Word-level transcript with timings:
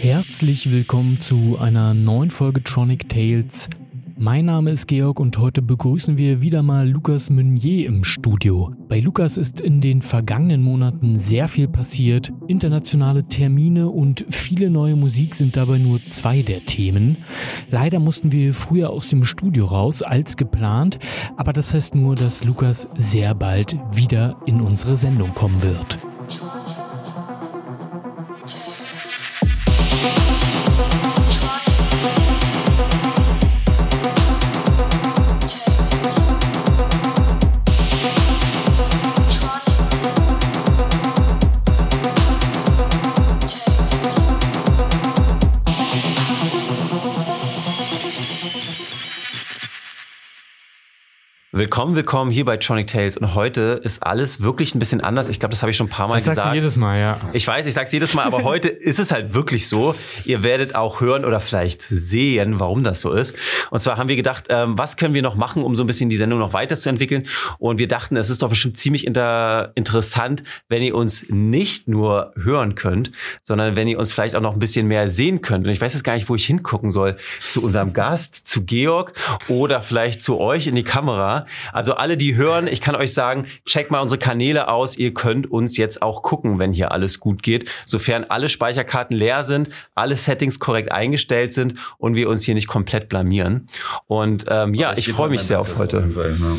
Herzlich 0.00 0.70
willkommen 0.70 1.20
zu 1.20 1.58
einer 1.58 1.92
neuen 1.92 2.30
Folge 2.30 2.62
Tronic 2.62 3.08
Tales. 3.08 3.68
Mein 4.16 4.44
Name 4.44 4.70
ist 4.70 4.86
Georg 4.86 5.18
und 5.18 5.36
heute 5.38 5.60
begrüßen 5.60 6.16
wir 6.16 6.40
wieder 6.40 6.62
mal 6.62 6.88
Lukas 6.88 7.30
Meunier 7.30 7.88
im 7.88 8.04
Studio. 8.04 8.72
Bei 8.88 9.00
Lukas 9.00 9.36
ist 9.36 9.60
in 9.60 9.80
den 9.80 10.00
vergangenen 10.00 10.62
Monaten 10.62 11.18
sehr 11.18 11.48
viel 11.48 11.66
passiert. 11.66 12.32
Internationale 12.46 13.24
Termine 13.24 13.88
und 13.88 14.24
viele 14.30 14.70
neue 14.70 14.94
Musik 14.94 15.34
sind 15.34 15.56
dabei 15.56 15.78
nur 15.78 15.98
zwei 16.06 16.42
der 16.42 16.64
Themen. 16.64 17.16
Leider 17.72 17.98
mussten 17.98 18.30
wir 18.30 18.54
früher 18.54 18.90
aus 18.90 19.08
dem 19.08 19.24
Studio 19.24 19.66
raus 19.66 20.02
als 20.02 20.36
geplant, 20.36 21.00
aber 21.36 21.52
das 21.52 21.74
heißt 21.74 21.96
nur, 21.96 22.14
dass 22.14 22.44
Lukas 22.44 22.88
sehr 22.96 23.34
bald 23.34 23.76
wieder 23.90 24.36
in 24.46 24.60
unsere 24.60 24.94
Sendung 24.94 25.34
kommen 25.34 25.60
wird. 25.60 25.98
Willkommen, 51.58 51.96
willkommen 51.96 52.30
hier 52.30 52.44
bei 52.44 52.56
Tronic 52.56 52.86
Tales. 52.86 53.16
Und 53.16 53.34
heute 53.34 53.80
ist 53.82 54.04
alles 54.04 54.40
wirklich 54.40 54.76
ein 54.76 54.78
bisschen 54.78 55.00
anders. 55.00 55.28
Ich 55.28 55.40
glaube, 55.40 55.50
das 55.50 55.60
habe 55.60 55.72
ich 55.72 55.76
schon 55.76 55.88
ein 55.88 55.90
paar 55.90 56.06
Mal 56.06 56.14
das 56.14 56.22
gesagt. 56.22 56.36
Sagst 56.36 56.52
du 56.52 56.54
jedes 56.54 56.76
Mal, 56.76 57.00
ja. 57.00 57.20
Ich 57.32 57.48
weiß, 57.48 57.66
ich 57.66 57.74
sage 57.74 57.86
es 57.86 57.92
jedes 57.92 58.14
Mal, 58.14 58.22
aber 58.22 58.44
heute 58.44 58.68
ist 58.68 59.00
es 59.00 59.10
halt 59.10 59.34
wirklich 59.34 59.66
so. 59.66 59.96
Ihr 60.24 60.44
werdet 60.44 60.76
auch 60.76 61.00
hören 61.00 61.24
oder 61.24 61.40
vielleicht 61.40 61.82
sehen, 61.82 62.60
warum 62.60 62.84
das 62.84 63.00
so 63.00 63.10
ist. 63.10 63.34
Und 63.72 63.80
zwar 63.80 63.96
haben 63.96 64.08
wir 64.08 64.14
gedacht, 64.14 64.44
ähm, 64.50 64.78
was 64.78 64.96
können 64.96 65.14
wir 65.14 65.22
noch 65.22 65.34
machen, 65.34 65.64
um 65.64 65.74
so 65.74 65.82
ein 65.82 65.88
bisschen 65.88 66.08
die 66.08 66.16
Sendung 66.16 66.38
noch 66.38 66.52
weiterzuentwickeln? 66.52 67.26
Und 67.58 67.80
wir 67.80 67.88
dachten, 67.88 68.16
es 68.16 68.30
ist 68.30 68.40
doch 68.40 68.50
bestimmt 68.50 68.76
ziemlich 68.76 69.04
inter 69.04 69.72
interessant, 69.74 70.44
wenn 70.68 70.84
ihr 70.84 70.94
uns 70.94 71.28
nicht 71.28 71.88
nur 71.88 72.34
hören 72.40 72.76
könnt, 72.76 73.10
sondern 73.42 73.74
wenn 73.74 73.88
ihr 73.88 73.98
uns 73.98 74.12
vielleicht 74.12 74.36
auch 74.36 74.42
noch 74.42 74.52
ein 74.52 74.60
bisschen 74.60 74.86
mehr 74.86 75.08
sehen 75.08 75.42
könnt. 75.42 75.66
Und 75.66 75.72
ich 75.72 75.80
weiß 75.80 75.92
jetzt 75.92 76.04
gar 76.04 76.14
nicht, 76.14 76.28
wo 76.28 76.36
ich 76.36 76.46
hingucken 76.46 76.92
soll. 76.92 77.16
Zu 77.42 77.64
unserem 77.64 77.94
Gast, 77.94 78.46
zu 78.46 78.62
Georg 78.62 79.12
oder 79.48 79.82
vielleicht 79.82 80.20
zu 80.20 80.38
euch 80.38 80.68
in 80.68 80.76
die 80.76 80.84
Kamera. 80.84 81.47
Also 81.72 81.94
alle, 81.94 82.16
die 82.16 82.34
hören, 82.34 82.66
ich 82.66 82.80
kann 82.80 82.94
euch 82.94 83.14
sagen, 83.14 83.46
checkt 83.64 83.90
mal 83.90 84.00
unsere 84.00 84.18
Kanäle 84.18 84.68
aus. 84.68 84.96
Ihr 84.96 85.14
könnt 85.14 85.50
uns 85.50 85.76
jetzt 85.76 86.02
auch 86.02 86.22
gucken, 86.22 86.58
wenn 86.58 86.72
hier 86.72 86.92
alles 86.92 87.20
gut 87.20 87.42
geht. 87.42 87.70
Sofern 87.86 88.24
alle 88.24 88.48
Speicherkarten 88.48 89.16
leer 89.16 89.44
sind, 89.44 89.70
alle 89.94 90.16
Settings 90.16 90.58
korrekt 90.58 90.92
eingestellt 90.92 91.52
sind 91.52 91.74
und 91.98 92.14
wir 92.14 92.28
uns 92.28 92.44
hier 92.44 92.54
nicht 92.54 92.68
komplett 92.68 93.08
blamieren. 93.08 93.66
Und 94.06 94.44
ähm, 94.48 94.74
ja, 94.74 94.92
ich, 94.96 95.08
freue 95.10 95.28
mich 95.28 95.42
sehr 95.42 95.60
auf 95.60 95.76
heute. 95.78 96.08
Fall, 96.10 96.36
ja. 96.40 96.56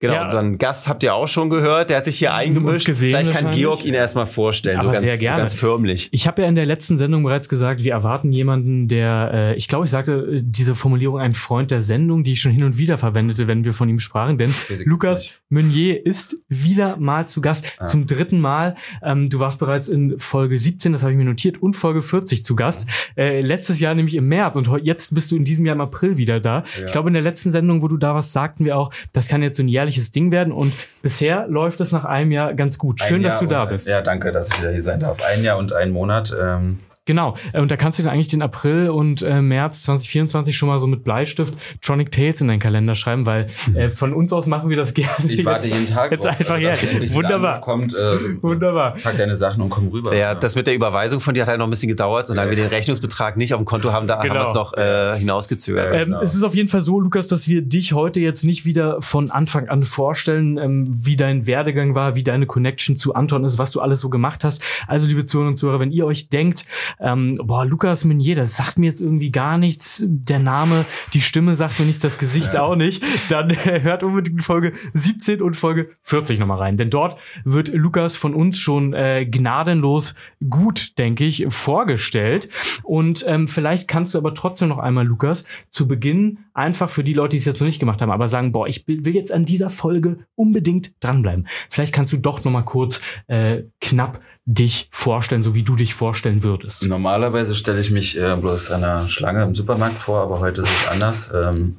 Genau, 0.00 0.14
ja. 0.14 0.22
unseren 0.22 0.58
Gast 0.58 0.86
habt 0.86 1.02
ihr 1.02 1.12
auch 1.12 1.26
schon 1.26 1.50
gehört, 1.50 1.90
der 1.90 1.96
hat 1.96 2.04
sich 2.04 2.18
hier 2.18 2.32
eingemischt. 2.32 2.86
Gesehen, 2.86 3.10
Vielleicht 3.10 3.32
kann 3.32 3.50
Georg 3.50 3.84
ihn 3.84 3.94
erstmal 3.94 4.26
vorstellen, 4.26 4.78
Aber 4.78 4.90
so 4.90 4.92
ganz, 4.92 5.04
sehr 5.04 5.18
gerne. 5.18 5.38
ganz 5.38 5.54
förmlich. 5.54 6.08
Ich 6.12 6.28
habe 6.28 6.42
ja 6.42 6.48
in 6.48 6.54
der 6.54 6.66
letzten 6.66 6.98
Sendung 6.98 7.24
bereits 7.24 7.48
gesagt, 7.48 7.82
wir 7.82 7.92
erwarten 7.92 8.30
jemanden, 8.30 8.86
der, 8.86 9.30
äh, 9.34 9.54
ich 9.56 9.66
glaube, 9.66 9.86
ich 9.86 9.90
sagte 9.90 10.12
äh, 10.12 10.40
diese 10.40 10.76
Formulierung 10.76 11.18
ein 11.18 11.34
Freund 11.34 11.72
der 11.72 11.80
Sendung, 11.80 12.22
die 12.22 12.34
ich 12.34 12.40
schon 12.40 12.52
hin 12.52 12.62
und 12.62 12.78
wieder 12.78 12.96
verwendete, 12.96 13.48
wenn 13.48 13.64
wir 13.64 13.74
von 13.74 13.88
ihm 13.88 13.98
sprachen, 13.98 14.38
denn 14.38 14.54
Lukas 14.84 15.40
Meunier 15.48 16.06
ist 16.06 16.36
wieder 16.48 16.96
mal 16.96 17.26
zu 17.26 17.40
Gast, 17.40 17.72
ah. 17.78 17.86
zum 17.86 18.06
dritten 18.06 18.40
Mal. 18.40 18.76
Ähm, 19.02 19.28
du 19.28 19.40
warst 19.40 19.58
bereits 19.58 19.88
in 19.88 20.16
Folge 20.20 20.58
17, 20.58 20.92
das 20.92 21.02
habe 21.02 21.10
ich 21.10 21.18
mir 21.18 21.24
notiert, 21.24 21.60
und 21.60 21.74
Folge 21.74 22.02
40 22.02 22.44
zu 22.44 22.54
Gast. 22.54 22.88
Äh, 23.16 23.40
letztes 23.40 23.80
Jahr 23.80 23.96
nämlich 23.96 24.14
im 24.14 24.28
März 24.28 24.54
und 24.54 24.70
jetzt 24.84 25.12
bist 25.12 25.32
du 25.32 25.36
in 25.36 25.44
diesem 25.44 25.66
Jahr 25.66 25.74
im 25.74 25.80
April 25.80 26.18
wieder 26.18 26.38
da. 26.38 26.62
Ja. 26.78 26.86
Ich 26.86 26.92
glaube, 26.92 27.08
in 27.08 27.14
der 27.14 27.22
letzten 27.22 27.50
Sendung, 27.50 27.82
wo 27.82 27.88
du 27.88 27.96
da 27.96 28.14
warst, 28.14 28.32
sagten 28.32 28.64
wir 28.64 28.76
auch, 28.76 28.92
das 29.12 29.26
kann 29.26 29.42
jetzt 29.42 29.56
so 29.56 29.64
ein 29.64 29.68
jährliches 29.68 29.87
Ding 30.10 30.30
werden 30.30 30.52
und 30.52 30.74
bisher 31.02 31.46
läuft 31.48 31.80
es 31.80 31.92
nach 31.92 32.04
einem 32.04 32.30
Jahr 32.30 32.54
ganz 32.54 32.78
gut. 32.78 33.00
Schön, 33.00 33.22
dass 33.22 33.38
du 33.40 33.46
da 33.46 33.64
bist. 33.64 33.86
Ja, 33.86 34.02
danke, 34.02 34.32
dass 34.32 34.50
ich 34.50 34.58
wieder 34.58 34.70
hier 34.70 34.82
sein 34.82 35.00
darf. 35.00 35.18
Ein 35.22 35.42
Jahr 35.42 35.58
und 35.58 35.72
ein 35.72 35.90
Monat. 35.90 36.34
Ähm 36.38 36.78
Genau. 37.08 37.36
Äh, 37.54 37.60
und 37.62 37.70
da 37.70 37.76
kannst 37.76 37.98
du 37.98 38.02
dann 38.02 38.12
eigentlich 38.12 38.28
den 38.28 38.42
April 38.42 38.90
und 38.90 39.22
äh, 39.22 39.40
März 39.40 39.82
2024 39.84 40.54
schon 40.54 40.68
mal 40.68 40.78
so 40.78 40.86
mit 40.86 41.04
Bleistift 41.04 41.54
Tronic 41.80 42.12
Tales 42.12 42.42
in 42.42 42.48
deinen 42.48 42.60
Kalender 42.60 42.94
schreiben, 42.94 43.24
weil 43.24 43.46
äh, 43.74 43.88
von 43.88 44.12
uns 44.12 44.30
aus 44.30 44.46
machen 44.46 44.68
wir 44.68 44.76
das 44.76 44.92
gerne. 44.94 45.10
Ich 45.26 45.42
warte 45.42 45.68
jeden 45.68 45.86
Tag. 45.86 46.12
Jetzt 46.12 46.26
drauf, 46.26 46.38
einfach 46.38 46.56
also, 46.56 46.66
her. 46.66 47.14
Wunderbar. 47.14 47.62
Kommt, 47.62 47.94
äh, 47.94 48.12
Wunderbar. 48.42 48.94
Pack 49.02 49.16
deine 49.16 49.38
Sachen 49.38 49.62
und 49.62 49.70
komm 49.70 49.88
rüber. 49.88 50.14
Ja, 50.14 50.34
das 50.34 50.54
mit 50.54 50.66
der 50.66 50.74
Überweisung 50.74 51.20
von 51.20 51.34
dir 51.34 51.42
hat 51.42 51.48
halt 51.48 51.60
noch 51.60 51.66
ein 51.66 51.70
bisschen 51.70 51.88
gedauert. 51.88 52.26
Solange 52.26 52.52
ja. 52.52 52.58
wir 52.58 52.64
den 52.64 52.70
Rechnungsbetrag 52.70 53.38
nicht 53.38 53.54
auf 53.54 53.60
dem 53.60 53.64
Konto 53.64 53.90
haben, 53.90 54.06
da 54.06 54.20
genau. 54.20 54.34
haben 54.34 54.40
wir 54.42 54.48
es 54.48 54.54
noch 54.54 54.74
äh, 54.74 55.18
hinausgezögert. 55.18 55.94
Ähm, 55.94 56.04
genau. 56.08 56.20
Es 56.20 56.34
ist 56.34 56.42
auf 56.42 56.54
jeden 56.54 56.68
Fall 56.68 56.82
so, 56.82 57.00
Lukas, 57.00 57.26
dass 57.26 57.48
wir 57.48 57.62
dich 57.62 57.94
heute 57.94 58.20
jetzt 58.20 58.44
nicht 58.44 58.66
wieder 58.66 59.00
von 59.00 59.30
Anfang 59.30 59.70
an 59.70 59.82
vorstellen, 59.82 60.58
ähm, 60.58 60.90
wie 60.90 61.16
dein 61.16 61.46
Werdegang 61.46 61.94
war, 61.94 62.16
wie 62.16 62.22
deine 62.22 62.44
Connection 62.44 62.98
zu 62.98 63.14
Anton 63.14 63.44
ist, 63.44 63.56
was 63.56 63.70
du 63.70 63.80
alles 63.80 64.00
so 64.00 64.10
gemacht 64.10 64.44
hast. 64.44 64.62
Also, 64.86 65.06
liebe 65.06 65.24
Zuhörer 65.24 65.48
und 65.48 65.56
Zuhörer, 65.56 65.80
wenn 65.80 65.90
ihr 65.90 66.04
euch 66.04 66.28
denkt, 66.28 66.66
ähm, 67.00 67.36
boah, 67.42 67.64
Lukas, 67.64 68.04
Meunier, 68.04 68.36
das 68.36 68.56
sagt 68.56 68.78
mir 68.78 68.86
jetzt 68.86 69.00
irgendwie 69.00 69.30
gar 69.30 69.58
nichts. 69.58 70.04
Der 70.06 70.38
Name, 70.38 70.84
die 71.14 71.20
Stimme 71.20 71.56
sagt 71.56 71.78
mir 71.78 71.86
nichts, 71.86 72.02
das 72.02 72.18
Gesicht 72.18 72.54
ja. 72.54 72.62
auch 72.62 72.76
nicht. 72.76 73.02
Dann 73.30 73.50
äh, 73.50 73.82
hört 73.82 74.02
unbedingt 74.02 74.42
Folge 74.42 74.72
17 74.94 75.42
und 75.42 75.54
Folge 75.54 75.88
40 76.02 76.38
nochmal 76.38 76.58
rein. 76.58 76.76
Denn 76.76 76.90
dort 76.90 77.18
wird 77.44 77.68
Lukas 77.68 78.16
von 78.16 78.34
uns 78.34 78.58
schon 78.58 78.94
äh, 78.94 79.26
gnadenlos 79.26 80.14
gut, 80.48 80.98
denke 80.98 81.24
ich, 81.24 81.46
vorgestellt. 81.48 82.48
Und 82.82 83.24
ähm, 83.26 83.48
vielleicht 83.48 83.88
kannst 83.88 84.14
du 84.14 84.18
aber 84.18 84.34
trotzdem 84.34 84.68
noch 84.68 84.78
einmal, 84.78 85.06
Lukas, 85.06 85.44
zu 85.70 85.86
Beginn 85.86 86.38
einfach 86.58 86.90
für 86.90 87.04
die 87.04 87.14
Leute, 87.14 87.30
die 87.30 87.36
es 87.38 87.44
jetzt 87.44 87.60
noch 87.60 87.66
nicht 87.66 87.78
gemacht 87.78 88.02
haben, 88.02 88.10
aber 88.10 88.28
sagen, 88.28 88.52
boah, 88.52 88.66
ich 88.66 88.86
will 88.86 89.14
jetzt 89.14 89.32
an 89.32 89.44
dieser 89.44 89.70
Folge 89.70 90.18
unbedingt 90.34 90.92
dranbleiben. 91.00 91.46
Vielleicht 91.70 91.94
kannst 91.94 92.12
du 92.12 92.18
doch 92.18 92.44
nochmal 92.44 92.64
kurz 92.64 93.00
äh, 93.28 93.62
knapp 93.80 94.20
dich 94.44 94.88
vorstellen, 94.90 95.42
so 95.42 95.54
wie 95.54 95.62
du 95.62 95.76
dich 95.76 95.94
vorstellen 95.94 96.42
würdest? 96.42 96.84
Normalerweise 96.86 97.54
stelle 97.54 97.80
ich 97.80 97.90
mich 97.90 98.18
äh, 98.18 98.36
bloß 98.36 98.72
einer 98.72 99.08
Schlange 99.08 99.44
im 99.44 99.54
Supermarkt 99.54 99.96
vor, 99.98 100.20
aber 100.20 100.40
heute 100.40 100.62
ist 100.62 100.70
es 100.70 100.88
anders. 100.88 101.32
Ähm, 101.32 101.76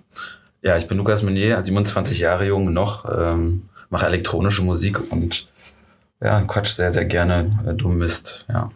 ja, 0.61 0.77
ich 0.77 0.87
bin 0.87 0.97
Lukas 0.97 1.23
Meunier, 1.23 1.63
27 1.63 2.19
Jahre 2.19 2.47
jung 2.47 2.71
noch, 2.71 3.05
ähm, 3.05 3.63
mache 3.89 4.05
elektronische 4.05 4.63
Musik 4.63 5.11
und 5.11 5.47
ja, 6.21 6.41
quatsch 6.41 6.71
sehr, 6.71 6.91
sehr 6.91 7.05
gerne 7.05 7.59
äh, 7.67 7.73
dumm 7.73 7.97
Mist, 7.97 8.45
ja. 8.49 8.69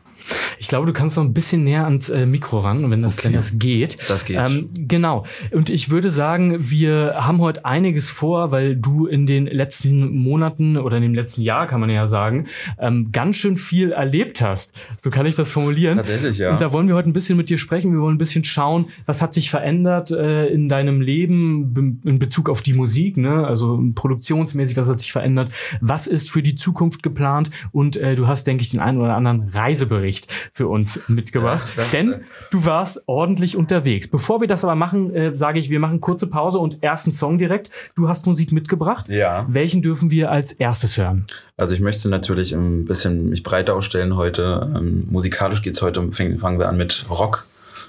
Ich 0.60 0.68
glaube, 0.68 0.86
du 0.86 0.94
kannst 0.94 1.18
noch 1.18 1.24
ein 1.24 1.34
bisschen 1.34 1.64
näher 1.64 1.86
ans 1.86 2.10
äh, 2.10 2.26
Mikro 2.26 2.60
ran, 2.60 2.90
wenn 2.90 3.02
das, 3.02 3.20
okay. 3.20 3.28
wenn 3.28 3.34
das 3.34 3.60
geht. 3.60 3.98
Das 4.10 4.26
geht. 4.26 4.38
Ähm, 4.38 4.70
genau. 4.74 5.26
Und 5.52 5.70
ich 5.70 5.90
würde 5.90 6.10
sagen, 6.10 6.70
wir 6.70 7.16
haben 7.18 7.42
heute 7.42 7.66
einiges 7.66 8.10
vor, 8.10 8.52
weil 8.52 8.76
du 8.76 9.06
in 9.06 9.26
den 9.26 9.46
letzten 9.46 10.16
Monaten 10.16 10.78
oder 10.78 10.98
in 10.98 11.04
dem 11.04 11.14
letzten 11.14 11.42
Jahr, 11.42 11.68
kann 11.68 11.80
man 11.80 11.90
ja 11.90 12.08
sagen, 12.08 12.48
ähm, 12.80 13.12
ganz 13.12 13.36
schön 13.36 13.58
viel 13.58 13.92
erlebt 13.92 14.42
hast. 14.42 14.74
So 14.98 15.10
kann 15.10 15.26
ich 15.26 15.36
das 15.36 15.52
formulieren. 15.52 15.98
Tatsächlich, 15.98 16.38
ja. 16.38 16.54
Und 16.54 16.62
da 16.62 16.72
wollen 16.72 16.88
wir 16.88 16.96
heute 16.96 17.10
ein 17.10 17.14
bisschen 17.14 17.38
mit 17.38 17.50
dir 17.50 17.58
sprechen. 17.58 17.92
Wir 17.92 18.00
wollen 18.00 18.16
ein 18.16 18.20
bisschen 18.20 18.44
schauen, 18.44 18.86
was 19.06 19.22
hat 19.22 19.34
sich 19.34 19.50
verändert 19.50 20.12
äh, 20.12 20.48
in 20.48 20.70
deinem 20.70 21.02
Leben 21.02 22.02
in 22.06 22.20
Bezug 22.20 22.50
auf 22.50 22.62
die 22.62 22.74
Musik, 22.74 23.18
ne? 23.18 23.46
Also 23.46 23.84
produktionsmäßig, 23.94 24.78
was 24.78 24.88
hat 24.88 25.00
sich 25.00 25.12
verändert? 25.12 25.52
Was 25.82 26.08
ist 26.08 26.32
für 26.32 26.42
die 26.42 26.56
Zukunft 26.56 27.04
geplant? 27.04 27.50
Und 27.72 27.98
äh, 27.98 28.16
du 28.16 28.28
hast, 28.28 28.48
denke 28.48 28.64
ich, 28.64 28.70
den 28.70 28.80
einen 28.80 29.02
oder 29.02 29.16
anderen 29.16 29.50
Reisebericht 29.50 30.13
für 30.54 30.68
uns 30.68 31.00
mitgebracht. 31.08 31.68
Ja, 31.78 31.84
denn 31.92 32.22
du 32.52 32.66
warst 32.66 33.04
ordentlich 33.08 33.56
unterwegs. 33.56 34.08
Bevor 34.08 34.42
wir 34.42 34.48
das 34.48 34.64
aber 34.64 34.76
machen, 34.76 35.14
äh, 35.14 35.36
sage 35.36 35.60
ich, 35.60 35.70
wir 35.70 35.80
machen 35.80 36.02
kurze 36.02 36.28
Pause 36.28 36.60
und 36.60 36.84
ersten 36.84 37.12
Song 37.12 37.38
direkt. 37.38 37.70
Du 37.96 38.08
hast 38.08 38.26
Musik 38.26 38.52
mitgebracht. 38.52 39.10
Ja. 39.10 39.46
Welchen 39.50 39.82
dürfen 39.82 40.12
wir 40.12 40.32
als 40.32 40.54
erstes 40.54 40.98
hören? 40.98 41.26
Also 41.58 41.76
ich 41.76 41.82
möchte 41.82 42.10
natürlich 42.10 42.54
ein 42.54 42.86
bisschen 42.86 43.30
mich 43.30 43.44
breiter 43.44 43.76
ausstellen 43.76 44.16
heute. 44.16 44.72
Ähm, 44.76 45.08
musikalisch 45.10 45.62
geht's 45.62 45.82
heute, 45.82 46.12
fangen 46.12 46.60
wir 46.60 46.70
an 46.70 46.78
mit 46.78 47.06
Rock 47.10 47.46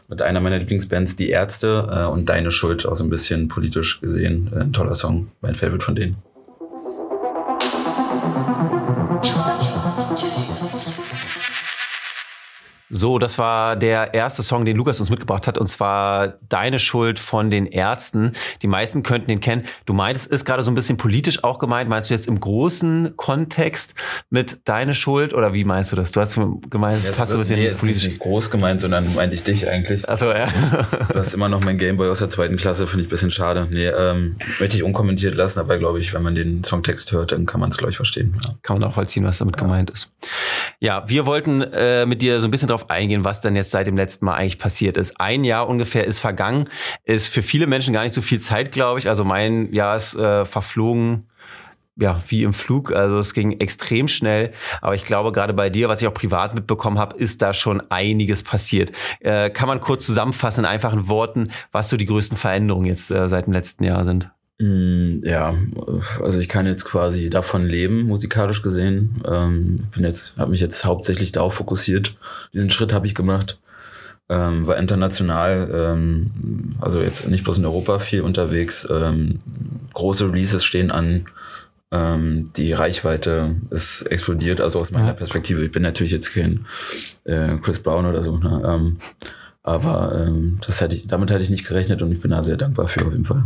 mit 0.09 0.23
einer 0.23 0.41
meiner 0.41 0.59
Lieblingsbands, 0.59 1.17
Die 1.17 1.31
Ärzte 1.31 1.89
äh, 1.91 2.05
und 2.05 2.29
Deine 2.29 2.51
Schuld, 2.51 2.87
auch 2.87 2.97
so 2.97 3.05
ein 3.05 3.11
bisschen 3.11 3.49
politisch 3.49 4.01
gesehen. 4.01 4.51
Äh, 4.55 4.61
ein 4.61 4.73
toller 4.73 4.95
Song, 4.95 5.29
mein 5.41 5.55
Favorite 5.55 5.85
von 5.85 5.95
denen. 5.95 6.17
So, 12.97 13.19
das 13.19 13.41
war 13.41 13.75
der 13.75 14.15
erste 14.15 14.45
Song, 14.45 14.65
den 14.65 14.77
Lukas 14.77 15.01
uns 15.01 15.11
mitgebracht 15.11 15.49
hat, 15.49 15.59
und 15.59 15.67
zwar 15.67 16.35
Deine 16.49 16.79
Schuld 16.79 17.19
von 17.19 17.51
den 17.51 17.67
Ärzten. 17.67 18.35
Die 18.63 18.69
meisten 18.69 19.03
könnten 19.03 19.27
den 19.27 19.41
kennen. 19.41 19.65
Du 19.85 19.95
meintest, 19.95 20.29
ist 20.29 20.45
gerade 20.45 20.63
so 20.63 20.71
ein 20.71 20.77
bisschen 20.77 20.97
politisch 20.97 21.43
auch 21.43 21.59
gemeint. 21.59 21.91
Meinst 21.91 22.09
du 22.09 22.15
jetzt 22.15 22.29
im 22.29 22.39
großen 22.39 23.17
Kontext 23.17 23.95
mit 24.31 24.61
Deine 24.69 24.95
Schuld 24.95 25.35
oder 25.35 25.53
wie 25.53 25.65
meinst 25.65 25.91
du 25.91 25.97
das? 25.97 26.13
Du 26.13 26.21
hast 26.21 26.39
gemeint, 26.71 26.99
es 26.99 27.17
passt 27.17 27.33
so 27.33 27.39
ein 27.39 27.41
bisschen 27.41 27.59
nee, 27.59 27.71
politisch. 27.71 28.05
Nicht 28.05 28.21
groß 28.21 28.53
gemeint, 28.53 28.81
sondern 28.81 29.13
meinte 29.17 29.35
ich 29.35 29.43
dich 29.43 29.69
eigentlich. 29.69 30.09
Achso, 30.09 30.31
ja. 30.31 30.47
du 31.09 31.19
hast 31.19 31.35
immer 31.35 31.49
noch 31.49 31.65
mein 31.65 31.79
Gameboy 31.79 32.09
aus 32.09 32.21
der 32.21 32.29
zweiten 32.29 32.57
Klasse, 32.57 32.87
finde 32.87 33.03
ich 33.03 33.09
ein 33.09 33.11
bisschen 33.11 33.33
schade. 33.33 33.67
Nee, 33.73 33.89
ähm, 33.89 34.37
möchte 34.61 34.77
ich 34.77 34.85
unkommentiert 34.85 35.35
lassen, 35.35 35.59
aber 35.59 35.79
glaube 35.79 35.99
ich, 35.99 36.15
wenn 36.15 36.23
man 36.23 36.37
den 36.37 36.63
Songtext 36.63 37.11
hört, 37.11 37.33
dann 37.33 37.45
kann 37.45 37.59
man 37.59 37.71
es, 37.71 37.77
glaube 37.77 37.91
ich, 37.91 37.97
verstehen. 37.97 38.37
Ja. 38.45 38.55
Kann 38.63 38.79
man 38.79 38.89
auch 38.89 38.95
vollziehen, 38.95 39.25
was 39.25 39.39
damit 39.39 39.57
ja. 39.57 39.63
gemeint 39.63 39.91
ist. 39.91 40.13
Ja, 40.79 41.03
wir 41.09 41.27
wollten 41.27 41.61
äh, 41.61 42.07
mit 42.07 42.23
dir 42.23 42.39
so 42.39 42.47
ein 42.47 42.53
bisschen 42.53 42.69
eingehen, 42.89 43.25
was 43.25 43.41
denn 43.41 43.57
jetzt 43.57 43.71
seit 43.71 43.87
dem 43.87 43.97
letzten 43.97 44.25
Mal 44.25 44.35
eigentlich 44.35 44.59
passiert 44.59 44.97
ist. 44.97 45.21
Ein 45.21 45.45
Jahr 45.45 45.69
ungefähr 45.69 46.05
ist 46.05 46.19
vergangen, 46.19 46.69
ist 47.05 47.33
für 47.33 47.43
viele 47.43 47.67
Menschen 47.67 47.93
gar 47.93 48.03
nicht 48.03 48.15
so 48.15 48.23
viel 48.23 48.41
Zeit, 48.41 48.73
glaube 48.73 48.99
ich. 48.99 49.09
Also 49.09 49.25
mein 49.25 49.73
Jahr 49.73 49.97
ist 49.97 50.15
äh, 50.15 50.45
verflogen 50.45 51.27
ja, 51.97 52.21
wie 52.27 52.43
im 52.43 52.53
Flug. 52.53 52.93
Also 52.93 53.19
es 53.19 53.35
ging 53.35 53.61
extrem 53.61 54.09
schnell. 54.09 54.53
Aber 54.81 54.95
ich 54.95 55.05
glaube, 55.05 55.33
gerade 55.33 55.53
bei 55.53 55.71
dir, 55.71 55.89
was 55.89 56.03
ich 56.03 56.09
auch 56.09 56.15
privat 56.15 56.55
mitbekommen 56.55 56.99
habe, 56.99 57.17
ist 57.17 57.43
da 57.43 57.55
schon 57.55 57.81
einiges 57.91 58.43
passiert. 58.43 58.93
Äh, 59.21 59.51
kann 59.51 59.69
man 59.69 59.81
kurz 59.81 60.07
zusammenfassen 60.07 60.65
in 60.65 60.71
einfachen 60.71 61.09
Worten, 61.09 61.51
was 61.73 61.89
so 61.89 61.97
die 61.97 62.07
größten 62.07 62.37
Veränderungen 62.37 62.87
jetzt 62.87 63.11
äh, 63.11 63.29
seit 63.29 63.47
dem 63.47 63.53
letzten 63.53 63.85
Jahr 63.85 64.05
sind? 64.05 64.31
Mm, 64.65 65.21
ja, 65.23 65.55
also 66.23 66.41
ich 66.41 66.49
kann 66.49 66.67
jetzt 66.67 66.87
quasi 66.87 67.29
davon 67.29 67.67
leben, 67.67 68.05
musikalisch 68.05 68.63
gesehen. 68.63 69.21
Ähm, 69.31 69.89
bin 69.95 70.05
jetzt, 70.05 70.39
habe 70.39 70.53
mich 70.53 70.61
jetzt 70.61 70.87
hauptsächlich 70.87 71.33
darauf 71.33 71.55
fokussiert. 71.55 72.17
Diesen 72.55 72.71
Schritt 72.71 72.95
habe 72.95 73.07
ich 73.07 73.15
gemacht. 73.15 73.59
Ähm, 74.31 74.67
war 74.67 74.79
international, 74.79 75.71
ähm, 75.71 76.77
also 76.81 77.03
jetzt 77.03 77.29
nicht 77.29 77.45
bloß 77.45 77.59
in 77.59 77.67
Europa 77.67 77.99
viel 77.99 78.23
unterwegs. 78.23 78.89
Ähm, 78.91 79.41
große 79.93 80.33
Releases 80.33 80.65
stehen 80.65 80.91
an 80.91 81.27
ähm, 81.93 82.51
die 82.57 82.73
Reichweite 82.73 83.57
ist 83.69 84.03
explodiert, 84.03 84.63
also 84.63 84.81
aus 84.81 84.93
meiner 84.93 85.09
ja. 85.09 85.13
Perspektive. 85.13 85.63
Ich 85.63 85.73
bin 85.73 85.83
natürlich 85.83 86.13
jetzt 86.13 86.33
kein 86.33 86.65
äh, 87.25 87.59
Chris 87.59 87.81
Brown 87.81 88.07
oder 88.07 88.23
so, 88.23 88.39
ne? 88.39 88.97
aber 89.63 90.29
das 90.67 90.81
hätte 90.81 90.95
ich, 90.97 91.07
damit 91.07 91.31
hätte 91.31 91.43
ich 91.43 91.51
nicht 91.51 91.67
gerechnet 91.67 92.03
und 92.03 92.13
ich 92.13 92.21
bin 92.21 92.33
da 92.33 92.43
sehr 92.43 92.57
dankbar 92.57 92.89
für 92.89 93.07
auf 93.07 93.13
jeden 93.13 93.25
Fall. 93.25 93.45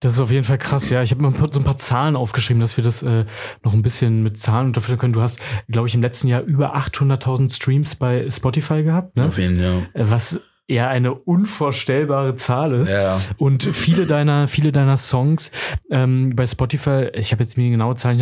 Das 0.00 0.14
ist 0.14 0.20
auf 0.20 0.30
jeden 0.30 0.44
Fall 0.44 0.56
krass, 0.56 0.88
ja. 0.88 1.02
Ich 1.02 1.10
habe 1.10 1.22
mal 1.22 1.32
so 1.52 1.60
ein 1.60 1.64
paar 1.64 1.76
Zahlen 1.76 2.16
aufgeschrieben, 2.16 2.60
dass 2.60 2.78
wir 2.78 2.84
das 2.84 3.02
äh, 3.02 3.26
noch 3.62 3.74
ein 3.74 3.82
bisschen 3.82 4.22
mit 4.22 4.38
Zahlen 4.38 4.68
unterfüttern 4.68 4.98
können. 4.98 5.12
Du 5.12 5.20
hast, 5.20 5.40
glaube 5.68 5.88
ich, 5.88 5.94
im 5.94 6.00
letzten 6.00 6.28
Jahr 6.28 6.40
über 6.40 6.74
800.000 6.74 7.54
Streams 7.54 7.96
bei 7.96 8.28
Spotify 8.30 8.82
gehabt. 8.82 9.16
Ne? 9.16 9.26
Auf 9.26 9.36
jeden 9.36 9.58
Fall, 9.58 9.86
ja. 9.94 10.00
Äh, 10.00 10.10
was 10.10 10.42
ja 10.70 10.88
eine 10.88 11.14
unvorstellbare 11.14 12.36
Zahl 12.36 12.72
ist. 12.74 12.92
Ja. 12.92 13.20
Und 13.36 13.64
viele 13.64 14.06
deiner, 14.06 14.48
viele 14.48 14.72
deiner 14.72 14.96
Songs 14.96 15.50
ähm, 15.90 16.34
bei 16.36 16.46
Spotify, 16.46 17.08
ich 17.14 17.32
habe 17.32 17.42
jetzt 17.42 17.58
mir 17.58 17.70
genaue 17.70 17.96
Zahlen 17.96 18.20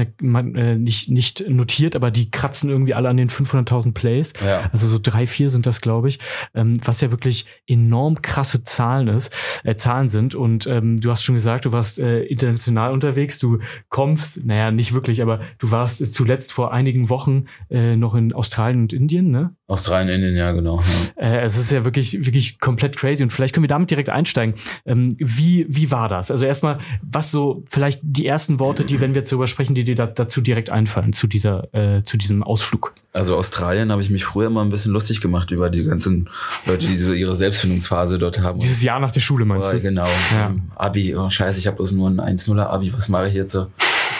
äh, 0.56 0.74
nicht, 0.74 1.10
nicht 1.10 1.48
notiert, 1.48 1.94
aber 1.94 2.10
die 2.10 2.30
kratzen 2.30 2.70
irgendwie 2.70 2.94
alle 2.94 3.08
an 3.08 3.16
den 3.16 3.28
500.000 3.28 3.92
Plays. 3.92 4.32
Ja. 4.44 4.70
Also 4.72 4.86
so 4.86 4.98
drei, 5.00 5.26
vier 5.26 5.50
sind 5.50 5.66
das, 5.66 5.80
glaube 5.80 6.08
ich, 6.08 6.18
ähm, 6.54 6.78
was 6.84 7.00
ja 7.00 7.10
wirklich 7.10 7.46
enorm 7.66 8.22
krasse 8.22 8.64
Zahlen 8.64 9.08
ist, 9.08 9.34
äh, 9.64 9.74
Zahlen 9.74 10.08
sind. 10.08 10.34
Und 10.34 10.66
ähm, 10.66 11.00
du 11.00 11.10
hast 11.10 11.24
schon 11.24 11.34
gesagt, 11.34 11.66
du 11.66 11.72
warst 11.72 11.98
äh, 11.98 12.22
international 12.22 12.92
unterwegs. 12.92 13.38
Du 13.38 13.58
kommst, 13.90 14.44
naja, 14.44 14.70
nicht 14.70 14.94
wirklich, 14.94 15.20
aber 15.20 15.40
du 15.58 15.70
warst 15.70 16.12
zuletzt 16.12 16.52
vor 16.52 16.72
einigen 16.72 17.10
Wochen 17.10 17.44
äh, 17.70 17.96
noch 17.96 18.14
in 18.14 18.32
Australien 18.32 18.82
und 18.82 18.92
Indien, 18.92 19.30
ne? 19.30 19.54
Australien, 19.66 20.08
Indien, 20.08 20.36
ja, 20.36 20.52
genau. 20.52 20.80
Ja. 21.18 21.22
Äh, 21.22 21.40
es 21.42 21.58
ist 21.58 21.70
ja 21.70 21.84
wirklich, 21.84 22.24
wirklich 22.24 22.37
komplett 22.60 22.96
crazy 22.96 23.22
und 23.22 23.30
vielleicht 23.30 23.54
können 23.54 23.64
wir 23.64 23.68
damit 23.68 23.90
direkt 23.90 24.08
einsteigen. 24.08 24.54
Ähm, 24.86 25.14
wie, 25.18 25.66
wie 25.68 25.90
war 25.90 26.08
das? 26.08 26.30
Also 26.30 26.44
erstmal, 26.44 26.78
was 27.02 27.30
so 27.30 27.64
vielleicht 27.70 28.00
die 28.02 28.26
ersten 28.26 28.60
Worte, 28.60 28.84
die, 28.84 29.00
wenn 29.00 29.14
wir 29.14 29.20
jetzt 29.20 29.32
darüber 29.32 29.46
sprechen, 29.46 29.74
die 29.74 29.84
dir 29.84 29.94
da, 29.94 30.06
dazu 30.06 30.40
direkt 30.40 30.70
einfallen, 30.70 31.12
zu 31.12 31.26
dieser, 31.26 31.72
äh, 31.74 32.02
zu 32.04 32.16
diesem 32.16 32.42
Ausflug? 32.42 32.94
Also 33.12 33.36
Australien 33.36 33.90
habe 33.90 34.02
ich 34.02 34.10
mich 34.10 34.24
früher 34.24 34.46
immer 34.48 34.64
ein 34.64 34.70
bisschen 34.70 34.92
lustig 34.92 35.20
gemacht 35.20 35.50
über 35.50 35.70
die 35.70 35.84
ganzen 35.84 36.28
Leute, 36.66 36.86
die 36.86 36.96
so 36.96 37.12
ihre 37.12 37.34
Selbstfindungsphase 37.34 38.18
dort 38.18 38.40
haben. 38.40 38.60
Dieses 38.60 38.82
Jahr 38.82 39.00
nach 39.00 39.12
der 39.12 39.20
Schule 39.20 39.44
meinst 39.44 39.70
oh, 39.70 39.72
du? 39.72 39.80
Genau. 39.80 40.06
Ja. 40.32 40.54
Abi, 40.76 41.16
oh 41.16 41.30
scheiße, 41.30 41.58
ich 41.58 41.66
habe 41.66 41.76
bloß 41.76 41.92
nur 41.92 42.08
ein 42.08 42.20
1-0er 42.20 42.66
Abi, 42.66 42.92
was 42.92 43.08
mache 43.08 43.28
ich 43.28 43.34
jetzt 43.34 43.52
so? 43.52 43.66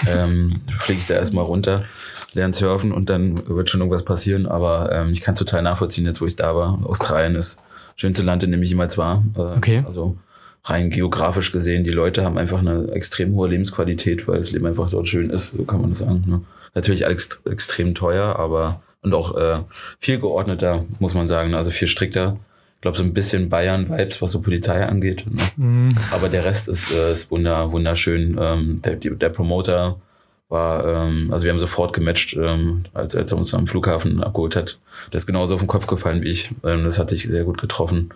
ähm, 0.07 0.61
fliege 0.79 1.01
ich 1.01 1.07
da 1.07 1.15
erstmal 1.15 1.45
runter 1.45 1.85
lernen 2.33 2.53
surfen 2.53 2.93
und 2.93 3.11
dann 3.11 3.37
wird 3.49 3.71
schon 3.71 3.81
irgendwas 3.81 4.05
passieren. 4.05 4.47
Aber 4.47 4.93
ähm, 4.93 5.11
ich 5.11 5.21
kann 5.21 5.33
es 5.33 5.39
total 5.39 5.63
nachvollziehen, 5.63 6.07
jetzt 6.07 6.21
wo 6.21 6.27
ich 6.27 6.37
da 6.37 6.55
war. 6.55 6.79
Australien 6.85 7.35
ist 7.35 7.61
schönste 7.99 8.23
Land, 8.23 8.43
in 8.45 8.53
dem 8.53 8.63
ich 8.63 8.71
jemals 8.71 8.97
war. 8.97 9.23
Äh, 9.37 9.41
okay. 9.41 9.83
Also 9.85 10.17
rein 10.65 10.91
geografisch 10.91 11.53
gesehen, 11.53 11.85
die 11.85 11.91
Leute 11.91 12.25
haben 12.25 12.39
einfach 12.39 12.59
eine 12.59 12.91
extrem 12.93 13.35
hohe 13.35 13.49
Lebensqualität, 13.49 14.27
weil 14.27 14.37
das 14.37 14.51
Leben 14.53 14.67
einfach 14.67 14.91
dort 14.91 15.09
schön 15.09 15.31
ist, 15.31 15.53
so 15.53 15.65
kann 15.65 15.81
man 15.81 15.91
das 15.91 16.01
sagen. 16.01 16.25
Ne? 16.27 16.41
Natürlich 16.75 17.07
alles 17.07 17.41
extrem 17.45 17.95
teuer, 17.95 18.37
aber 18.37 18.81
und 19.03 19.15
auch 19.15 19.37
äh, 19.37 19.61
viel 20.01 20.19
geordneter, 20.19 20.85
muss 20.99 21.15
man 21.15 21.29
sagen, 21.29 21.55
also 21.55 21.71
viel 21.71 21.89
strikter. 21.89 22.37
Ich 22.77 22.83
glaube, 22.83 22.97
so 22.97 23.05
ein 23.05 23.15
bisschen 23.15 23.49
Bayern-Vibes, 23.49 24.23
was 24.23 24.33
so 24.33 24.41
Polizei 24.41 24.85
angeht. 24.85 25.25
Ne? 25.29 25.43
Mhm. 25.57 25.89
Aber 26.11 26.29
der 26.29 26.45
Rest 26.45 26.69
ist, 26.69 26.93
äh, 26.93 27.13
ist 27.13 27.31
wunder, 27.31 27.73
wunderschön. 27.73 28.37
Ähm, 28.41 28.83
der, 28.83 28.97
der 28.97 29.29
Promoter 29.31 30.01
war, 30.49 30.85
ähm, 30.85 31.31
also 31.31 31.45
wir 31.45 31.53
haben 31.53 31.61
sofort 31.61 31.93
gematcht, 31.93 32.37
ähm, 32.37 32.85
als, 32.95 33.15
als 33.15 33.33
er 33.33 33.39
uns 33.39 33.55
am 33.55 33.67
Flughafen 33.67 34.23
abgeholt 34.23 34.57
hat. 34.57 34.79
Der 35.13 35.19
ist 35.19 35.27
genauso 35.27 35.55
auf 35.55 35.61
den 35.61 35.67
Kopf 35.67 35.87
gefallen 35.87 36.23
wie 36.23 36.29
ich. 36.29 36.51
Ähm, 36.65 36.85
das 36.85 36.99
hat 36.99 37.11
sich 37.11 37.25
sehr 37.25 37.45
gut 37.45 37.61
getroffen. 37.61 38.11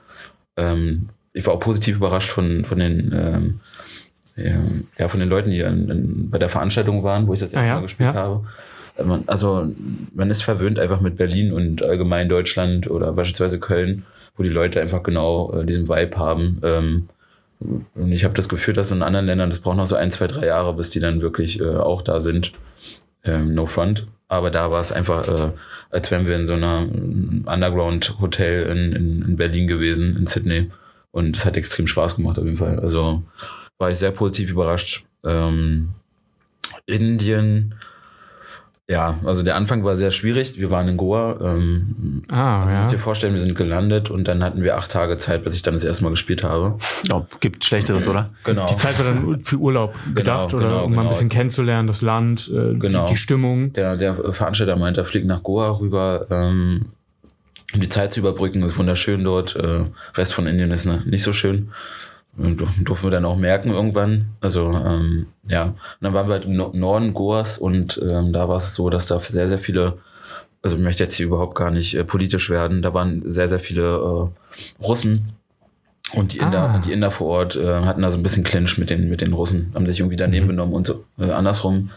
Ähm, 0.56 1.10
ich 1.32 1.46
war 1.46 1.54
auch 1.54 1.60
positiv 1.60 1.96
überrascht 1.96 2.30
von, 2.30 2.64
von 2.64 2.78
den, 2.78 3.12
ähm, 3.14 3.60
ja, 4.98 5.08
von 5.08 5.20
den 5.20 5.28
Leuten, 5.28 5.50
die 5.50 5.60
in, 5.60 5.90
in, 5.90 6.30
bei 6.30 6.38
der 6.38 6.48
Veranstaltung 6.48 7.04
waren, 7.04 7.26
wo 7.26 7.34
ich 7.34 7.40
das 7.40 7.52
erste 7.52 7.70
ah, 7.70 7.74
ja, 7.74 7.74
Mal 7.76 7.82
gespielt 7.82 8.14
ja. 8.14 8.20
habe. 8.20 8.46
Ähm, 8.98 9.24
also 9.26 9.70
man 10.14 10.30
ist 10.30 10.42
verwöhnt 10.42 10.78
einfach 10.78 11.00
mit 11.00 11.16
Berlin 11.16 11.52
und 11.52 11.82
allgemein 11.82 12.28
Deutschland 12.28 12.90
oder 12.90 13.12
beispielsweise 13.12 13.60
Köln, 13.60 14.04
wo 14.36 14.42
die 14.42 14.48
Leute 14.48 14.80
einfach 14.80 15.02
genau 15.02 15.52
äh, 15.52 15.66
diesen 15.66 15.88
Vibe 15.88 16.16
haben. 16.16 16.60
Ähm, 16.62 17.08
und 17.94 18.12
ich 18.12 18.24
habe 18.24 18.34
das 18.34 18.48
Gefühl, 18.48 18.74
dass 18.74 18.90
in 18.90 19.02
anderen 19.02 19.26
Ländern, 19.26 19.50
das 19.50 19.60
braucht 19.60 19.76
noch 19.76 19.86
so 19.86 19.96
ein, 19.96 20.10
zwei, 20.10 20.26
drei 20.26 20.46
Jahre, 20.46 20.74
bis 20.74 20.90
die 20.90 21.00
dann 21.00 21.22
wirklich 21.22 21.60
äh, 21.60 21.76
auch 21.76 22.02
da 22.02 22.20
sind. 22.20 22.52
Ähm, 23.24 23.54
no 23.54 23.66
front. 23.66 24.06
Aber 24.28 24.50
da 24.50 24.70
war 24.70 24.80
es 24.80 24.92
einfach, 24.92 25.28
äh, 25.28 25.52
als 25.90 26.10
wären 26.10 26.26
wir 26.26 26.36
in 26.36 26.46
so 26.46 26.54
einer 26.54 26.80
Underground-Hotel 26.80 28.64
in, 28.66 28.92
in, 28.92 29.22
in 29.22 29.36
Berlin 29.36 29.66
gewesen, 29.66 30.16
in 30.16 30.26
Sydney. 30.26 30.70
Und 31.10 31.36
es 31.36 31.44
hat 31.44 31.56
extrem 31.56 31.86
Spaß 31.86 32.16
gemacht 32.16 32.38
auf 32.38 32.44
jeden 32.44 32.56
Fall. 32.56 32.80
Also 32.80 33.22
war 33.78 33.90
ich 33.90 33.98
sehr 33.98 34.10
positiv 34.10 34.50
überrascht. 34.50 35.04
Ähm, 35.24 35.90
Indien 36.86 37.74
ja, 38.92 39.18
also 39.24 39.42
der 39.42 39.56
Anfang 39.56 39.84
war 39.84 39.96
sehr 39.96 40.10
schwierig. 40.10 40.58
Wir 40.58 40.70
waren 40.70 40.86
in 40.86 40.98
Goa. 40.98 41.38
Ähm, 41.40 42.22
ah, 42.30 42.60
also 42.60 42.74
ja. 42.74 42.78
musst 42.80 42.92
dir 42.92 42.98
vorstellen, 42.98 43.32
wir 43.32 43.40
sind 43.40 43.54
gelandet 43.54 44.10
und 44.10 44.28
dann 44.28 44.44
hatten 44.44 44.62
wir 44.62 44.76
acht 44.76 44.90
Tage 44.90 45.16
Zeit, 45.16 45.44
bis 45.44 45.54
ich 45.54 45.62
dann 45.62 45.72
das 45.72 45.82
erste 45.82 46.04
Mal 46.04 46.10
gespielt 46.10 46.44
habe. 46.44 46.76
Ja, 47.08 47.26
gibt 47.40 47.64
Schlechteres, 47.64 48.06
oder? 48.06 48.28
Genau. 48.44 48.66
Die 48.66 48.76
Zeit 48.76 48.98
war 48.98 49.06
dann 49.06 49.40
für 49.40 49.56
Urlaub 49.56 49.94
genau, 49.94 50.14
gedacht 50.14 50.50
genau, 50.50 50.62
oder 50.62 50.68
genau, 50.68 50.84
um 50.84 50.90
mal 50.90 50.96
ein 50.96 51.04
genau. 51.04 51.08
bisschen 51.08 51.30
kennenzulernen, 51.30 51.86
das 51.86 52.02
Land, 52.02 52.50
äh, 52.54 52.74
genau. 52.74 53.06
die, 53.06 53.14
die, 53.14 53.16
Stimmung. 53.16 53.72
Der, 53.72 53.96
der 53.96 54.34
Veranstalter 54.34 54.76
meinte, 54.76 55.00
er 55.00 55.04
fliegt 55.06 55.26
nach 55.26 55.42
Goa 55.42 55.70
rüber, 55.70 56.26
ähm, 56.30 56.90
um 57.72 57.80
die 57.80 57.88
Zeit 57.88 58.12
zu 58.12 58.20
überbrücken. 58.20 58.60
Das 58.60 58.72
ist 58.72 58.78
wunderschön 58.78 59.24
dort. 59.24 59.56
Äh, 59.56 59.86
Rest 60.16 60.34
von 60.34 60.46
Indien 60.46 60.70
ist 60.70 60.84
ne, 60.84 61.02
nicht 61.06 61.22
so 61.22 61.32
schön 61.32 61.70
durften 62.36 63.04
wir 63.04 63.10
dann 63.10 63.24
auch 63.24 63.36
merken 63.36 63.70
irgendwann. 63.70 64.26
Also 64.40 64.70
ähm, 64.70 65.26
ja, 65.48 65.64
und 65.64 65.76
dann 66.00 66.14
waren 66.14 66.28
wir 66.28 66.34
halt 66.34 66.44
im 66.44 66.56
Norden 66.56 67.14
Goas 67.14 67.58
und 67.58 68.00
ähm, 68.02 68.32
da 68.32 68.48
war 68.48 68.56
es 68.56 68.74
so, 68.74 68.90
dass 68.90 69.06
da 69.06 69.18
sehr, 69.20 69.48
sehr 69.48 69.58
viele, 69.58 69.98
also 70.62 70.76
ich 70.76 70.82
möchte 70.82 71.02
jetzt 71.02 71.14
hier 71.14 71.26
überhaupt 71.26 71.54
gar 71.54 71.70
nicht 71.70 71.94
äh, 71.94 72.04
politisch 72.04 72.48
werden, 72.48 72.82
da 72.82 72.94
waren 72.94 73.22
sehr, 73.26 73.48
sehr 73.48 73.60
viele 73.60 73.82
äh, 73.82 74.82
Russen 74.82 75.32
und 76.14 76.32
die 76.32 76.38
Inder, 76.38 76.70
ah. 76.70 76.78
die 76.78 76.92
Inder 76.92 77.10
vor 77.10 77.28
Ort 77.28 77.56
äh, 77.56 77.80
hatten 77.80 78.02
da 78.02 78.10
so 78.10 78.18
ein 78.18 78.22
bisschen 78.22 78.44
Clinch 78.44 78.78
mit 78.78 78.90
den, 78.90 79.08
mit 79.10 79.20
den 79.20 79.34
Russen, 79.34 79.70
haben 79.74 79.86
sich 79.86 80.00
irgendwie 80.00 80.16
daneben 80.16 80.46
mhm. 80.46 80.50
genommen 80.50 80.72
und 80.72 80.86
so 80.86 81.04
äh, 81.18 81.30
andersrum 81.30 81.90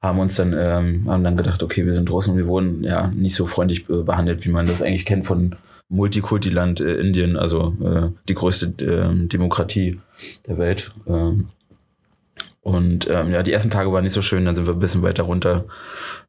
haben 0.00 0.18
uns 0.20 0.36
dann, 0.36 0.54
ähm, 0.56 1.06
haben 1.08 1.24
dann 1.24 1.36
gedacht, 1.36 1.62
okay, 1.62 1.84
wir 1.84 1.92
sind 1.92 2.10
Russen 2.10 2.32
und 2.32 2.36
wir 2.38 2.46
wurden 2.46 2.84
ja 2.84 3.08
nicht 3.08 3.34
so 3.34 3.46
freundlich 3.46 3.88
äh, 3.90 4.02
behandelt, 4.02 4.44
wie 4.44 4.50
man 4.50 4.66
das 4.66 4.82
eigentlich 4.82 5.04
kennt 5.04 5.26
von 5.26 5.56
Multikultiland 5.88 6.80
äh, 6.80 6.94
Indien, 6.94 7.36
also 7.36 7.74
äh, 7.82 8.10
die 8.28 8.34
größte 8.34 8.66
äh, 8.84 9.26
Demokratie 9.26 10.00
der 10.46 10.58
Welt. 10.58 10.92
Ähm, 11.06 11.48
und 12.60 13.08
ähm, 13.08 13.32
ja, 13.32 13.42
die 13.42 13.52
ersten 13.52 13.70
Tage 13.70 13.90
waren 13.92 14.04
nicht 14.04 14.12
so 14.12 14.20
schön, 14.20 14.44
dann 14.44 14.54
sind 14.54 14.66
wir 14.66 14.74
ein 14.74 14.80
bisschen 14.80 15.02
weiter 15.02 15.22
runter, 15.22 15.64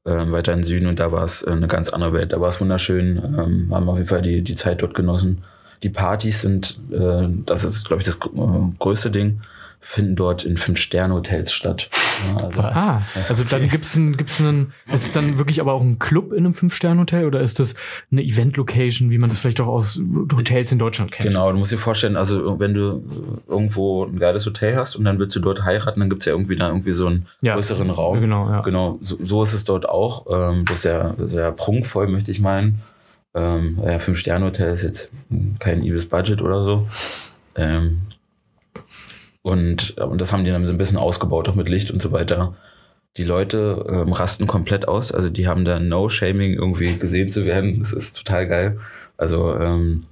ähm, 0.05 0.31
weiter 0.31 0.53
in 0.53 0.59
den 0.59 0.67
Süden 0.67 0.87
und 0.87 0.99
da 0.99 1.11
war 1.11 1.23
es 1.23 1.41
äh, 1.41 1.51
eine 1.51 1.67
ganz 1.67 1.89
andere 1.89 2.13
Welt. 2.13 2.31
Da 2.31 2.39
war 2.39 2.47
es 2.47 2.61
wunderschön, 2.61 3.17
ähm, 3.17 3.67
haben 3.71 3.89
auf 3.89 3.97
jeden 3.97 4.07
Fall 4.07 4.21
die, 4.21 4.41
die 4.41 4.55
Zeit 4.55 4.81
dort 4.81 4.93
genossen. 4.93 5.43
Die 5.83 5.89
Partys 5.89 6.41
sind, 6.41 6.79
äh, 6.91 7.27
das 7.45 7.65
ist, 7.65 7.85
glaube 7.85 8.01
ich, 8.01 8.05
das 8.05 8.17
äh, 8.17 8.77
größte 8.79 9.11
Ding 9.11 9.41
finden 9.81 10.15
dort 10.15 10.43
in 10.43 10.57
Fünf-Sterne-Hotels 10.57 11.53
statt. 11.53 11.89
Ja, 12.27 12.45
also, 12.45 12.61
ah, 12.61 13.01
also 13.29 13.43
dann 13.45 13.69
gibt's 13.69 13.95
einen, 13.95 14.17
gibt's 14.17 14.41
einen, 14.41 14.73
ist 14.87 15.05
es 15.05 15.11
dann 15.13 15.37
wirklich 15.37 15.61
aber 15.61 15.73
auch 15.73 15.81
ein 15.81 15.99
Club 15.99 16.33
in 16.33 16.39
einem 16.39 16.53
Fünf-Sterne-Hotel 16.53 17.25
oder 17.25 17.39
ist 17.39 17.59
das 17.59 17.75
eine 18.11 18.21
Event-Location, 18.21 19.09
wie 19.09 19.17
man 19.17 19.29
das 19.29 19.39
vielleicht 19.39 19.61
auch 19.61 19.67
aus 19.67 20.01
Hotels 20.35 20.71
in 20.71 20.79
Deutschland 20.79 21.11
kennt? 21.11 21.29
Genau, 21.29 21.51
du 21.51 21.57
musst 21.57 21.71
dir 21.71 21.77
vorstellen, 21.77 22.17
also 22.17 22.59
wenn 22.59 22.73
du 22.73 23.03
irgendwo 23.47 24.05
ein 24.05 24.19
geiles 24.19 24.45
Hotel 24.45 24.75
hast 24.75 24.95
und 24.97 25.05
dann 25.05 25.17
willst 25.17 25.35
du 25.35 25.39
dort 25.39 25.63
heiraten, 25.63 26.01
dann 26.01 26.09
gibt's 26.09 26.25
ja 26.25 26.33
irgendwie 26.33 26.57
da 26.57 26.67
irgendwie 26.67 26.91
so 26.91 27.07
einen 27.07 27.27
ja, 27.41 27.53
größeren 27.53 27.89
Raum. 27.89 28.19
Genau, 28.19 28.49
ja. 28.49 28.61
Genau, 28.61 28.97
so, 29.01 29.17
so 29.23 29.43
ist 29.43 29.53
es 29.53 29.63
dort 29.63 29.87
auch. 29.87 30.25
Ähm, 30.29 30.65
das 30.65 30.79
ist 30.79 30.85
ja 30.85 31.15
sehr 31.19 31.51
prunkvoll, 31.53 32.07
möchte 32.07 32.31
ich 32.31 32.41
meinen. 32.41 32.81
Ähm, 33.33 33.79
ja, 33.85 33.99
Fünf-Sterne-Hotel 33.99 34.73
ist 34.73 34.83
jetzt 34.83 35.11
kein 35.59 35.83
Ibis-Budget 35.83 36.41
oder 36.41 36.63
so. 36.63 36.87
Ähm, 37.55 38.01
und, 39.41 39.97
und 39.97 40.19
das 40.21 40.33
haben 40.33 40.43
die 40.45 40.51
dann 40.51 40.65
so 40.65 40.73
ein 40.73 40.77
bisschen 40.77 40.97
ausgebaut, 40.97 41.47
auch 41.49 41.55
mit 41.55 41.69
Licht 41.69 41.91
und 41.91 42.01
so 42.01 42.11
weiter. 42.11 42.55
die 43.17 43.23
Leute 43.23 43.85
ähm, 43.89 44.13
rasten 44.13 44.45
komplett 44.47 44.87
aus. 44.87 45.11
Also 45.11 45.29
die 45.29 45.47
haben 45.47 45.65
da 45.65 45.79
No 45.79 46.09
Shaming 46.09 46.53
irgendwie 46.53 46.97
gesehen 46.97 47.29
zu 47.29 47.43
werden. 47.45 47.79
Das 47.79 47.91
ist 47.93 48.17
total 48.17 48.47
geil. 48.47 48.79
Also 49.17 49.55
ähm, 49.57 50.05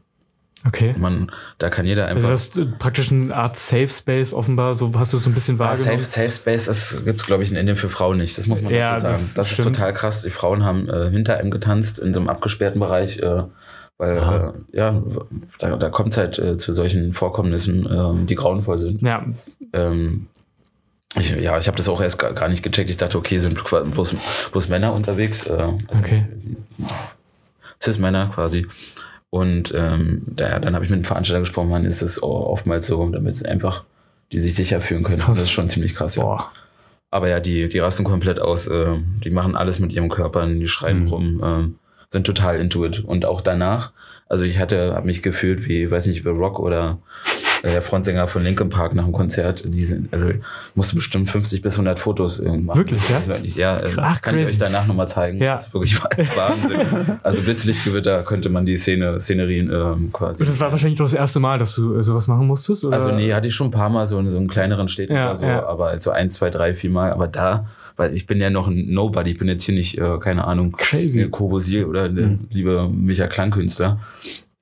Okay. 0.66 0.96
man, 0.98 1.32
da 1.60 1.70
kann 1.70 1.86
jeder 1.86 2.06
Also 2.08 2.16
einfach. 2.18 2.30
das 2.32 2.48
ist 2.48 2.58
äh, 2.58 2.66
praktisch 2.80 3.12
eine 3.12 3.34
Art 3.36 3.58
Safe 3.58 3.88
Space 3.88 4.34
offenbar, 4.34 4.74
so 4.74 4.92
hast 4.98 5.14
du 5.14 5.18
es 5.18 5.24
so 5.24 5.30
ein 5.30 5.34
bisschen 5.36 5.62
Ah, 5.62 5.76
Safe, 5.76 5.90
wahrgenommen. 5.90 6.04
Safe 6.04 6.32
Space, 6.32 6.66
das 6.66 7.04
gibt's 7.06 7.26
glaube 7.28 7.44
ich, 7.44 7.52
in 7.52 7.58
Indien 7.58 7.78
für 7.78 7.90
Frauen 7.90 8.18
nicht. 8.18 8.36
Das 8.38 8.48
muss 8.48 8.62
man 8.62 8.74
Ja, 8.74 8.94
dazu 9.00 9.02
sagen. 9.04 9.14
das 9.14 9.34
Das, 9.36 9.52
ist 9.52 9.64
total 9.64 9.94
krass. 9.94 10.24
Die 10.24 10.32
Frauen 10.32 10.66
haben 10.66 10.90
äh, 10.90 11.12
hinter 11.12 11.38
einem 11.38 11.52
getanzt 11.52 12.00
in 12.00 12.12
so 12.14 12.20
einem 12.20 12.28
abgesperrten 12.30 12.80
Bereich, 12.80 13.20
äh, 13.20 13.44
weil 13.98 14.20
Aha. 14.20 14.54
äh, 14.74 14.78
ja, 14.78 15.02
da, 15.60 15.76
da 15.76 15.90
kommt 15.90 16.10
es 16.14 16.18
halt 16.18 16.40
äh, 16.40 16.58
zu 16.58 16.74
solchen 16.74 17.14
Vorkommnissen, 17.14 17.86
äh, 17.86 18.26
die 18.26 18.36
grauenvoll 18.36 18.78
sind. 18.78 19.02
Ja, 19.02 19.26
Ähm, 19.74 20.28
ich, 21.16 21.32
ja, 21.32 21.58
ich 21.58 21.68
habe 21.68 21.78
das 21.78 21.90
auch 21.90 22.02
erst 22.02 22.20
gar, 22.20 22.34
gar 22.34 22.48
nicht 22.50 22.62
gecheckt. 22.64 22.90
Ich 22.90 22.98
dachte, 22.98 23.18
okay, 23.18 23.38
sind 23.40 23.64
bloß, 23.64 24.16
bloß 24.52 24.70
Männer 24.70 24.94
unterwegs. 24.94 25.46
Äh, 25.48 25.52
also 25.54 25.80
okay. 25.98 26.26
Cis-Männer 27.82 28.32
quasi. 28.34 28.68
Und 29.30 29.74
ähm, 29.76 30.24
da, 30.28 30.60
dann 30.60 30.76
habe 30.76 30.86
ich 30.86 30.92
mit 30.92 31.00
dem 31.02 31.06
Veranstalter 31.06 31.42
gesprochen, 31.42 31.70
man 31.70 31.86
ist 31.86 32.02
es 32.02 32.22
oftmals 32.22 32.88
so, 32.88 33.10
damit 33.10 33.36
sie 33.36 33.46
einfach 33.46 33.84
die 34.32 34.40
sich 34.40 34.56
sicher 34.56 34.82
fühlen 34.82 35.04
können. 35.04 35.20
Krass. 35.20 35.38
Das 35.38 35.46
ist 35.46 35.52
schon 35.52 35.70
ziemlich 35.70 35.96
krass, 35.96 36.16
ja. 36.16 36.24
Boah. 36.24 36.52
Aber 37.10 37.30
ja, 37.30 37.40
die, 37.40 37.70
die 37.70 37.80
rasten 37.80 38.04
komplett 38.04 38.40
aus. 38.42 38.68
Äh, 38.68 38.96
die 39.24 39.30
machen 39.30 39.56
alles 39.56 39.80
mit 39.80 39.94
ihrem 39.94 40.10
Körper, 40.10 40.46
die 40.46 40.68
schreien 40.68 41.04
Mhm. 41.04 41.08
rum, 41.08 41.42
ähm, 41.44 41.76
sind 42.10 42.26
total 42.26 42.58
into 42.58 42.86
it. 42.86 43.04
Und 43.04 43.26
auch 43.26 43.42
danach, 43.42 43.92
also 44.30 44.44
ich 44.46 44.60
hatte, 44.60 44.94
habe 44.96 45.06
mich 45.06 45.22
gefühlt 45.24 45.68
wie, 45.68 45.90
weiß 45.90 46.08
nicht, 46.08 46.26
wie 46.26 46.30
Rock 46.30 46.60
oder 46.60 47.00
äh, 47.64 47.72
der 47.72 47.82
Frontsänger 47.82 48.28
von 48.28 48.44
Linkin 48.44 48.70
Park 48.70 48.94
nach 48.94 49.04
dem 49.04 49.14
Konzert. 49.14 49.64
Die 49.66 49.82
sind, 49.82 50.14
also 50.14 50.30
ich 50.30 50.38
musste 50.76 50.96
bestimmt 50.96 51.30
50 51.30 51.62
bis 51.62 51.74
100 51.74 52.00
Fotos 52.00 52.40
äh, 52.40 52.50
machen. 52.56 52.78
Wirklich, 52.78 53.02
ja? 53.10 53.22
Ja, 53.44 53.78
äh, 53.78 53.90
Ach, 53.98 54.12
das 54.14 54.22
kann 54.22 54.36
ich 54.36 54.42
crazy. 54.44 54.54
euch 54.54 54.58
danach 54.58 54.86
nochmal 54.88 55.08
zeigen. 55.08 55.42
Ja. 55.42 55.54
Das 55.54 55.68
ist 55.68 55.74
wirklich 55.74 55.98
Wahnsinn. 56.36 57.20
also 57.24 57.42
Blitzlichtgewitter 57.42 58.24
könnte 58.24 58.50
man 58.50 58.66
die 58.66 58.78
Szene, 58.78 59.20
Szenerien 59.20 59.70
ähm, 59.72 60.12
quasi. 60.14 60.46
Das 60.46 60.60
war 60.60 60.72
wahrscheinlich 60.72 60.98
doch 61.00 61.06
das 61.06 61.14
erste 61.14 61.40
Mal, 61.40 61.58
dass 61.60 61.76
du 61.76 62.02
sowas 62.04 62.28
machen 62.28 62.48
musstest? 62.48 62.86
Oder? 62.86 62.96
Also 62.98 63.12
nee, 63.12 63.34
hatte 63.34 63.48
ich 63.48 63.56
schon 63.56 63.68
ein 63.68 63.72
paar 63.72 63.90
Mal 63.90 64.06
so 64.08 64.20
in 64.20 64.30
so 64.30 64.38
einen 64.38 64.48
kleineren 64.48 64.88
Städten 64.88 65.14
Ja, 65.16 65.26
oder 65.28 65.36
so, 65.36 65.46
ja. 65.46 65.66
aber 65.66 66.00
so 66.00 66.12
ein, 66.12 66.30
zwei, 66.30 66.50
drei, 66.50 66.74
vier 66.74 66.90
Mal. 66.90 67.12
Aber 67.12 67.28
da, 67.28 67.66
weil 67.98 68.16
ich 68.16 68.26
bin 68.28 68.40
ja 68.40 68.50
noch 68.50 68.68
ein 68.68 68.86
Nobody, 68.94 69.32
ich 69.32 69.38
bin 69.40 69.48
jetzt 69.50 69.64
hier 69.64 69.76
nicht, 69.76 69.98
äh, 69.98 70.18
keine 70.20 70.46
Ahnung, 70.46 70.72
Crazy. 70.78 71.20
eine 71.20 71.30
Kobosil 71.30 71.86
oder 71.86 72.04
eine 72.04 72.22
Mhm. 72.22 72.48
liebe 72.52 72.88
Micha 72.90 73.28
Klangkünstler. 73.28 74.00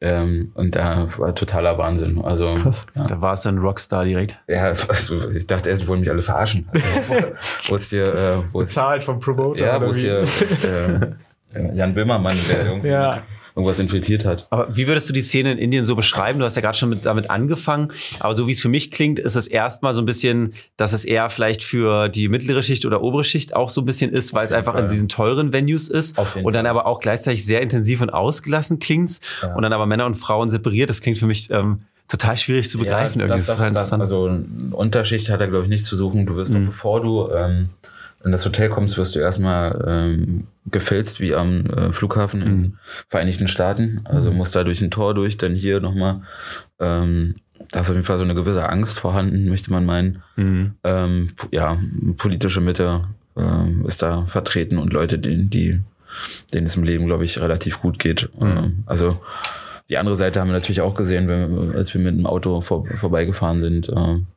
Ähm, 0.01 0.51
und 0.55 0.75
da 0.75 1.07
war 1.17 1.33
totaler 1.33 1.77
Wahnsinn. 1.77 2.19
Also 2.21 2.53
Krass. 2.55 2.85
ja, 2.95 3.03
Da 3.03 3.21
war 3.21 3.33
es 3.33 3.41
dann 3.41 3.57
Rockstar 3.59 4.03
direkt. 4.05 4.39
ja 4.47 4.65
also, 4.87 5.29
ich 5.31 5.47
dachte 5.47 5.69
erst, 5.69 5.87
wollen 5.87 6.01
mich 6.01 6.09
alle 6.09 6.21
verarschen. 6.21 6.67
Also, 6.73 6.85
wo- 7.07 7.69
wo 7.69 7.75
ist 7.75 7.89
hier, 7.91 8.03
äh, 8.13 8.37
wo 8.53 8.61
ist, 8.61 8.69
Bezahlt 8.69 9.03
vom 9.05 9.19
Promoter. 9.19 9.65
ja, 9.65 9.77
oder 9.77 9.87
wo 9.87 9.91
ist 9.91 9.97
wie? 10.03 10.07
hier 10.07 11.15
äh, 11.53 11.75
Jan 11.75 11.93
Böhmermann, 11.93 12.35
der 12.49 12.65
irgendwie 12.67 12.87
Ja. 12.89 13.23
Irgendwas 13.55 13.79
infiltriert 13.79 14.25
hat. 14.25 14.47
Aber 14.49 14.75
wie 14.75 14.85
würdest 14.87 15.07
du 15.09 15.13
die 15.13 15.21
Szene 15.21 15.53
in 15.53 15.57
Indien 15.57 15.85
so 15.85 15.95
beschreiben? 15.95 16.39
Du 16.39 16.45
hast 16.45 16.55
ja 16.55 16.61
gerade 16.61 16.77
schon 16.77 16.89
mit, 16.89 17.05
damit 17.05 17.29
angefangen. 17.29 17.93
Aber 18.19 18.35
so 18.35 18.47
wie 18.47 18.51
es 18.51 18.61
für 18.61 18.67
mich 18.67 18.91
klingt, 18.91 19.17
ist 19.17 19.35
es 19.35 19.47
erstmal 19.47 19.93
so 19.93 20.01
ein 20.01 20.05
bisschen, 20.05 20.53
dass 20.75 20.91
es 20.91 21.05
eher 21.05 21.29
vielleicht 21.29 21.63
für 21.63 22.09
die 22.09 22.27
mittlere 22.27 22.61
Schicht 22.63 22.85
oder 22.85 23.01
obere 23.01 23.23
Schicht 23.23 23.55
auch 23.55 23.69
so 23.69 23.81
ein 23.81 23.85
bisschen 23.85 24.11
ist, 24.11 24.33
weil 24.33 24.43
es 24.45 24.51
einfach 24.51 24.73
Fall. 24.73 24.83
in 24.83 24.89
diesen 24.89 25.07
teuren 25.07 25.53
Venues 25.53 25.87
ist. 25.87 26.17
Auf 26.19 26.35
jeden 26.35 26.45
und 26.45 26.53
dann 26.53 26.65
Fall. 26.65 26.71
aber 26.71 26.85
auch 26.85 26.99
gleichzeitig 26.99 27.45
sehr 27.45 27.61
intensiv 27.61 28.01
und 28.01 28.09
ausgelassen 28.09 28.79
klingt's. 28.79 29.21
Ja. 29.41 29.55
Und 29.55 29.61
dann 29.63 29.71
aber 29.71 29.85
Männer 29.85 30.05
und 30.05 30.15
Frauen 30.15 30.49
separiert. 30.49 30.89
Das 30.89 30.99
klingt 30.99 31.17
für 31.17 31.27
mich 31.27 31.49
ähm, 31.49 31.83
total 32.09 32.35
schwierig 32.35 32.69
zu 32.69 32.77
begreifen. 32.77 33.21
irgendwie. 33.21 33.37
Das, 33.37 33.47
Das, 33.47 33.55
ist 33.55 33.57
total 33.61 33.71
das, 33.71 33.91
interessant. 33.91 34.01
also 34.01 34.75
Unterschicht 34.75 35.29
hat 35.29 35.39
er, 35.39 35.47
glaube 35.47 35.63
ich, 35.63 35.69
nichts 35.69 35.87
zu 35.87 35.95
suchen. 35.95 36.25
Du 36.25 36.35
wirst 36.35 36.53
Mhm. 36.53 36.65
doch, 36.65 36.71
bevor 36.71 37.01
du 37.01 37.29
ähm, 37.31 37.69
in 38.25 38.31
das 38.33 38.43
Hotel 38.45 38.67
kommst, 38.69 38.97
wirst 38.97 39.15
du 39.15 39.19
erstmal 39.19 39.83
ähm, 39.87 40.47
gefilzt 40.71 41.19
wie 41.19 41.35
am 41.35 41.65
äh, 41.67 41.93
Flughafen 41.93 42.41
in 42.41 42.57
Mhm. 42.57 42.77
Vereinigten 43.07 43.47
Staaten. 43.47 44.01
Also 44.05 44.31
musst 44.31 44.55
da 44.55 44.63
durch 44.63 44.81
ein 44.81 44.91
Tor 44.91 45.13
durch, 45.13 45.37
dann 45.37 45.53
hier 45.53 45.79
nochmal. 45.79 46.21
Ähm, 46.79 47.35
da 47.71 47.81
ist 47.81 47.89
auf 47.89 47.95
jeden 47.95 48.05
Fall 48.05 48.17
so 48.17 48.23
eine 48.23 48.35
gewisse 48.35 48.67
Angst 48.67 48.99
vorhanden, 48.99 49.47
möchte 49.49 49.71
man 49.71 49.85
meinen. 49.85 50.23
Mhm. 50.35 50.73
Ähm, 50.83 51.29
ja, 51.51 51.77
politische 52.17 52.61
Mitte 52.61 53.05
ähm, 53.37 53.85
ist 53.85 54.01
da 54.01 54.25
vertreten 54.25 54.77
und 54.77 54.91
Leute, 54.91 55.19
die, 55.19 55.45
die 55.45 55.81
denen 56.53 56.65
es 56.67 56.77
im 56.77 56.83
Leben, 56.83 57.05
glaube 57.05 57.25
ich, 57.25 57.39
relativ 57.39 57.81
gut 57.81 57.99
geht. 57.99 58.29
Ähm, 58.41 58.83
also 58.85 59.19
die 59.89 59.97
andere 59.97 60.15
Seite 60.15 60.39
haben 60.39 60.47
wir 60.47 60.53
natürlich 60.53 60.81
auch 60.81 60.95
gesehen, 60.95 61.27
wenn, 61.27 61.75
als 61.75 61.93
wir 61.93 62.01
mit 62.01 62.17
dem 62.17 62.25
Auto 62.25 62.61
vor, 62.61 62.85
vorbeigefahren 62.97 63.61
sind. 63.61 63.89
Ähm, 63.89 64.27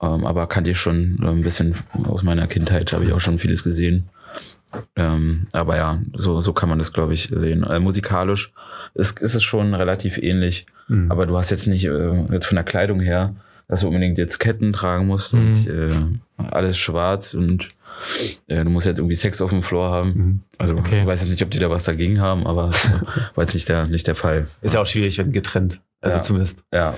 ähm, 0.00 0.26
aber 0.26 0.46
kannte 0.46 0.70
ich 0.70 0.80
schon 0.80 1.18
äh, 1.22 1.28
ein 1.28 1.42
bisschen 1.42 1.76
aus 2.04 2.22
meiner 2.22 2.46
Kindheit, 2.46 2.92
habe 2.92 3.04
ich 3.04 3.12
auch 3.12 3.20
schon 3.20 3.38
vieles 3.38 3.62
gesehen. 3.64 4.08
Ähm, 4.96 5.46
aber 5.52 5.76
ja, 5.76 5.98
so, 6.14 6.40
so 6.40 6.52
kann 6.52 6.68
man 6.68 6.78
das, 6.78 6.92
glaube 6.92 7.14
ich, 7.14 7.30
sehen. 7.34 7.64
Äh, 7.64 7.80
musikalisch 7.80 8.52
ist, 8.94 9.18
ist 9.20 9.34
es 9.34 9.42
schon 9.42 9.74
relativ 9.74 10.18
ähnlich, 10.18 10.66
Mhm. 10.88 11.10
aber 11.10 11.26
du 11.26 11.36
hast 11.36 11.50
jetzt 11.50 11.66
nicht 11.66 11.84
äh, 11.84 12.24
jetzt 12.32 12.46
von 12.46 12.56
der 12.56 12.64
Kleidung 12.64 13.00
her, 13.00 13.34
dass 13.68 13.80
du 13.80 13.88
unbedingt 13.88 14.16
jetzt 14.16 14.38
Ketten 14.38 14.72
tragen 14.72 15.06
musst 15.06 15.34
und 15.34 15.66
äh, 15.68 15.90
alles 16.50 16.78
schwarz 16.78 17.34
und 17.34 17.68
äh, 18.46 18.64
du 18.64 18.70
musst 18.70 18.86
jetzt 18.86 18.98
irgendwie 18.98 19.14
Sex 19.14 19.42
auf 19.42 19.50
dem 19.50 19.62
Floor 19.62 19.90
haben. 19.90 20.44
Also 20.56 20.74
Okay. 20.76 21.02
ich 21.02 21.06
weiß 21.06 21.20
jetzt 21.22 21.30
nicht, 21.30 21.42
ob 21.42 21.50
die 21.50 21.58
da 21.58 21.68
was 21.68 21.82
dagegen 21.84 22.20
haben, 22.20 22.46
aber 22.46 22.70
war 23.34 23.44
jetzt 23.44 23.52
nicht 23.54 23.68
der, 23.68 23.86
nicht 23.86 24.06
der 24.06 24.14
Fall. 24.14 24.46
Ist 24.62 24.74
ja 24.74 24.80
auch 24.80 24.86
schwierig, 24.86 25.18
wenn 25.18 25.32
getrennt. 25.32 25.80
Also 26.00 26.16
Ja. 26.18 26.22
zumindest. 26.22 26.64
Ja, 26.72 26.94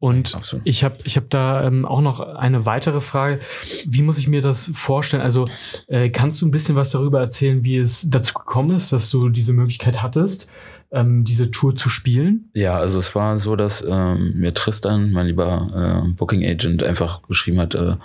Und 0.00 0.36
Absolut. 0.36 0.64
ich 0.64 0.84
habe 0.84 0.98
ich 1.02 1.16
hab 1.16 1.28
da 1.28 1.64
ähm, 1.64 1.84
auch 1.84 2.00
noch 2.00 2.20
eine 2.20 2.66
weitere 2.66 3.00
Frage. 3.00 3.40
Wie 3.86 4.02
muss 4.02 4.18
ich 4.18 4.28
mir 4.28 4.40
das 4.42 4.70
vorstellen? 4.72 5.22
Also 5.22 5.48
äh, 5.88 6.10
kannst 6.10 6.40
du 6.40 6.46
ein 6.46 6.52
bisschen 6.52 6.76
was 6.76 6.90
darüber 6.90 7.20
erzählen, 7.20 7.64
wie 7.64 7.78
es 7.78 8.08
dazu 8.08 8.34
gekommen 8.34 8.76
ist, 8.76 8.92
dass 8.92 9.10
du 9.10 9.28
diese 9.28 9.52
Möglichkeit 9.52 10.00
hattest, 10.00 10.50
ähm, 10.90 11.24
diese 11.24 11.50
Tour 11.50 11.74
zu 11.76 11.88
spielen? 11.90 12.50
Ja, 12.54 12.78
also 12.78 12.98
es 12.98 13.14
war 13.14 13.38
so, 13.38 13.56
dass 13.56 13.84
ähm, 13.86 14.32
mir 14.36 14.54
Tristan, 14.54 15.12
mein 15.12 15.26
lieber 15.26 16.02
äh, 16.06 16.08
Booking 16.12 16.44
Agent, 16.44 16.82
einfach 16.82 17.20
geschrieben 17.28 17.60
hat, 17.60 17.74
äh, 17.74 17.96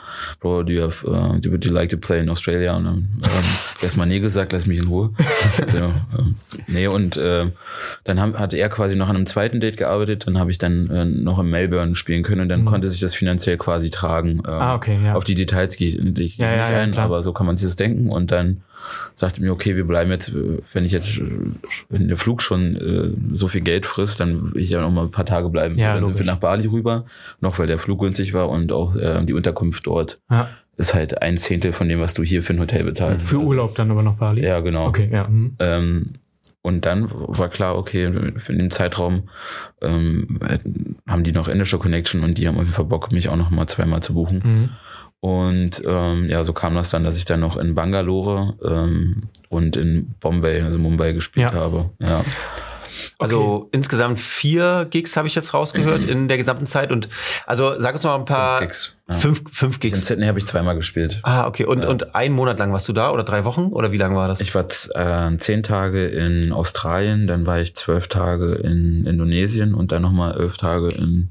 Bro, 0.41 0.63
do 0.63 0.73
you, 0.73 0.81
have, 0.81 1.07
uh, 1.07 1.39
do, 1.39 1.51
would 1.51 1.63
you 1.65 1.71
like 1.71 1.89
to 1.89 1.97
play 1.97 2.19
in 2.19 2.29
Australia? 2.29 2.75
Und 2.75 2.83
dann 2.85 2.97
ähm, 3.23 3.43
erstmal 3.81 4.07
nee 4.07 4.19
gesagt, 4.19 4.51
lass 4.51 4.65
mich 4.65 4.79
in 4.79 4.87
Ruhe. 4.87 5.11
so, 5.71 5.77
ähm, 5.77 6.35
nee, 6.67 6.87
und 6.87 7.15
äh, 7.17 7.51
dann 8.03 8.19
haben, 8.19 8.37
hat 8.37 8.53
er 8.53 8.67
quasi 8.69 8.95
noch 8.97 9.07
an 9.07 9.15
einem 9.15 9.25
zweiten 9.27 9.59
Date 9.61 9.77
gearbeitet, 9.77 10.27
dann 10.27 10.37
habe 10.37 10.51
ich 10.51 10.57
dann 10.57 10.89
äh, 10.89 11.05
noch 11.05 11.39
in 11.39 11.49
Melbourne 11.49 11.95
spielen 11.95 12.23
können 12.23 12.41
und 12.41 12.49
dann 12.49 12.61
Mhm. 12.61 12.65
konnte 12.65 12.89
sich 12.89 12.99
das 12.99 13.13
finanziell 13.13 13.57
quasi 13.57 13.91
tragen. 13.91 14.39
Ähm, 14.39 14.43
Ah, 14.45 14.75
okay, 14.75 14.97
ja. 15.03 15.15
Auf 15.15 15.23
die 15.23 15.35
Details 15.35 15.75
gehe 15.77 15.87
ich, 15.87 15.97
gehe 15.97 16.25
ich 16.25 16.37
Ja, 16.37 16.57
nicht 16.57 16.69
ja, 16.71 16.77
ein, 16.79 16.97
aber 16.97 17.23
so 17.23 17.31
kann 17.33 17.45
man 17.45 17.55
sich 17.57 17.67
das 17.67 17.75
denken 17.75 18.09
und 18.09 18.31
dann 18.31 18.61
sagte 19.15 19.41
mir, 19.41 19.51
okay, 19.53 19.75
wir 19.77 19.85
bleiben 19.85 20.11
jetzt, 20.11 20.29
äh, 20.29 20.59
wenn 20.73 20.83
ich 20.83 20.91
jetzt, 20.91 21.17
äh, 21.17 21.23
wenn 21.89 22.07
der 22.09 22.17
Flug 22.17 22.41
schon 22.41 22.72
äh, 22.75 23.35
so 23.35 23.47
viel 23.47 23.61
Geld 23.61 23.85
frisst, 23.85 24.19
dann 24.19 24.53
will 24.53 24.61
ich 24.61 24.69
ja 24.69 24.81
noch 24.81 24.91
mal 24.91 25.03
ein 25.03 25.11
paar 25.11 25.25
Tage 25.25 25.49
bleiben. 25.49 25.77
Ja, 25.77 25.93
so, 25.93 25.95
dann 25.95 26.05
sind 26.05 26.15
wir 26.15 26.25
logisch. 26.25 26.27
nach 26.27 26.37
Bali 26.39 26.67
rüber, 26.67 27.05
noch 27.39 27.59
weil 27.59 27.67
der 27.67 27.79
Flug 27.79 27.99
günstig 27.99 28.33
war 28.33 28.49
und 28.49 28.71
auch 28.71 28.95
äh, 28.95 29.23
die 29.25 29.33
Unterkunft 29.33 29.85
dort 29.87 30.19
Ja, 30.29 30.49
ist 30.77 30.93
halt 30.93 31.21
ein 31.21 31.37
Zehntel 31.37 31.71
von 31.73 31.87
dem, 31.87 31.99
was 31.99 32.13
du 32.13 32.23
hier 32.23 32.43
für 32.43 32.53
ein 32.53 32.59
Hotel 32.59 32.83
bezahlst. 32.83 33.27
für 33.27 33.37
Also, 33.37 33.49
Urlaub 33.49 33.75
dann 33.75 33.91
aber 33.91 34.03
noch 34.03 34.15
Bali? 34.15 34.43
Ja, 34.43 34.59
genau. 34.59 34.87
Okay, 34.87 35.09
ja. 35.11 35.27
mhm. 35.27 35.55
Ähm, 35.59 36.09
und 36.65 36.85
dann 36.85 37.09
war 37.11 37.49
klar, 37.49 37.77
okay, 37.77 38.05
in 38.05 38.57
dem 38.57 38.71
Zeitraum 38.71 39.23
ähm, 39.81 40.39
haben 41.05 41.23
die 41.25 41.33
noch 41.33 41.49
indische 41.49 41.77
Connection 41.77 42.23
und 42.23 42.37
die 42.37 42.47
haben 42.47 42.55
auf 42.55 42.63
jeden 42.63 42.73
Fall 42.73 42.85
Bock, 42.85 43.11
mich 43.11 43.27
auch 43.27 43.35
noch 43.35 43.49
mal 43.49 43.67
zweimal 43.67 44.01
zu 44.01 44.13
buchen. 44.13 44.41
Mhm. 44.43 44.69
Und 45.23 45.81
ähm, 45.87 46.29
ja, 46.29 46.43
so 46.43 46.51
kam 46.51 46.75
das 46.75 46.89
dann, 46.89 47.05
dass 47.05 47.15
ich 47.15 47.23
dann 47.23 47.39
noch 47.39 47.55
in 47.55 47.75
Bangalore 47.75 48.55
ähm, 48.61 49.23
und 49.47 49.77
in 49.77 50.15
Bombay, 50.19 50.61
also 50.63 50.79
Mumbai 50.79 51.13
gespielt 51.13 51.49
Ja. 51.53 51.57
habe. 51.57 51.91
Ja. 51.99 52.25
Also 53.19 53.69
insgesamt 53.71 54.19
vier 54.19 54.85
Gigs 54.89 55.15
habe 55.15 55.25
ich 55.29 55.33
jetzt 55.33 55.53
rausgehört 55.53 56.03
in 56.09 56.27
der 56.27 56.35
gesamten 56.37 56.67
Zeit. 56.67 56.91
Und 56.91 57.07
also 57.47 57.79
sag 57.79 57.95
uns 57.95 58.03
mal 58.03 58.15
ein 58.15 58.25
paar. 58.25 58.57
Fünf 58.57 58.67
Gigs. 58.67 58.95
Ja. 59.07 59.15
Fünf, 59.15 59.43
fünf 59.49 59.79
Gigs. 59.79 60.05
Sydney 60.05 60.25
habe 60.27 60.39
ich 60.39 60.45
zweimal 60.45 60.75
gespielt. 60.75 61.21
Ah, 61.23 61.47
okay. 61.47 61.63
Und, 61.63 61.83
Ja. 61.83 61.87
und 61.87 62.15
einen 62.15 62.35
Monat 62.35 62.59
lang 62.59 62.73
warst 62.73 62.89
du 62.89 62.93
da 62.93 63.09
oder 63.11 63.23
drei 63.23 63.45
Wochen? 63.45 63.67
Oder 63.67 63.93
wie 63.93 63.97
lange 63.97 64.17
war 64.17 64.27
das? 64.27 64.41
Ich 64.41 64.53
war 64.53 64.65
äh, 64.65 65.37
zehn 65.37 65.63
Tage 65.63 66.05
in 66.05 66.51
Australien, 66.51 67.27
dann 67.27 67.45
war 67.45 67.61
ich 67.61 67.75
zwölf 67.75 68.09
Tage 68.09 68.55
in 68.55 69.05
Indonesien 69.07 69.73
und 69.73 69.93
dann 69.93 70.01
nochmal 70.01 70.35
elf 70.37 70.57
Tage 70.57 70.89
in, 70.89 71.29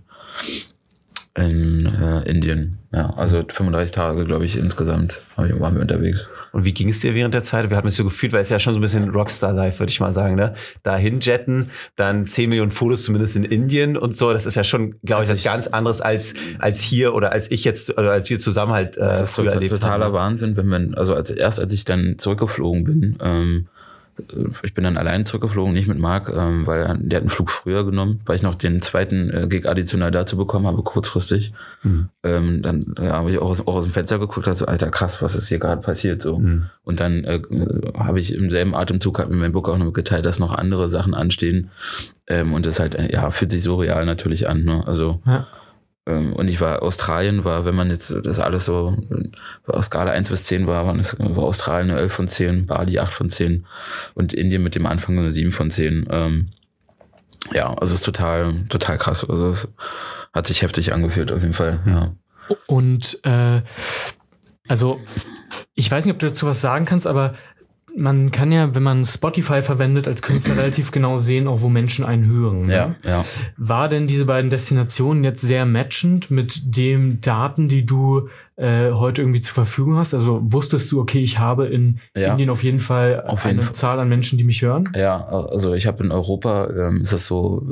in 1.34 1.86
äh, 1.86 2.28
Indien. 2.28 2.78
Ja, 2.92 3.08
also 3.16 3.42
35 3.48 3.90
Tage, 3.90 4.26
glaube 4.26 4.44
ich, 4.44 4.58
insgesamt 4.58 5.22
waren 5.36 5.74
wir 5.74 5.80
unterwegs. 5.80 6.28
Und 6.52 6.66
wie 6.66 6.74
ging 6.74 6.90
es 6.90 7.00
dir 7.00 7.14
während 7.14 7.32
der 7.32 7.40
Zeit? 7.40 7.70
Wir 7.70 7.78
hatten 7.78 7.86
es 7.88 7.96
so 7.96 8.04
gefühlt, 8.04 8.34
weil 8.34 8.42
es 8.42 8.50
ja 8.50 8.58
schon 8.58 8.74
so 8.74 8.78
ein 8.80 8.82
bisschen 8.82 9.08
Rockstar-Life, 9.08 9.78
würde 9.80 9.90
ich 9.90 9.98
mal 9.98 10.12
sagen, 10.12 10.34
ne? 10.34 10.52
Dahin 10.82 11.20
jetten, 11.20 11.68
dann 11.96 12.26
10 12.26 12.50
Millionen 12.50 12.70
Fotos 12.70 13.04
zumindest 13.04 13.34
in 13.36 13.44
Indien 13.44 13.96
und 13.96 14.14
so. 14.14 14.30
Das 14.34 14.44
ist 14.44 14.56
ja 14.56 14.64
schon, 14.64 14.96
glaube 15.04 15.24
ich, 15.24 15.30
ich- 15.30 15.42
ganz 15.42 15.68
anderes 15.68 16.02
als, 16.02 16.34
als 16.58 16.82
hier 16.82 17.14
oder 17.14 17.32
als 17.32 17.50
ich 17.50 17.64
jetzt, 17.64 17.96
oder 17.96 18.10
als 18.12 18.28
wir 18.28 18.38
zusammen 18.38 18.72
halt 18.72 18.98
äh, 18.98 19.02
Das 19.04 19.22
ist 19.22 19.30
früher 19.30 19.44
total, 19.46 19.54
erlebt 19.62 19.72
totaler 19.72 20.04
haben. 20.06 20.12
ne? 20.12 20.18
Wahnsinn, 20.18 20.56
wenn 20.58 20.66
man, 20.66 20.94
also 20.94 21.14
als 21.14 21.30
erst 21.30 21.60
als 21.60 21.72
ich 21.72 21.86
dann 21.86 22.16
zurückgeflogen 22.18 22.84
bin, 22.84 23.16
ähm, 23.22 23.68
ich 24.62 24.74
bin 24.74 24.84
dann 24.84 24.96
allein 24.98 25.24
zurückgeflogen, 25.24 25.72
nicht 25.72 25.88
mit 25.88 25.98
Marc, 25.98 26.28
ähm, 26.28 26.66
weil 26.66 26.80
er- 26.80 26.94
der 26.98 27.16
hat 27.16 27.22
einen 27.22 27.30
Flug 27.30 27.50
früher 27.50 27.84
genommen, 27.84 28.20
weil 28.26 28.36
ich 28.36 28.42
noch 28.42 28.54
den 28.54 28.82
zweiten 28.82 29.30
äh, 29.30 29.46
Gig 29.48 29.66
additional 29.68 30.10
dazu 30.10 30.36
bekommen 30.36 30.66
habe, 30.66 30.82
kurzfristig. 30.82 31.52
Ähm, 32.22 32.62
dann 32.62 32.94
ja, 33.00 33.12
habe 33.14 33.30
ich 33.30 33.38
auch 33.38 33.48
aus, 33.50 33.66
auch 33.66 33.74
aus 33.74 33.84
dem 33.84 33.92
Fenster 33.92 34.18
geguckt, 34.18 34.46
also 34.48 34.66
Alter, 34.66 34.90
krass, 34.90 35.22
was 35.22 35.34
ist 35.34 35.48
hier 35.48 35.58
gerade 35.58 35.80
passiert 35.80 36.22
so. 36.22 36.34
Und 36.84 37.00
dann 37.00 37.24
äh, 37.24 37.36
äh, 37.36 37.92
habe 37.98 38.20
ich 38.20 38.34
im 38.34 38.50
selben 38.50 38.74
Atemzug 38.74 39.18
hat 39.18 39.30
mir 39.30 39.36
mein 39.36 39.52
Book 39.52 39.68
auch 39.68 39.78
noch 39.78 39.86
mitgeteilt, 39.86 40.26
dass 40.26 40.38
noch 40.38 40.52
andere 40.54 40.88
Sachen 40.88 41.14
anstehen. 41.14 41.70
Ähm, 42.26 42.52
und 42.52 42.66
das 42.66 42.78
halt, 42.80 42.94
äh, 42.94 43.12
ja, 43.12 43.30
fühlt 43.30 43.50
sich 43.50 43.62
so 43.62 43.76
real 43.76 44.04
natürlich 44.06 44.48
an. 44.48 44.64
Ne? 44.64 44.84
Also 44.86 45.20
Ja. 45.26 45.46
Ähm, 46.06 46.32
und 46.32 46.48
ich 46.48 46.60
war, 46.60 46.82
Australien 46.82 47.44
war, 47.44 47.64
wenn 47.64 47.74
man 47.74 47.90
jetzt 47.90 48.16
das 48.24 48.40
alles 48.40 48.64
so 48.64 48.96
aus 49.66 49.86
Skala 49.86 50.10
1 50.10 50.30
bis 50.30 50.44
10 50.44 50.66
war, 50.66 50.86
war 50.86 51.44
Australien 51.44 51.90
eine 51.90 52.00
11 52.00 52.12
von 52.12 52.28
10, 52.28 52.66
Bali 52.66 52.98
8 52.98 53.12
von 53.12 53.28
10 53.28 53.66
und 54.14 54.32
Indien 54.32 54.62
mit 54.62 54.74
dem 54.74 54.86
Anfang 54.86 55.18
eine 55.18 55.30
7 55.30 55.52
von 55.52 55.70
10. 55.70 56.08
Ähm, 56.10 56.48
ja, 57.52 57.68
also 57.74 57.92
es 57.92 58.00
ist 58.00 58.04
total, 58.04 58.64
total 58.68 58.98
krass. 58.98 59.28
Also 59.28 59.50
es 59.50 59.68
hat 60.32 60.46
sich 60.46 60.62
heftig 60.62 60.92
angefühlt 60.92 61.30
auf 61.30 61.42
jeden 61.42 61.54
Fall. 61.54 61.80
Ja. 61.86 62.12
Und 62.66 63.20
äh, 63.24 63.62
also, 64.68 65.00
ich 65.74 65.90
weiß 65.90 66.04
nicht, 66.04 66.14
ob 66.14 66.20
du 66.20 66.28
dazu 66.28 66.46
was 66.46 66.60
sagen 66.60 66.84
kannst, 66.84 67.06
aber 67.06 67.34
man 67.96 68.30
kann 68.30 68.50
ja, 68.52 68.74
wenn 68.74 68.82
man 68.82 69.04
Spotify 69.04 69.62
verwendet, 69.62 70.08
als 70.08 70.22
Künstler 70.22 70.56
relativ 70.62 70.90
genau 70.90 71.18
sehen, 71.18 71.46
auch 71.46 71.60
wo 71.62 71.68
Menschen 71.68 72.04
einen 72.04 72.26
hören. 72.26 72.66
ne? 72.66 72.74
Ja, 72.74 72.94
ja. 73.04 73.24
War 73.56 73.88
denn 73.88 74.06
diese 74.06 74.24
beiden 74.24 74.50
Destinationen 74.50 75.24
jetzt 75.24 75.42
sehr 75.42 75.66
matchend 75.66 76.30
mit 76.30 76.76
den 76.76 77.20
Daten, 77.20 77.68
die 77.68 77.84
du 77.84 78.28
äh, 78.56 78.90
heute 78.92 79.22
irgendwie 79.22 79.40
zur 79.40 79.54
Verfügung 79.54 79.96
hast? 79.96 80.14
Also 80.14 80.40
wusstest 80.42 80.90
du, 80.92 81.00
okay, 81.00 81.20
ich 81.20 81.38
habe 81.38 81.66
in 81.66 81.98
Ja. 82.16 82.32
Indien 82.32 82.50
auf 82.50 82.62
jeden 82.62 82.80
Fall 82.80 83.24
Auf 83.26 83.44
jeden 83.44 83.58
eine 83.58 83.66
Fall. 83.66 83.74
Zahl 83.74 84.00
an 84.00 84.08
Menschen, 84.08 84.38
die 84.38 84.44
mich 84.44 84.62
hören? 84.62 84.88
Ja, 84.96 85.26
also 85.26 85.74
ich 85.74 85.86
habe 85.86 86.02
in 86.04 86.12
Europa, 86.12 86.68
ähm, 86.70 87.00
ist 87.02 87.12
das 87.12 87.26
so, 87.26 87.66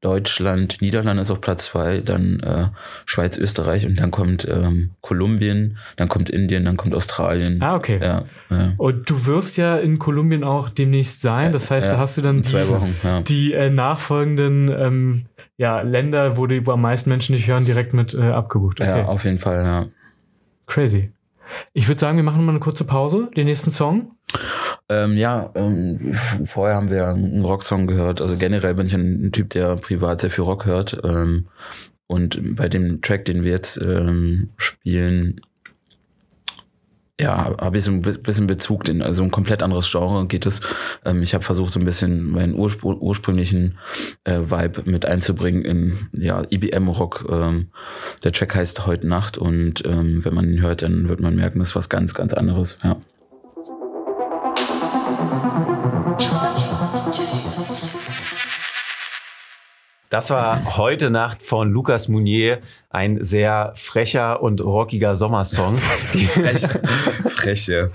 Deutschland, 0.00 0.80
Niederlande 0.80 1.20
ist 1.20 1.30
auf 1.30 1.40
Platz 1.40 1.66
zwei, 1.66 2.00
dann 2.00 2.40
äh, 2.40 2.68
Schweiz, 3.04 3.36
Österreich 3.36 3.86
und 3.86 4.00
dann 4.00 4.10
kommt 4.10 4.48
ähm, 4.48 4.92
Kolumbien, 5.02 5.76
dann 5.96 6.08
kommt 6.08 6.30
Indien, 6.30 6.64
dann 6.64 6.78
kommt 6.78 6.94
Australien. 6.94 7.62
Ah, 7.62 7.76
okay. 7.76 7.98
Ja, 8.00 8.24
ja. 8.48 8.72
Und 8.78 9.10
du 9.10 9.26
wirst 9.26 9.58
ja 9.58 9.76
in 9.76 9.98
Kolumbien 9.98 10.42
auch 10.42 10.70
demnächst 10.70 11.20
sein. 11.20 11.52
Das 11.52 11.70
heißt, 11.70 11.88
Ja, 11.88 11.94
da 11.94 11.98
hast 11.98 12.16
du 12.16 12.22
dann 12.22 12.40
die, 12.40 12.52
Wochen, 12.54 12.94
die 13.24 13.52
äh, 13.52 13.68
nachfolgenden 13.68 14.68
ähm, 14.68 15.26
ja, 15.58 15.82
Länder, 15.82 16.38
wo, 16.38 16.46
die, 16.46 16.66
wo 16.66 16.72
am 16.72 16.80
meisten 16.80 17.10
Menschen 17.10 17.36
dich 17.36 17.46
hören, 17.46 17.66
direkt 17.66 17.92
mit 17.92 18.14
äh, 18.14 18.22
abgebucht. 18.22 18.80
Okay. 18.80 19.00
Ja, 19.00 19.04
auf 19.04 19.24
jeden 19.24 19.38
Fall, 19.38 19.62
ja. 19.62 19.86
Crazy. 20.66 21.12
Ich 21.72 21.88
würde 21.88 21.98
sagen, 21.98 22.16
wir 22.16 22.24
machen 22.24 22.44
mal 22.44 22.52
eine 22.52 22.60
kurze 22.60 22.84
Pause, 22.84 23.28
den 23.36 23.46
nächsten 23.46 23.70
Song. 23.70 24.12
Ähm, 24.90 25.16
ja, 25.16 25.50
ähm, 25.54 26.16
vorher 26.46 26.74
haben 26.74 26.90
wir 26.90 27.06
einen 27.08 27.44
Rocksong 27.44 27.86
gehört. 27.86 28.20
Also 28.20 28.36
generell 28.36 28.74
bin 28.74 28.86
ich 28.86 28.94
ein, 28.94 29.30
Typ, 29.30 29.50
der 29.50 29.76
privat 29.76 30.20
sehr 30.20 30.30
viel 30.30 30.42
Rock 30.44 30.66
hört. 30.66 31.00
Ähm, 31.04 31.46
und 32.08 32.56
bei 32.56 32.68
dem 32.68 33.00
Track, 33.00 33.24
den 33.24 33.44
wir 33.44 33.52
jetzt 33.52 33.80
ähm, 33.80 34.50
spielen, 34.56 35.40
ja, 37.20 37.54
habe 37.60 37.76
ich 37.76 37.84
so 37.84 37.92
ein 37.92 38.02
bi- 38.02 38.18
bisschen 38.18 38.48
Bezug, 38.48 38.88
in 38.88 39.00
also 39.00 39.22
ein 39.22 39.30
komplett 39.30 39.62
anderes 39.62 39.88
Genre 39.92 40.26
geht 40.26 40.44
es. 40.44 40.60
Ähm, 41.04 41.22
ich 41.22 41.34
habe 41.34 41.44
versucht, 41.44 41.72
so 41.72 41.78
ein 41.78 41.84
bisschen 41.84 42.24
meinen 42.24 42.54
urspr 42.54 42.86
ursprünglichen 43.00 43.78
äh, 44.24 44.40
Vibe 44.40 44.90
mit 44.90 45.06
einzubringen 45.06 45.62
in 45.64 45.98
ja, 46.12 46.42
IBM-Rock. 46.50 47.26
Ähm, 47.30 47.68
der 48.24 48.32
Track 48.32 48.56
heißt 48.56 48.86
Heute 48.86 49.06
Nacht 49.06 49.38
und 49.38 49.84
ähm, 49.86 50.24
wenn 50.24 50.34
man 50.34 50.50
ihn 50.50 50.62
hört, 50.62 50.82
dann 50.82 51.08
wird 51.08 51.20
man 51.20 51.36
merken, 51.36 51.60
das 51.60 51.68
ist 51.68 51.76
was 51.76 51.90
ganz, 51.90 52.12
ganz 52.14 52.32
anderes. 52.34 52.78
Ja. 52.82 52.96
Das 60.10 60.30
war 60.30 60.76
heute 60.76 61.08
Nacht 61.08 61.40
von 61.40 61.70
Lukas 61.70 62.08
Mounier, 62.08 62.58
ein 62.90 63.22
sehr 63.22 63.72
frecher 63.76 64.42
und 64.42 64.60
rockiger 64.60 65.14
Sommersong. 65.14 65.78
Die- 66.14 66.26
Frech, 66.26 67.68
ja. 67.68 67.90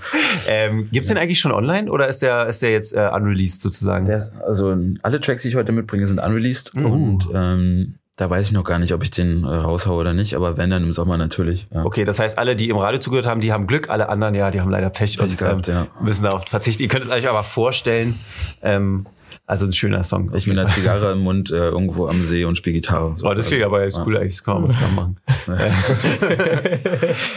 ähm, 0.48 0.88
gibt's 0.90 1.10
den 1.10 1.18
eigentlich 1.18 1.38
schon 1.38 1.52
online 1.52 1.90
oder 1.92 2.08
ist 2.08 2.22
der, 2.22 2.46
ist 2.46 2.62
der 2.62 2.70
jetzt 2.70 2.96
äh, 2.96 3.10
unreleased 3.14 3.60
sozusagen? 3.60 4.06
Der 4.06 4.22
also 4.46 4.74
alle 5.02 5.20
Tracks, 5.20 5.42
die 5.42 5.48
ich 5.48 5.56
heute 5.56 5.72
mitbringe, 5.72 6.06
sind 6.06 6.18
unreleased 6.18 6.74
und 6.74 7.28
ähm, 7.34 7.96
da 8.16 8.30
weiß 8.30 8.46
ich 8.46 8.52
noch 8.52 8.64
gar 8.64 8.78
nicht, 8.78 8.94
ob 8.94 9.02
ich 9.02 9.10
den 9.10 9.44
äh, 9.44 9.48
raushaue 9.48 10.00
oder 10.00 10.14
nicht, 10.14 10.34
aber 10.36 10.56
wenn 10.56 10.70
dann 10.70 10.84
im 10.84 10.94
Sommer 10.94 11.18
natürlich. 11.18 11.68
Ja. 11.70 11.84
Okay, 11.84 12.06
das 12.06 12.18
heißt, 12.18 12.38
alle, 12.38 12.56
die 12.56 12.70
im 12.70 12.78
Radio 12.78 12.98
zugehört 12.98 13.26
haben, 13.26 13.42
die 13.42 13.52
haben 13.52 13.66
Glück, 13.66 13.90
alle 13.90 14.08
anderen, 14.08 14.34
ja, 14.34 14.50
die 14.50 14.62
haben 14.62 14.70
leider 14.70 14.88
Pech, 14.88 15.20
und 15.20 15.36
gehabt, 15.36 15.68
ähm, 15.68 15.74
ja. 15.74 15.86
müssen 16.00 16.24
darauf 16.24 16.46
verzichten. 16.46 16.82
Ihr 16.82 16.88
könnt 16.88 17.04
es 17.04 17.10
euch 17.10 17.28
aber 17.28 17.42
vorstellen. 17.42 18.18
Ähm, 18.62 19.04
also 19.46 19.66
ein 19.66 19.72
schöner 19.72 20.02
Song. 20.02 20.32
Ich 20.34 20.48
mit 20.48 20.58
einer 20.58 20.68
Zigarre 20.68 21.12
im 21.12 21.20
Mund 21.20 21.50
äh, 21.50 21.68
irgendwo 21.68 22.08
am 22.08 22.22
See 22.22 22.44
und 22.44 22.56
spiele 22.56 22.74
Gitarre. 22.74 23.16
So. 23.16 23.28
Oh, 23.28 23.34
das 23.34 23.46
klingt 23.46 23.64
aber 23.64 23.84
jetzt 23.84 23.98
cool 24.04 24.16
eigentlich. 24.16 24.34
Das 24.34 24.44
kann 24.44 24.54
man 24.54 24.68
mal 24.68 24.74
zusammen 24.74 24.96
machen. 24.96 25.16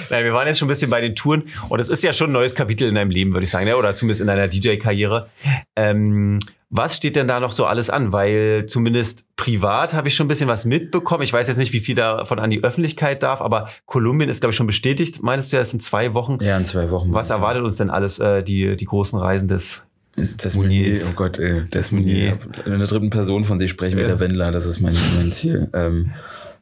Nein, 0.09 0.23
wir 0.23 0.33
waren 0.33 0.47
jetzt 0.47 0.57
schon 0.57 0.67
ein 0.67 0.69
bisschen 0.69 0.89
bei 0.89 1.01
den 1.01 1.15
Touren 1.15 1.43
und 1.69 1.79
es 1.79 1.89
ist 1.89 2.03
ja 2.03 2.11
schon 2.11 2.31
ein 2.31 2.33
neues 2.33 2.55
Kapitel 2.55 2.87
in 2.87 2.95
deinem 2.95 3.11
Leben, 3.11 3.33
würde 3.33 3.43
ich 3.43 3.51
sagen, 3.51 3.67
ja? 3.67 3.75
oder 3.75 3.93
zumindest 3.93 4.21
in 4.21 4.27
deiner 4.27 4.47
DJ-Karriere. 4.47 5.29
Ähm, 5.75 6.39
was 6.71 6.97
steht 6.97 7.15
denn 7.15 7.27
da 7.27 7.39
noch 7.39 7.51
so 7.51 7.65
alles 7.65 7.89
an? 7.89 8.11
Weil 8.11 8.65
zumindest 8.67 9.25
privat 9.35 9.93
habe 9.93 10.07
ich 10.07 10.15
schon 10.15 10.25
ein 10.25 10.29
bisschen 10.29 10.47
was 10.47 10.65
mitbekommen. 10.65 11.23
Ich 11.23 11.33
weiß 11.33 11.47
jetzt 11.47 11.57
nicht, 11.57 11.73
wie 11.73 11.79
viel 11.79 11.95
davon 11.95 12.39
an 12.39 12.49
die 12.49 12.63
Öffentlichkeit 12.63 13.23
darf, 13.23 13.41
aber 13.41 13.69
Kolumbien 13.85 14.29
ist, 14.29 14.41
glaube 14.41 14.51
ich, 14.51 14.55
schon 14.55 14.67
bestätigt. 14.67 15.21
Meinst 15.23 15.51
du, 15.51 15.57
ja, 15.57 15.61
es 15.61 15.71
sind 15.71 15.81
zwei 15.81 16.13
Wochen? 16.13 16.37
Ja, 16.41 16.57
in 16.57 16.65
zwei 16.65 16.91
Wochen. 16.91 17.13
Was 17.13 17.31
erwartet 17.31 17.63
uns 17.63 17.77
denn 17.77 17.89
alles, 17.89 18.19
äh, 18.19 18.43
die, 18.43 18.75
die 18.75 18.85
großen 18.85 19.17
Reisen 19.17 19.47
des 19.47 19.85
Das 20.15 20.55
Moniers. 20.55 21.09
oh 21.11 21.13
Gott, 21.15 21.39
ey, 21.39 21.63
das 21.71 21.91
Monier. 21.91 22.37
In 22.65 22.79
der 22.79 22.87
dritten 22.87 23.09
Person 23.09 23.45
von 23.45 23.59
sich 23.59 23.69
sprechen 23.71 23.97
wie 23.97 24.03
der 24.03 24.19
Wendler, 24.19 24.51
das 24.51 24.65
ist 24.65 24.81
mein, 24.81 24.95
mein 25.17 25.31
Ziel. 25.31 25.69
Ähm, 25.73 26.11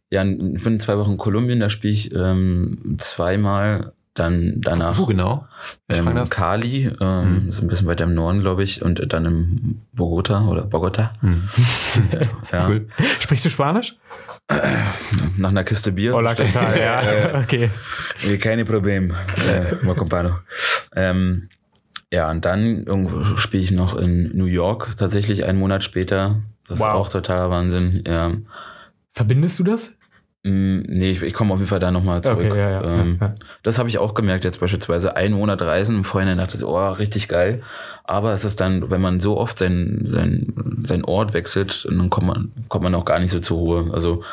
ja, 0.10 0.24
ich 0.24 0.64
bin 0.64 0.74
in 0.74 0.80
zwei 0.80 0.98
Wochen 0.98 1.14
in 1.14 1.18
Kolumbien, 1.18 1.60
da 1.60 1.70
spiele 1.70 1.94
ich 1.94 2.14
ähm, 2.14 2.96
zweimal, 2.98 3.94
dann 4.14 4.56
danach 4.62 4.98
Wo 4.98 5.06
genau? 5.06 5.46
Ähm. 5.90 6.30
Cali, 6.30 6.90
ähm, 7.00 7.48
ist 7.50 7.62
ein 7.62 7.68
bisschen 7.68 7.88
weiter 7.88 8.06
im 8.06 8.14
Norden, 8.16 8.42
glaube 8.42 8.64
ich, 8.64 8.82
und 8.82 9.12
dann 9.14 9.26
in 9.26 9.82
Bogota 9.94 10.46
oder 10.48 10.64
Bogota. 10.64 11.14
ja, 12.52 12.68
Cool. 12.68 12.88
Sprichst 13.20 13.46
du 13.46 13.50
Spanisch? 13.50 13.96
nach 15.38 15.50
einer 15.50 15.64
Kiste 15.64 15.92
Bier. 15.92 16.14
Hola, 16.14 16.32
¿qué 16.34 16.52
tal? 16.52 16.80
Ja, 16.80 17.40
okay. 17.40 17.70
Eh, 18.26 18.38
Keine 18.38 18.66
Problem, 18.66 19.14
äh, 19.48 19.76
compano. 19.96 20.40
Ähm, 20.96 21.50
ja, 22.12 22.30
und 22.32 22.46
dann 22.46 22.84
irgendwo 22.86 23.24
spiele 23.38 23.63
ich 23.63 23.72
noch 23.72 23.96
in 23.98 24.36
New 24.38 24.46
York, 24.46 24.96
tatsächlich 24.98 25.46
einen 25.46 25.60
Monat 25.60 25.84
später. 25.84 26.41
Das 26.67 26.80
Wow. 26.80 26.88
ist 26.88 26.93
auch 26.93 27.10
totaler 27.10 27.50
Wahnsinn. 27.50 28.04
Ja. 28.08 28.32
Verbindest 29.13 29.60
du 29.60 29.63
das? 29.63 29.98
Mm, 30.43 30.80
Nee, 30.88 31.12
ich, 31.12 31.22
ich 31.24 31.34
komme 31.34 31.54
auf 31.54 31.60
jeden 31.60 31.70
Fall 31.70 31.80
da 31.80 31.91
nochmal 31.91 32.22
zurück. 32.22 32.48
Okay, 32.52 32.58
ja, 32.60 32.70
ja, 32.70 32.84
ähm, 32.84 33.17
ja. 33.20 33.34
Das 33.63 33.80
habe 33.80 33.89
ich 33.89 33.98
auch 33.98 34.13
gemerkt, 34.13 34.43
jetzt 34.46 34.60
beispielsweise 34.60 35.15
einen 35.15 35.36
Monat 35.36 35.62
Reisen. 35.62 35.96
Im 35.98 36.04
Vorhinein 36.04 36.38
dachte 36.38 36.56
ich, 36.58 36.63
oh, 36.63 36.89
richtig 36.91 37.28
geil. 37.28 37.63
Aber 38.04 38.34
es 38.34 38.46
ist 38.46 38.60
dann, 38.62 38.89
wenn 38.89 39.02
man 39.02 39.20
so 39.20 39.38
oft 39.38 39.58
sein, 39.58 40.02
sein, 40.06 40.82
sein 40.84 41.04
Ort 41.04 41.34
wechselt, 41.34 41.86
dann 41.89 42.10
kommt 42.10 42.28
man, 42.28 42.52
kommt 42.70 42.84
man 42.84 42.96
auch 42.96 43.06
gar 43.06 43.20
nicht 43.20 43.32
so 43.32 43.39
zur 43.39 43.58
Ruhe. 43.58 43.89
Also, 43.93 44.24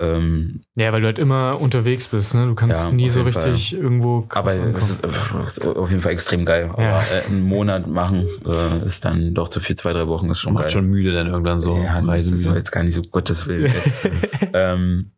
ähm, 0.00 0.60
Ja, 0.76 0.92
weil 0.92 1.00
du 1.00 1.06
halt 1.06 1.18
immer 1.18 1.60
unterwegs 1.60 2.08
bist, 2.08 2.34
ne? 2.34 2.46
Du 2.46 2.54
kannst 2.54 2.86
Ja, 2.86 2.92
nie 2.92 3.10
so 3.10 3.22
richtig 3.22 3.74
irgendwo 3.74 4.22
krass 4.22 4.38
aber 4.38 4.54
es 4.54 4.90
ist, 4.90 5.04
äh, 5.04 5.08
ist 5.46 5.66
auf 5.66 5.90
jeden 5.90 6.02
Fall 6.02 6.12
extrem 6.12 6.44
geil. 6.44 6.70
Ja. 6.78 6.94
Aber 6.96 7.02
äh, 7.02 7.26
einen 7.26 7.42
Monat 7.42 7.86
machen 7.86 8.26
äh, 8.46 8.84
ist 8.84 9.04
dann 9.04 9.34
doch 9.34 9.48
zu 9.48 9.60
viel, 9.60 9.76
zwei, 9.76 9.92
drei 9.92 10.06
Wochen 10.06 10.30
ist 10.30 10.38
schon 10.38 10.54
Macht 10.54 10.64
geil. 10.64 10.70
schon 10.70 10.86
müde 10.86 11.12
dann 11.12 11.26
irgendwann 11.26 11.60
so. 11.60 11.76
Ja, 11.76 12.00
das 12.00 12.26
ist 12.26 12.32
Reisemüde. 12.32 12.58
jetzt 12.58 12.70
gar 12.70 12.82
nicht 12.84 12.94
so 12.94 13.02
Gottes 13.02 13.46
Willen. 13.46 13.72
ähm, 14.52 15.10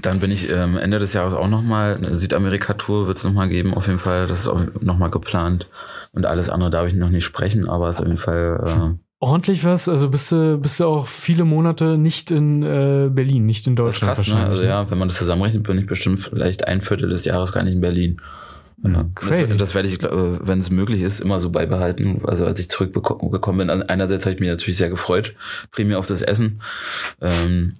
dann 0.00 0.20
bin 0.20 0.30
ich 0.30 0.50
ähm, 0.50 0.78
Ende 0.78 0.98
des 0.98 1.12
Jahres 1.12 1.34
auch 1.34 1.48
nochmal, 1.48 1.96
eine 1.96 2.16
Südamerika-Tour 2.16 3.06
wird 3.06 3.18
es 3.18 3.24
nochmal 3.24 3.48
geben, 3.48 3.74
auf 3.74 3.86
jeden 3.86 3.98
Fall. 3.98 4.26
Das 4.26 4.40
ist 4.40 4.48
auch 4.48 4.60
nochmal 4.80 5.10
geplant. 5.10 5.68
Und 6.12 6.24
alles 6.26 6.48
andere 6.48 6.70
darf 6.70 6.86
ich 6.88 6.94
noch 6.94 7.10
nicht 7.10 7.24
sprechen, 7.24 7.68
aber 7.68 7.88
es 7.88 7.96
ist 7.96 8.00
auf 8.02 8.06
jeden 8.08 8.18
Fall, 8.18 8.96
Ordentlich 9.22 9.64
was? 9.64 9.88
Also 9.88 10.08
bist 10.08 10.32
du, 10.32 10.58
bist 10.58 10.80
du 10.80 10.84
auch 10.84 11.06
viele 11.06 11.44
Monate 11.44 11.96
nicht 11.96 12.32
in 12.32 12.64
äh, 12.64 13.08
Berlin, 13.08 13.46
nicht 13.46 13.68
in 13.68 13.74
äh, 13.74 13.76
das 13.76 13.94
ist 13.94 14.02
Deutschland 14.02 14.16
krass, 14.16 14.28
ne? 14.28 14.46
Also 14.46 14.64
ja, 14.64 14.90
wenn 14.90 14.98
man 14.98 15.06
das 15.06 15.16
zusammenrechnet, 15.16 15.62
bin 15.62 15.78
ich 15.78 15.86
bestimmt 15.86 16.20
vielleicht 16.20 16.66
ein 16.66 16.80
Viertel 16.80 17.08
des 17.08 17.24
Jahres 17.24 17.52
gar 17.52 17.62
nicht 17.62 17.74
in 17.74 17.80
Berlin. 17.80 18.20
Ja. 18.82 19.04
Crazy. 19.14 19.50
Das, 19.50 19.58
das 19.58 19.74
werde 19.76 19.86
ich, 19.86 20.02
äh, 20.02 20.08
wenn 20.10 20.58
es 20.58 20.70
möglich 20.70 21.02
ist, 21.02 21.20
immer 21.20 21.38
so 21.38 21.50
beibehalten. 21.50 22.22
Also 22.24 22.46
als 22.46 22.58
ich 22.58 22.68
zurückgekommen 22.68 23.58
bin, 23.58 23.70
also 23.70 23.84
einerseits 23.86 24.26
habe 24.26 24.34
ich 24.34 24.40
mich 24.40 24.48
natürlich 24.48 24.76
sehr 24.76 24.90
gefreut, 24.90 25.36
primär 25.70 26.00
auf 26.00 26.06
das 26.06 26.22
Essen. 26.22 26.60
Ähm, 27.20 27.74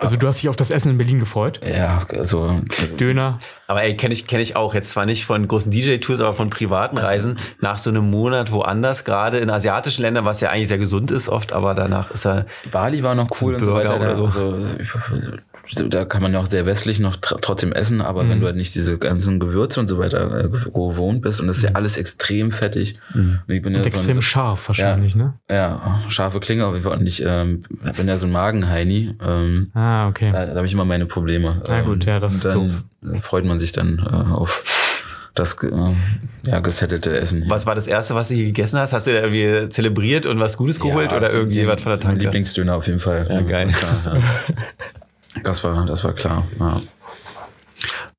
Also 0.00 0.16
du 0.16 0.26
hast 0.26 0.42
dich 0.42 0.48
auf 0.48 0.56
das 0.56 0.70
Essen 0.70 0.90
in 0.90 0.98
Berlin 0.98 1.18
gefreut? 1.18 1.60
ja, 1.64 2.00
also, 2.10 2.60
also 2.78 2.96
Döner. 2.96 3.40
Aber 3.66 3.82
ey, 3.82 3.96
kenne 3.96 4.12
ich, 4.12 4.26
kenn 4.26 4.40
ich 4.40 4.56
auch 4.56 4.74
jetzt 4.74 4.90
zwar 4.90 5.06
nicht 5.06 5.24
von 5.24 5.46
großen 5.46 5.70
DJ-Tours, 5.70 6.20
aber 6.20 6.34
von 6.34 6.50
privaten 6.50 6.98
Reisen 6.98 7.38
nach 7.60 7.78
so 7.78 7.90
einem 7.90 8.08
Monat 8.10 8.52
woanders, 8.52 9.04
gerade 9.04 9.38
in 9.38 9.50
asiatischen 9.50 10.02
Ländern, 10.02 10.24
was 10.24 10.40
ja 10.40 10.50
eigentlich 10.50 10.68
sehr 10.68 10.78
gesund 10.78 11.10
ist 11.10 11.28
oft, 11.28 11.52
aber 11.52 11.74
danach 11.74 12.10
ist 12.10 12.26
er 12.26 12.46
Bali 12.70 13.02
war 13.02 13.14
noch 13.14 13.28
cool 13.40 13.54
und 13.56 13.64
so 13.64 13.74
weiter. 13.74 13.96
oder 13.96 14.16
so. 14.16 14.26
Also, 14.26 14.60
so, 14.60 14.66
da 15.88 16.04
kann 16.04 16.22
man 16.22 16.32
ja 16.32 16.40
auch 16.40 16.46
sehr 16.46 16.66
westlich 16.66 17.00
noch 17.00 17.16
tr 17.16 17.40
trotzdem 17.40 17.72
essen, 17.72 18.00
aber 18.00 18.22
mhm. 18.22 18.30
wenn 18.30 18.40
du 18.40 18.46
halt 18.46 18.56
nicht 18.56 18.74
diese 18.74 18.98
ganzen 18.98 19.40
Gewürze 19.40 19.80
und 19.80 19.88
so 19.88 19.98
weiter 19.98 20.44
äh, 20.44 20.48
gewohnt 20.48 21.22
bist 21.22 21.40
und 21.40 21.46
das 21.46 21.58
ist 21.58 21.64
ja 21.64 21.70
mhm. 21.70 21.76
alles 21.76 21.98
extrem 21.98 22.52
fettig. 22.52 22.98
Mhm. 23.14 23.40
Und 23.46 23.54
ich 23.54 23.62
bin 23.62 23.74
und 23.74 23.80
ja 23.80 23.86
extrem 23.86 24.14
so 24.14 24.20
ein, 24.20 24.22
scharf 24.22 24.68
wahrscheinlich, 24.68 25.14
ja, 25.14 25.18
ne? 25.18 25.34
Ja, 25.50 26.00
scharfe 26.08 26.40
Klinge 26.40 26.66
auf 26.66 26.72
jeden 26.72 26.84
Fall. 26.84 26.98
Und 26.98 27.06
ich 27.06 27.22
ähm, 27.24 27.62
bin 27.96 28.08
ja 28.08 28.16
so 28.16 28.26
ein 28.26 28.32
Magenheini. 28.32 29.14
Ähm, 29.24 29.70
ah, 29.74 30.08
okay. 30.08 30.32
Da, 30.32 30.46
da 30.46 30.56
habe 30.56 30.66
ich 30.66 30.72
immer 30.72 30.84
meine 30.84 31.06
Probleme. 31.06 31.62
Na 31.68 31.82
gut, 31.82 32.04
ja, 32.04 32.20
das 32.20 32.34
ist 32.34 32.44
doof. 32.46 32.84
freut 33.22 33.44
man 33.44 33.60
sich 33.60 33.72
dann 33.72 33.98
äh, 33.98 34.34
auf 34.34 34.62
das 35.34 35.62
äh, 35.62 35.68
ja, 36.46 36.60
gesettelte 36.60 37.16
Essen. 37.18 37.44
Was 37.48 37.66
war 37.66 37.74
das 37.74 37.86
erste, 37.86 38.14
was 38.14 38.28
du 38.28 38.34
hier 38.34 38.46
gegessen 38.46 38.78
hast? 38.78 38.92
Hast 38.92 39.06
du 39.06 39.12
da 39.12 39.20
irgendwie 39.20 39.68
zelebriert 39.68 40.26
und 40.26 40.40
was 40.40 40.56
Gutes 40.56 40.80
geholt 40.80 41.12
ja, 41.12 41.16
oder 41.16 41.32
irgendwie 41.32 41.66
was 41.66 41.82
von 41.82 41.90
der 41.90 42.00
Tanke? 42.00 42.16
Mein 42.16 42.24
Lieblingsdöner 42.24 42.76
auf 42.76 42.86
jeden 42.86 43.00
Fall. 43.00 43.26
Ja, 43.30 43.40
geil. 43.42 43.68
Klar, 43.68 44.16
ja. 44.16 44.22
Das 45.44 45.62
war, 45.64 45.86
das 45.86 46.04
war 46.04 46.12
klar. 46.12 46.46
Ja. 46.58 46.76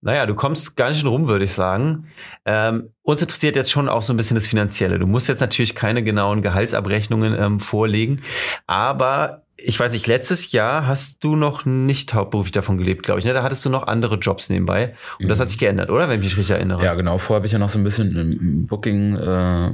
Naja, 0.01 0.25
du 0.25 0.33
kommst 0.33 0.77
ganz 0.77 0.99
schön 0.99 1.09
rum, 1.09 1.27
würde 1.27 1.43
ich 1.43 1.53
sagen. 1.53 2.07
Ähm, 2.45 2.91
uns 3.01 3.21
interessiert 3.21 3.57
jetzt 3.57 3.71
schon 3.71 3.89
auch 3.89 4.01
so 4.01 4.13
ein 4.13 4.17
bisschen 4.17 4.35
das 4.35 4.47
Finanzielle. 4.47 4.97
Du 4.97 5.07
musst 5.07 5.27
jetzt 5.27 5.41
natürlich 5.41 5.75
keine 5.75 6.03
genauen 6.03 6.41
Gehaltsabrechnungen 6.41 7.35
ähm, 7.37 7.59
vorlegen, 7.59 8.21
aber 8.65 9.43
ich 9.61 9.77
weiß 9.77 9.91
nicht, 9.91 10.07
letztes 10.07 10.51
Jahr 10.53 10.87
hast 10.87 11.21
du 11.23 11.35
noch 11.35 11.65
nicht 11.65 12.13
hauptberuflich 12.13 12.53
davon 12.53 12.77
gelebt, 12.77 13.03
glaube 13.03 13.19
ich. 13.19 13.25
Ne? 13.25 13.33
Da 13.33 13.43
hattest 13.43 13.65
du 13.65 13.69
noch 13.69 13.87
andere 13.87 14.15
Jobs 14.15 14.49
nebenbei. 14.49 14.95
Und 15.19 15.27
das 15.27 15.39
hat 15.39 15.47
mhm. 15.47 15.49
sich 15.49 15.57
geändert, 15.57 15.89
oder? 15.89 16.07
Wenn 16.07 16.19
ich 16.19 16.25
mich 16.25 16.37
richtig 16.37 16.55
erinnere. 16.55 16.83
Ja, 16.83 16.93
genau. 16.93 17.17
Vorher 17.17 17.39
habe 17.39 17.47
ich 17.47 17.51
ja 17.51 17.59
noch 17.59 17.67
so 17.67 17.77
ein 17.77 17.83
bisschen 17.83 18.15
im 18.15 18.67
Booking 18.67 19.17
äh, 19.17 19.69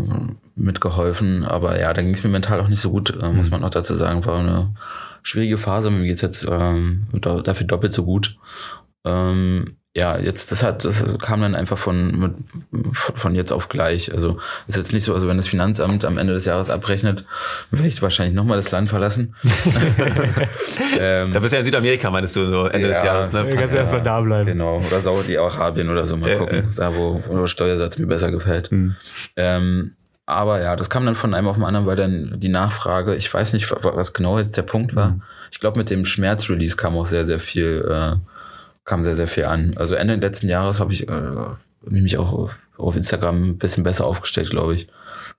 mitgeholfen. 0.55 1.43
Aber 1.43 1.79
ja, 1.79 1.93
da 1.93 2.01
ging 2.01 2.13
es 2.13 2.23
mir 2.23 2.31
mental 2.31 2.59
auch 2.61 2.67
nicht 2.67 2.81
so 2.81 2.89
gut, 2.89 3.11
äh, 3.21 3.29
muss 3.29 3.47
mhm. 3.47 3.51
man 3.51 3.63
auch 3.63 3.69
dazu 3.69 3.95
sagen. 3.95 4.25
War 4.25 4.39
eine 4.39 4.73
schwierige 5.25 5.57
Phase. 5.57 5.91
Mir 5.91 6.05
geht's 6.05 6.21
jetzt 6.21 6.47
ähm, 6.49 7.07
dafür 7.11 7.67
doppelt 7.67 7.91
so 7.91 8.05
gut. 8.05 8.37
Ähm, 9.03 9.77
ja, 9.97 10.17
jetzt, 10.17 10.51
das 10.51 10.61
hat, 10.61 10.83
das 10.83 11.05
kam 11.19 11.41
dann 11.41 11.55
einfach 11.55 11.77
von, 11.77 12.19
mit, 12.19 12.33
von 13.15 13.33
jetzt 13.33 13.53
auf 13.53 13.69
gleich. 13.69 14.13
Also, 14.13 14.39
ist 14.67 14.75
jetzt 14.75 14.91
nicht 14.91 15.05
so, 15.05 15.13
also 15.13 15.29
wenn 15.29 15.37
das 15.37 15.47
Finanzamt 15.47 16.03
am 16.03 16.17
Ende 16.17 16.33
des 16.33 16.43
Jahres 16.45 16.69
abrechnet, 16.69 17.23
werde 17.71 17.87
ich 17.87 18.01
wahrscheinlich 18.01 18.35
nochmal 18.35 18.57
das 18.57 18.71
Land 18.71 18.89
verlassen. 18.89 19.35
ähm, 20.99 21.31
da 21.31 21.39
bist 21.39 21.53
du 21.53 21.55
ja 21.55 21.59
in 21.61 21.65
Südamerika, 21.65 22.11
meinst 22.11 22.35
du, 22.35 22.45
so 22.45 22.65
Ende 22.65 22.89
ja, 22.89 22.93
des 22.93 23.03
Jahres, 23.03 23.31
ne? 23.31 23.45
Du 23.45 23.55
kannst 23.55 23.71
ja 23.71 23.79
erstmal 23.79 24.03
da 24.03 24.19
bleiben. 24.19 24.47
Genau. 24.47 24.79
Oder 24.79 24.99
Saudi-Arabien 24.99 25.89
oder 25.89 26.05
so, 26.05 26.17
mal 26.17 26.37
gucken. 26.37 26.73
Da, 26.75 26.93
wo, 26.93 27.23
wo 27.25 27.37
der 27.39 27.47
Steuersatz 27.47 27.97
mir 27.97 28.07
besser 28.07 28.31
gefällt. 28.31 28.73
Mhm. 28.73 28.97
Ähm, 29.37 29.93
aber 30.25 30.61
ja, 30.61 30.75
das 30.75 30.89
kam 30.89 31.05
dann 31.05 31.15
von 31.15 31.33
einem 31.33 31.47
auf 31.47 31.55
den 31.55 31.65
anderen, 31.65 31.85
weil 31.85 31.95
dann 31.95 32.39
die 32.39 32.49
Nachfrage, 32.49 33.15
ich 33.15 33.31
weiß 33.31 33.53
nicht, 33.53 33.71
was 33.71 34.13
genau 34.13 34.39
jetzt 34.39 34.57
der 34.57 34.63
Punkt 34.63 34.95
war. 34.95 35.11
Mhm. 35.11 35.21
Ich 35.51 35.59
glaube, 35.59 35.77
mit 35.77 35.89
dem 35.89 36.05
Schmerzrelease 36.05 36.77
kam 36.77 36.97
auch 36.97 37.05
sehr, 37.05 37.25
sehr 37.25 37.39
viel, 37.39 37.85
äh, 37.89 38.15
kam 38.85 39.03
sehr, 39.03 39.15
sehr 39.15 39.27
viel 39.27 39.45
an. 39.45 39.75
Also 39.77 39.95
Ende 39.95 40.15
letzten 40.15 40.49
Jahres 40.49 40.79
habe 40.79 40.93
ich 40.93 41.07
äh, 41.07 41.31
mich 41.81 42.17
auch 42.17 42.49
auf 42.77 42.95
Instagram 42.95 43.51
ein 43.51 43.57
bisschen 43.57 43.83
besser 43.83 44.05
aufgestellt, 44.05 44.49
glaube 44.49 44.73
ich. 44.73 44.87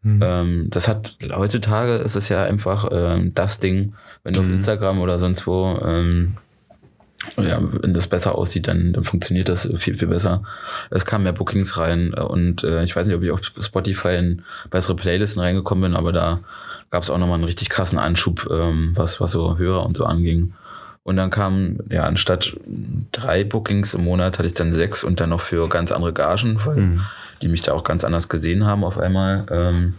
Mhm. 0.03 0.21
Ähm, 0.23 0.67
das 0.71 0.87
hat 0.87 1.17
heutzutage 1.33 1.97
ist 1.97 2.15
es 2.15 2.29
ja 2.29 2.45
einfach 2.45 2.89
ähm, 2.93 3.33
das 3.35 3.59
Ding, 3.59 3.95
wenn 4.23 4.35
du 4.35 4.43
mhm. 4.43 4.47
auf 4.47 4.53
Instagram 4.55 5.01
oder 5.01 5.19
sonst 5.19 5.47
wo 5.47 5.79
ähm, 5.83 6.37
ja, 7.37 7.59
wenn 7.61 7.95
das 7.95 8.09
besser 8.09 8.35
aussieht, 8.35 8.69
dann, 8.69 8.93
dann 8.93 9.05
funktioniert 9.05 9.49
das 9.49 9.69
viel, 9.77 9.97
viel 9.97 10.09
besser. 10.09 10.43
Es 10.91 11.05
kamen 11.05 11.25
mehr 11.25 11.33
Bookings 11.33 11.77
rein 11.77 12.15
und 12.15 12.65
äh, 12.65 12.83
ich 12.83 12.95
weiß 12.95 13.07
nicht, 13.07 13.17
ob 13.17 13.23
ich 13.23 13.31
auf 13.31 13.41
Spotify 13.59 14.17
in 14.17 14.43
bessere 14.71 14.97
Playlisten 14.97 15.43
reingekommen 15.43 15.91
bin, 15.91 15.97
aber 15.97 16.13
da 16.13 16.41
gab 16.91 17.03
es 17.03 17.11
auch 17.11 17.19
nochmal 17.19 17.37
einen 17.37 17.45
richtig 17.45 17.69
krassen 17.69 17.99
Anschub, 17.99 18.49
ähm, 18.51 18.93
was, 18.95 19.21
was 19.21 19.33
so 19.33 19.59
Hörer 19.59 19.85
und 19.85 19.97
so 19.97 20.05
anging. 20.05 20.55
Und 21.03 21.17
dann 21.17 21.31
kamen, 21.31 21.79
ja, 21.89 22.03
anstatt 22.03 22.57
drei 23.13 23.45
Bookings 23.45 23.95
im 23.95 24.03
Monat 24.03 24.39
hatte 24.39 24.49
ich 24.49 24.55
dann 24.55 24.73
sechs 24.73 25.05
und 25.05 25.21
dann 25.21 25.31
noch 25.31 25.41
für 25.41 25.69
ganz 25.69 25.93
andere 25.93 26.13
Gagen, 26.13 26.61
weil 26.65 26.77
mhm. 26.77 27.01
die 27.43 27.49
mich 27.49 27.63
da 27.63 27.75
auch 27.75 27.85
ganz 27.85 28.03
anders 28.03 28.29
gesehen 28.29 28.65
haben 28.65 28.83
auf 28.83 28.99
einmal. 28.99 29.47
Ähm, 29.51 29.95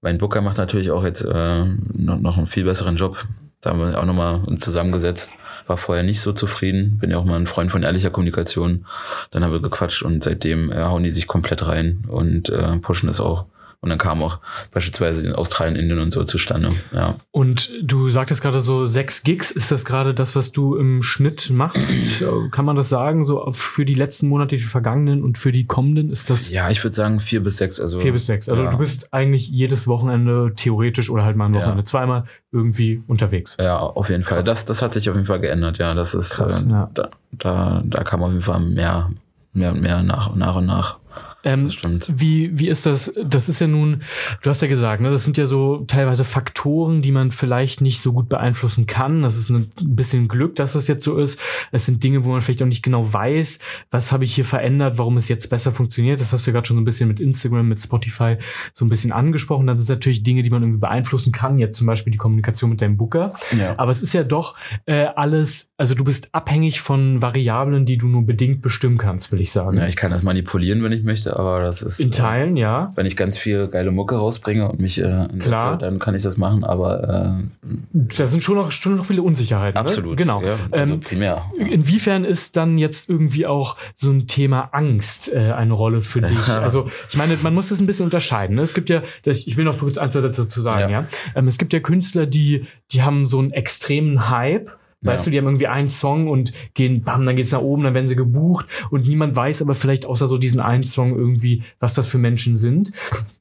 mein 0.00 0.18
Booker 0.18 0.40
macht 0.40 0.58
natürlich 0.58 0.90
auch 0.90 1.04
jetzt 1.04 1.24
äh, 1.24 1.64
noch, 1.64 2.18
noch 2.18 2.38
einen 2.38 2.48
viel 2.48 2.64
besseren 2.64 2.96
Job. 2.96 3.24
Da 3.60 3.70
haben 3.70 3.78
wir 3.78 3.96
auch 3.96 4.04
nochmal 4.04 4.40
zusammengesetzt. 4.56 5.32
War 5.66 5.76
vorher 5.76 6.04
nicht 6.04 6.20
so 6.20 6.32
zufrieden. 6.32 6.98
Bin 6.98 7.10
ja 7.10 7.18
auch 7.18 7.24
mal 7.24 7.36
ein 7.36 7.46
Freund 7.46 7.70
von 7.70 7.82
ehrlicher 7.82 8.10
Kommunikation. 8.10 8.86
Dann 9.30 9.44
haben 9.44 9.52
wir 9.52 9.60
gequatscht 9.60 10.02
und 10.02 10.24
seitdem 10.24 10.70
äh, 10.72 10.82
hauen 10.82 11.02
die 11.02 11.10
sich 11.10 11.26
komplett 11.26 11.66
rein 11.66 12.04
und 12.08 12.48
äh, 12.48 12.76
pushen 12.76 13.08
es 13.08 13.20
auch. 13.20 13.46
Und 13.82 13.88
dann 13.88 13.98
kam 13.98 14.22
auch 14.22 14.38
beispielsweise 14.70 15.26
in 15.26 15.34
Australien, 15.34 15.74
Indien 15.74 15.98
und 15.98 16.12
so 16.12 16.22
zustande. 16.22 16.70
Ja. 16.92 17.16
Und 17.32 17.68
du 17.82 18.08
sagtest 18.08 18.40
gerade 18.40 18.60
so 18.60 18.86
sechs 18.86 19.24
Gigs. 19.24 19.50
Ist 19.50 19.72
das 19.72 19.84
gerade 19.84 20.14
das, 20.14 20.36
was 20.36 20.52
du 20.52 20.76
im 20.76 21.02
Schnitt 21.02 21.50
machst? 21.50 22.22
Kann 22.52 22.64
man 22.64 22.76
das 22.76 22.88
sagen? 22.88 23.24
So 23.24 23.44
für 23.50 23.84
die 23.84 23.94
letzten 23.94 24.28
Monate, 24.28 24.56
die 24.56 24.62
vergangenen 24.62 25.24
und 25.24 25.36
für 25.36 25.50
die 25.50 25.66
kommenden? 25.66 26.10
Ist 26.10 26.30
das? 26.30 26.48
Ja, 26.48 26.70
ich 26.70 26.84
würde 26.84 26.94
sagen 26.94 27.18
vier 27.18 27.42
bis 27.42 27.56
sechs. 27.56 27.80
Also 27.80 27.98
vier 27.98 28.12
bis 28.12 28.26
sechs. 28.26 28.48
Also 28.48 28.62
ja. 28.62 28.70
du 28.70 28.78
bist 28.78 29.12
eigentlich 29.12 29.48
jedes 29.48 29.88
Wochenende 29.88 30.52
theoretisch 30.54 31.10
oder 31.10 31.24
halt 31.24 31.34
mal 31.34 31.46
ein 31.46 31.54
Wochenende 31.54 31.78
ja. 31.78 31.84
zweimal 31.84 32.24
irgendwie 32.52 33.02
unterwegs. 33.08 33.56
Ja, 33.58 33.78
auf 33.78 34.10
jeden 34.10 34.22
Fall. 34.22 34.44
Das, 34.44 34.64
das 34.64 34.80
hat 34.80 34.94
sich 34.94 35.10
auf 35.10 35.16
jeden 35.16 35.26
Fall 35.26 35.40
geändert. 35.40 35.78
Ja, 35.78 35.94
das 35.94 36.14
ist 36.14 36.34
Krass, 36.34 36.66
äh, 36.66 36.70
ja. 36.70 36.90
Da, 36.94 37.10
da, 37.32 37.82
da 37.84 38.04
kam 38.04 38.22
auf 38.22 38.30
jeden 38.30 38.44
Fall 38.44 38.60
mehr, 38.60 39.10
mehr 39.52 39.72
und 39.72 39.80
mehr 39.80 40.04
nach, 40.04 40.36
nach 40.36 40.54
und 40.54 40.66
nach. 40.66 41.01
Ähm, 41.44 41.64
das 41.64 41.74
stimmt. 41.74 42.10
Wie, 42.14 42.58
wie 42.58 42.68
ist 42.68 42.86
das? 42.86 43.12
Das 43.24 43.48
ist 43.48 43.60
ja 43.60 43.66
nun, 43.66 44.02
du 44.42 44.50
hast 44.50 44.62
ja 44.62 44.68
gesagt, 44.68 45.02
ne, 45.02 45.10
das 45.10 45.24
sind 45.24 45.36
ja 45.36 45.46
so 45.46 45.84
teilweise 45.86 46.24
Faktoren, 46.24 47.02
die 47.02 47.12
man 47.12 47.30
vielleicht 47.30 47.80
nicht 47.80 48.00
so 48.00 48.12
gut 48.12 48.28
beeinflussen 48.28 48.86
kann. 48.86 49.22
Das 49.22 49.36
ist 49.36 49.50
ein 49.50 49.70
bisschen 49.80 50.28
Glück, 50.28 50.56
dass 50.56 50.74
das 50.74 50.88
jetzt 50.88 51.04
so 51.04 51.18
ist. 51.18 51.40
Es 51.72 51.86
sind 51.86 52.02
Dinge, 52.04 52.24
wo 52.24 52.30
man 52.30 52.40
vielleicht 52.40 52.62
auch 52.62 52.66
nicht 52.66 52.82
genau 52.82 53.12
weiß, 53.12 53.58
was 53.90 54.12
habe 54.12 54.24
ich 54.24 54.34
hier 54.34 54.44
verändert, 54.44 54.98
warum 54.98 55.16
es 55.16 55.28
jetzt 55.28 55.50
besser 55.50 55.72
funktioniert. 55.72 56.20
Das 56.20 56.32
hast 56.32 56.46
du 56.46 56.50
ja 56.50 56.54
gerade 56.54 56.66
schon 56.66 56.76
so 56.76 56.80
ein 56.80 56.84
bisschen 56.84 57.08
mit 57.08 57.20
Instagram, 57.20 57.68
mit 57.68 57.80
Spotify 57.80 58.36
so 58.72 58.84
ein 58.84 58.88
bisschen 58.88 59.12
angesprochen. 59.12 59.66
Das 59.66 59.78
sind 59.78 59.96
natürlich 59.96 60.22
Dinge, 60.22 60.42
die 60.42 60.50
man 60.50 60.62
irgendwie 60.62 60.80
beeinflussen 60.80 61.32
kann. 61.32 61.58
Jetzt 61.58 61.78
zum 61.78 61.86
Beispiel 61.86 62.12
die 62.12 62.18
Kommunikation 62.18 62.70
mit 62.70 62.80
deinem 62.80 62.96
Booker. 62.96 63.34
Ja. 63.58 63.74
Aber 63.78 63.90
es 63.90 64.02
ist 64.02 64.12
ja 64.12 64.22
doch 64.22 64.56
äh, 64.86 65.06
alles, 65.16 65.70
also 65.76 65.94
du 65.94 66.04
bist 66.04 66.34
abhängig 66.34 66.80
von 66.80 67.20
Variablen, 67.20 67.84
die 67.86 67.98
du 67.98 68.06
nur 68.06 68.22
bedingt 68.22 68.62
bestimmen 68.62 68.98
kannst, 68.98 69.32
will 69.32 69.40
ich 69.40 69.50
sagen. 69.50 69.76
Ja, 69.76 69.88
ich 69.88 69.96
kann 69.96 70.10
das 70.10 70.22
manipulieren, 70.22 70.82
wenn 70.82 70.92
ich 70.92 71.02
möchte 71.02 71.31
aber 71.32 71.62
das 71.62 71.82
ist. 71.82 72.00
In 72.00 72.10
Teilen, 72.10 72.56
äh, 72.56 72.60
ja. 72.60 72.92
Wenn 72.94 73.06
ich 73.06 73.16
ganz 73.16 73.38
viel 73.38 73.68
geile 73.68 73.90
Mucke 73.90 74.16
rausbringe 74.16 74.70
und 74.70 74.80
mich 74.80 75.00
äh, 75.00 75.28
Klar. 75.38 75.78
dann 75.78 75.98
kann 75.98 76.14
ich 76.14 76.22
das 76.22 76.36
machen, 76.36 76.64
aber. 76.64 77.38
Äh, 77.42 77.78
da 77.92 78.26
sind 78.26 78.42
schon 78.42 78.56
noch, 78.56 78.72
schon 78.72 78.96
noch 78.96 79.04
viele 79.04 79.22
Unsicherheiten. 79.22 79.74
Ne? 79.74 79.80
Absolut. 79.80 80.10
Ne? 80.10 80.16
Genau. 80.16 80.42
Ja, 80.42 80.56
also 80.70 80.94
ähm, 80.94 81.00
primär. 81.00 81.42
Inwiefern 81.58 82.24
ist 82.24 82.56
dann 82.56 82.78
jetzt 82.78 83.08
irgendwie 83.08 83.46
auch 83.46 83.76
so 83.94 84.10
ein 84.10 84.26
Thema 84.26 84.70
Angst 84.72 85.32
äh, 85.32 85.52
eine 85.52 85.72
Rolle 85.72 86.00
für 86.00 86.20
dich? 86.22 86.48
also, 86.48 86.88
ich 87.08 87.16
meine, 87.16 87.36
man 87.42 87.54
muss 87.54 87.68
das 87.68 87.80
ein 87.80 87.86
bisschen 87.86 88.04
unterscheiden. 88.04 88.56
Ne? 88.56 88.62
Es 88.62 88.74
gibt 88.74 88.90
ja, 88.90 89.02
das, 89.24 89.46
ich 89.46 89.56
will 89.56 89.64
noch 89.64 89.78
kurz 89.78 89.98
eins 89.98 90.12
dazu 90.12 90.60
sagen, 90.60 90.90
ja. 90.90 91.02
ja? 91.02 91.06
Ähm, 91.34 91.48
es 91.48 91.58
gibt 91.58 91.72
ja 91.72 91.80
Künstler, 91.80 92.26
die, 92.26 92.66
die 92.92 93.02
haben 93.02 93.26
so 93.26 93.38
einen 93.38 93.52
extremen 93.52 94.28
Hype 94.28 94.76
Weißt 95.02 95.22
ja. 95.22 95.24
du, 95.24 95.30
die 95.30 95.38
haben 95.38 95.46
irgendwie 95.46 95.66
einen 95.66 95.88
Song 95.88 96.28
und 96.28 96.52
gehen, 96.74 97.02
bam, 97.02 97.26
dann 97.26 97.36
geht's 97.36 97.52
nach 97.52 97.60
oben, 97.60 97.82
dann 97.82 97.94
werden 97.94 98.08
sie 98.08 98.16
gebucht 98.16 98.66
und 98.90 99.06
niemand 99.06 99.34
weiß 99.36 99.62
aber 99.62 99.74
vielleicht 99.74 100.06
außer 100.06 100.28
so 100.28 100.38
diesen 100.38 100.60
einen 100.60 100.84
Song 100.84 101.16
irgendwie, 101.16 101.62
was 101.80 101.94
das 101.94 102.06
für 102.06 102.18
Menschen 102.18 102.56
sind. 102.56 102.92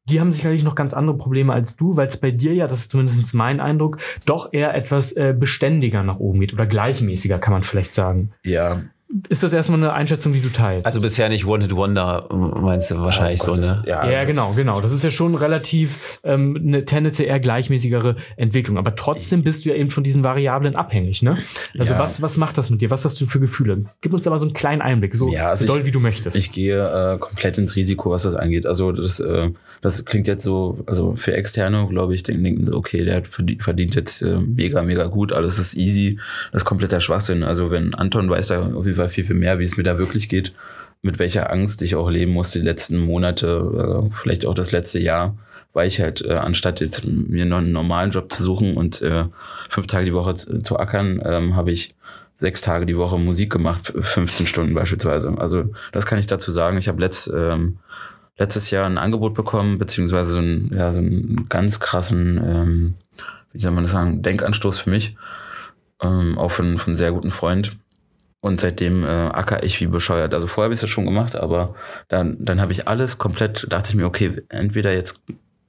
Die 0.10 0.19
haben 0.19 0.32
sicherlich 0.32 0.63
noch 0.63 0.76
ganz 0.76 0.93
andere 0.93 1.17
Probleme 1.17 1.54
als 1.54 1.76
du, 1.76 1.95
weil 1.97 2.08
es 2.08 2.17
bei 2.17 2.32
dir 2.32 2.54
ja, 2.54 2.67
das 2.67 2.80
ist 2.80 2.91
zumindest 2.91 3.34
mein 3.34 3.60
Eindruck, 3.60 3.97
doch 4.26 4.52
eher 4.52 4.74
etwas 4.74 5.12
äh, 5.12 5.36
beständiger 5.38 6.04
nach 6.04 6.17
oben 6.17 6.39
geht 6.39 6.54
oder 6.54 6.65
gleichmäßiger, 6.65 7.39
kann 7.39 7.54
man 7.54 7.63
vielleicht 7.63 7.93
sagen. 7.93 8.32
Ja, 8.43 8.82
ist 9.30 9.43
das 9.43 9.54
erstmal 9.54 9.80
eine 9.80 9.93
Einschätzung, 9.93 10.34
die 10.34 10.41
du 10.41 10.50
teilst? 10.50 10.86
Also 10.86 11.02
bisher 11.02 11.28
nicht 11.30 11.45
Wanted 11.45 11.76
Wonder, 11.76 12.28
meinst 12.32 12.91
du 12.91 13.00
wahrscheinlich 13.00 13.41
oh, 13.41 13.56
so, 13.56 13.62
ne? 13.62 13.84
Ja, 13.86 14.10
ja, 14.10 14.24
genau, 14.24 14.54
genau. 14.54 14.80
Das 14.80 14.91
ist 14.93 15.04
ja 15.04 15.12
schon 15.12 15.36
relativ 15.36 16.19
ähm, 16.24 16.58
eine 16.62 16.86
tendenziell 16.86 17.28
eher 17.28 17.39
gleichmäßigere 17.39 18.15
Entwicklung. 18.38 18.78
Aber 18.78 18.95
trotzdem 18.95 19.43
bist 19.43 19.65
du 19.65 19.69
ja 19.69 19.76
eben 19.76 19.89
von 19.89 20.04
diesen 20.04 20.24
Variablen 20.24 20.76
abhängig, 20.76 21.24
ne? 21.24 21.38
Also 21.78 21.93
ja. 21.93 22.00
was, 22.00 22.21
was 22.21 22.38
macht 22.38 22.58
das 22.58 22.69
mit 22.69 22.82
dir? 22.82 22.89
Was 22.89 23.04
hast 23.04 23.19
du 23.19 23.26
für 23.26 23.39
Gefühle? 23.39 23.86
Gib 24.02 24.13
uns 24.13 24.24
da 24.24 24.30
mal 24.30 24.39
so 24.39 24.45
einen 24.45 24.54
kleinen 24.54 24.82
Einblick, 24.82 25.13
so, 25.15 25.30
ja, 25.30 25.50
also 25.50 25.65
so 25.65 25.74
doll, 25.74 25.82
ich, 25.82 25.86
wie 25.86 25.91
du 25.91 26.00
möchtest. 26.00 26.38
Ich 26.38 26.52
gehe 26.52 27.15
äh, 27.15 27.17
komplett 27.17 27.58
ins 27.58 27.76
Risiko, 27.76 28.12
was 28.12 28.24
das 28.24 28.36
angeht. 28.36 28.65
Also 28.65 28.91
das, 28.91 29.19
äh, 29.19 29.50
das 29.82 30.06
klingt 30.06 30.28
jetzt 30.28 30.43
so, 30.43 30.80
also 30.86 31.15
für 31.15 31.34
Externe, 31.34 31.88
glaube 31.89 32.15
ich, 32.15 32.24
denken, 32.24 32.74
okay, 32.74 33.04
der 33.04 33.24
verdient 33.24 33.95
jetzt 33.95 34.21
äh, 34.21 34.38
mega, 34.38 34.84
mega 34.84 35.06
gut, 35.08 35.34
alles 35.34 35.60
ist 35.60 35.76
easy. 35.76 36.17
Das 36.52 36.62
ist 36.62 36.65
kompletter 36.65 37.02
Schwachsinn. 37.02 37.43
Also 37.43 37.71
wenn 37.71 37.93
Anton 37.93 38.30
weiß 38.30 38.47
da 38.47 38.62
auf 38.74 38.86
jeden 38.86 38.95
Fall 38.95 39.00
viel, 39.09 39.25
viel 39.25 39.35
mehr, 39.35 39.59
wie 39.59 39.63
es 39.63 39.77
mir 39.77 39.83
da 39.83 39.97
wirklich 39.97 40.29
geht, 40.29 40.53
mit 41.01 41.19
welcher 41.19 41.51
Angst 41.51 41.81
ich 41.81 41.95
auch 41.95 42.09
leben 42.09 42.31
musste 42.31 42.59
die 42.59 42.65
letzten 42.65 42.97
Monate, 42.97 44.07
äh, 44.07 44.15
vielleicht 44.15 44.45
auch 44.45 44.53
das 44.53 44.71
letzte 44.71 44.99
Jahr, 44.99 45.35
weil 45.73 45.87
ich 45.87 45.99
halt, 45.99 46.23
äh, 46.23 46.33
anstatt 46.33 46.79
jetzt 46.79 47.05
mir 47.05 47.43
einen 47.43 47.71
normalen 47.71 48.11
Job 48.11 48.31
zu 48.31 48.43
suchen 48.43 48.77
und 48.77 49.01
äh, 49.01 49.25
fünf 49.69 49.87
Tage 49.87 50.05
die 50.05 50.13
Woche 50.13 50.35
zu, 50.35 50.61
zu 50.61 50.77
ackern, 50.77 51.21
ähm, 51.25 51.55
habe 51.55 51.71
ich 51.71 51.95
sechs 52.35 52.61
Tage 52.61 52.85
die 52.85 52.97
Woche 52.97 53.17
Musik 53.17 53.51
gemacht, 53.51 53.93
15 53.99 54.47
Stunden 54.47 54.73
beispielsweise. 54.73 55.33
Also 55.37 55.65
das 55.91 56.05
kann 56.05 56.19
ich 56.19 56.27
dazu 56.27 56.51
sagen. 56.51 56.77
Ich 56.77 56.87
habe 56.87 56.99
letzt, 56.99 57.31
ähm, 57.33 57.77
letztes 58.37 58.71
Jahr 58.71 58.87
ein 58.87 58.97
Angebot 58.97 59.33
bekommen, 59.33 59.77
beziehungsweise 59.77 60.31
so 60.31 60.37
einen, 60.39 60.71
ja, 60.75 60.91
so 60.91 60.99
einen 60.99 61.47
ganz 61.49 61.79
krassen, 61.79 62.41
ähm, 62.43 62.93
wie 63.53 63.59
soll 63.59 63.71
man 63.71 63.83
das 63.83 63.93
sagen, 63.93 64.23
Denkanstoß 64.23 64.79
für 64.79 64.89
mich, 64.89 65.15
ähm, 66.01 66.37
auch 66.37 66.51
von, 66.51 66.77
von 66.77 66.87
einem 66.87 66.95
sehr 66.95 67.11
guten 67.11 67.31
Freund, 67.31 67.77
und 68.41 68.60
seitdem 68.60 69.04
äh, 69.04 69.08
acker 69.08 69.63
ich 69.63 69.80
wie 69.80 69.88
bescheuert. 69.88 70.34
Also 70.34 70.47
vorher 70.47 70.65
habe 70.65 70.73
ich 70.73 70.80
es 70.80 70.82
ja 70.82 70.88
schon 70.88 71.06
gemacht, 71.06 71.36
aber 71.36 71.75
dann, 72.10 72.38
dann 72.39 72.60
habe 72.60 72.71
ich 72.71 72.88
alles 72.88 73.17
komplett, 73.17 73.67
dachte 73.71 73.89
ich 73.89 73.95
mir, 73.95 74.06
okay, 74.06 74.41
entweder 74.49 74.91
jetzt 74.93 75.21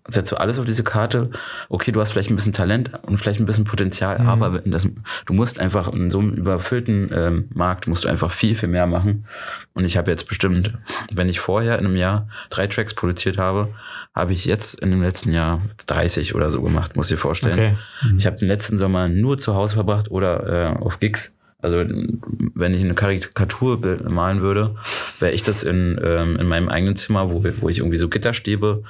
setzt 0.08 0.32
du 0.32 0.36
alles 0.36 0.58
auf 0.58 0.64
diese 0.64 0.82
Karte, 0.82 1.30
okay, 1.68 1.92
du 1.92 2.00
hast 2.00 2.10
vielleicht 2.10 2.30
ein 2.30 2.34
bisschen 2.34 2.52
Talent 2.52 2.90
und 3.06 3.18
vielleicht 3.18 3.38
ein 3.38 3.46
bisschen 3.46 3.64
Potenzial, 3.64 4.18
mhm. 4.18 4.28
aber 4.28 4.58
das, 4.64 4.88
du 5.26 5.32
musst 5.32 5.60
einfach 5.60 5.92
in 5.92 6.10
so 6.10 6.18
einem 6.18 6.32
überfüllten 6.32 7.10
ähm, 7.14 7.48
Markt, 7.54 7.86
musst 7.86 8.04
du 8.04 8.08
einfach 8.08 8.32
viel, 8.32 8.56
viel 8.56 8.68
mehr 8.68 8.86
machen. 8.86 9.26
Und 9.74 9.84
ich 9.84 9.96
habe 9.96 10.10
jetzt 10.10 10.26
bestimmt, 10.26 10.72
wenn 11.12 11.28
ich 11.28 11.38
vorher 11.38 11.78
in 11.78 11.86
einem 11.86 11.96
Jahr 11.96 12.28
drei 12.50 12.66
Tracks 12.66 12.94
produziert 12.94 13.38
habe, 13.38 13.68
habe 14.12 14.32
ich 14.32 14.44
jetzt 14.44 14.80
in 14.80 14.90
dem 14.90 15.02
letzten 15.02 15.32
Jahr 15.32 15.62
30 15.86 16.34
oder 16.34 16.50
so 16.50 16.62
gemacht, 16.62 16.96
muss 16.96 17.06
ich 17.06 17.16
dir 17.16 17.20
vorstellen. 17.20 17.52
Okay. 17.52 17.76
Mhm. 18.10 18.18
Ich 18.18 18.26
habe 18.26 18.36
den 18.36 18.48
letzten 18.48 18.78
Sommer 18.78 19.08
nur 19.08 19.38
zu 19.38 19.54
Hause 19.54 19.74
verbracht 19.74 20.10
oder 20.10 20.74
äh, 20.74 20.78
auf 20.78 20.98
Gigs 20.98 21.36
also 21.62 21.78
wenn 21.78 22.74
ich 22.74 22.82
eine 22.82 22.94
Karikatur 22.94 23.78
malen 24.08 24.42
würde, 24.42 24.74
wäre 25.20 25.32
ich 25.32 25.42
das 25.42 25.62
in, 25.62 25.98
ähm, 26.04 26.36
in 26.36 26.48
meinem 26.48 26.68
eigenen 26.68 26.96
Zimmer, 26.96 27.30
wo, 27.30 27.44
wo 27.60 27.68
ich 27.68 27.78
irgendwie 27.78 27.96
so 27.96 28.08
Gitterstäbe 28.08 28.82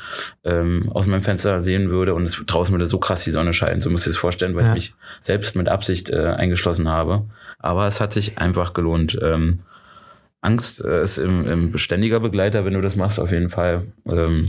ähm, 0.42 0.90
aus 0.92 1.06
meinem 1.06 1.20
Fenster 1.20 1.60
sehen 1.60 1.90
würde 1.90 2.14
und 2.14 2.22
es, 2.22 2.42
draußen 2.44 2.72
würde 2.72 2.86
so 2.86 2.98
krass 2.98 3.24
die 3.24 3.30
Sonne 3.30 3.52
scheinen. 3.52 3.82
So 3.82 3.90
muss 3.90 4.06
ich 4.06 4.12
es 4.12 4.16
vorstellen, 4.16 4.56
weil 4.56 4.64
ja. 4.64 4.70
ich 4.70 4.74
mich 4.74 4.94
selbst 5.20 5.54
mit 5.54 5.68
Absicht 5.68 6.10
äh, 6.10 6.16
eingeschlossen 6.16 6.88
habe. 6.88 7.26
Aber 7.58 7.86
es 7.86 8.00
hat 8.00 8.12
sich 8.12 8.38
einfach 8.38 8.72
gelohnt. 8.72 9.18
Ähm, 9.22 9.60
Angst 10.40 10.84
äh, 10.84 11.02
ist 11.02 11.18
im, 11.18 11.46
im 11.46 11.72
beständiger 11.72 12.20
Begleiter, 12.20 12.64
wenn 12.64 12.74
du 12.74 12.80
das 12.80 12.96
machst, 12.96 13.20
auf 13.20 13.30
jeden 13.30 13.50
Fall. 13.50 13.92
Ähm, 14.06 14.48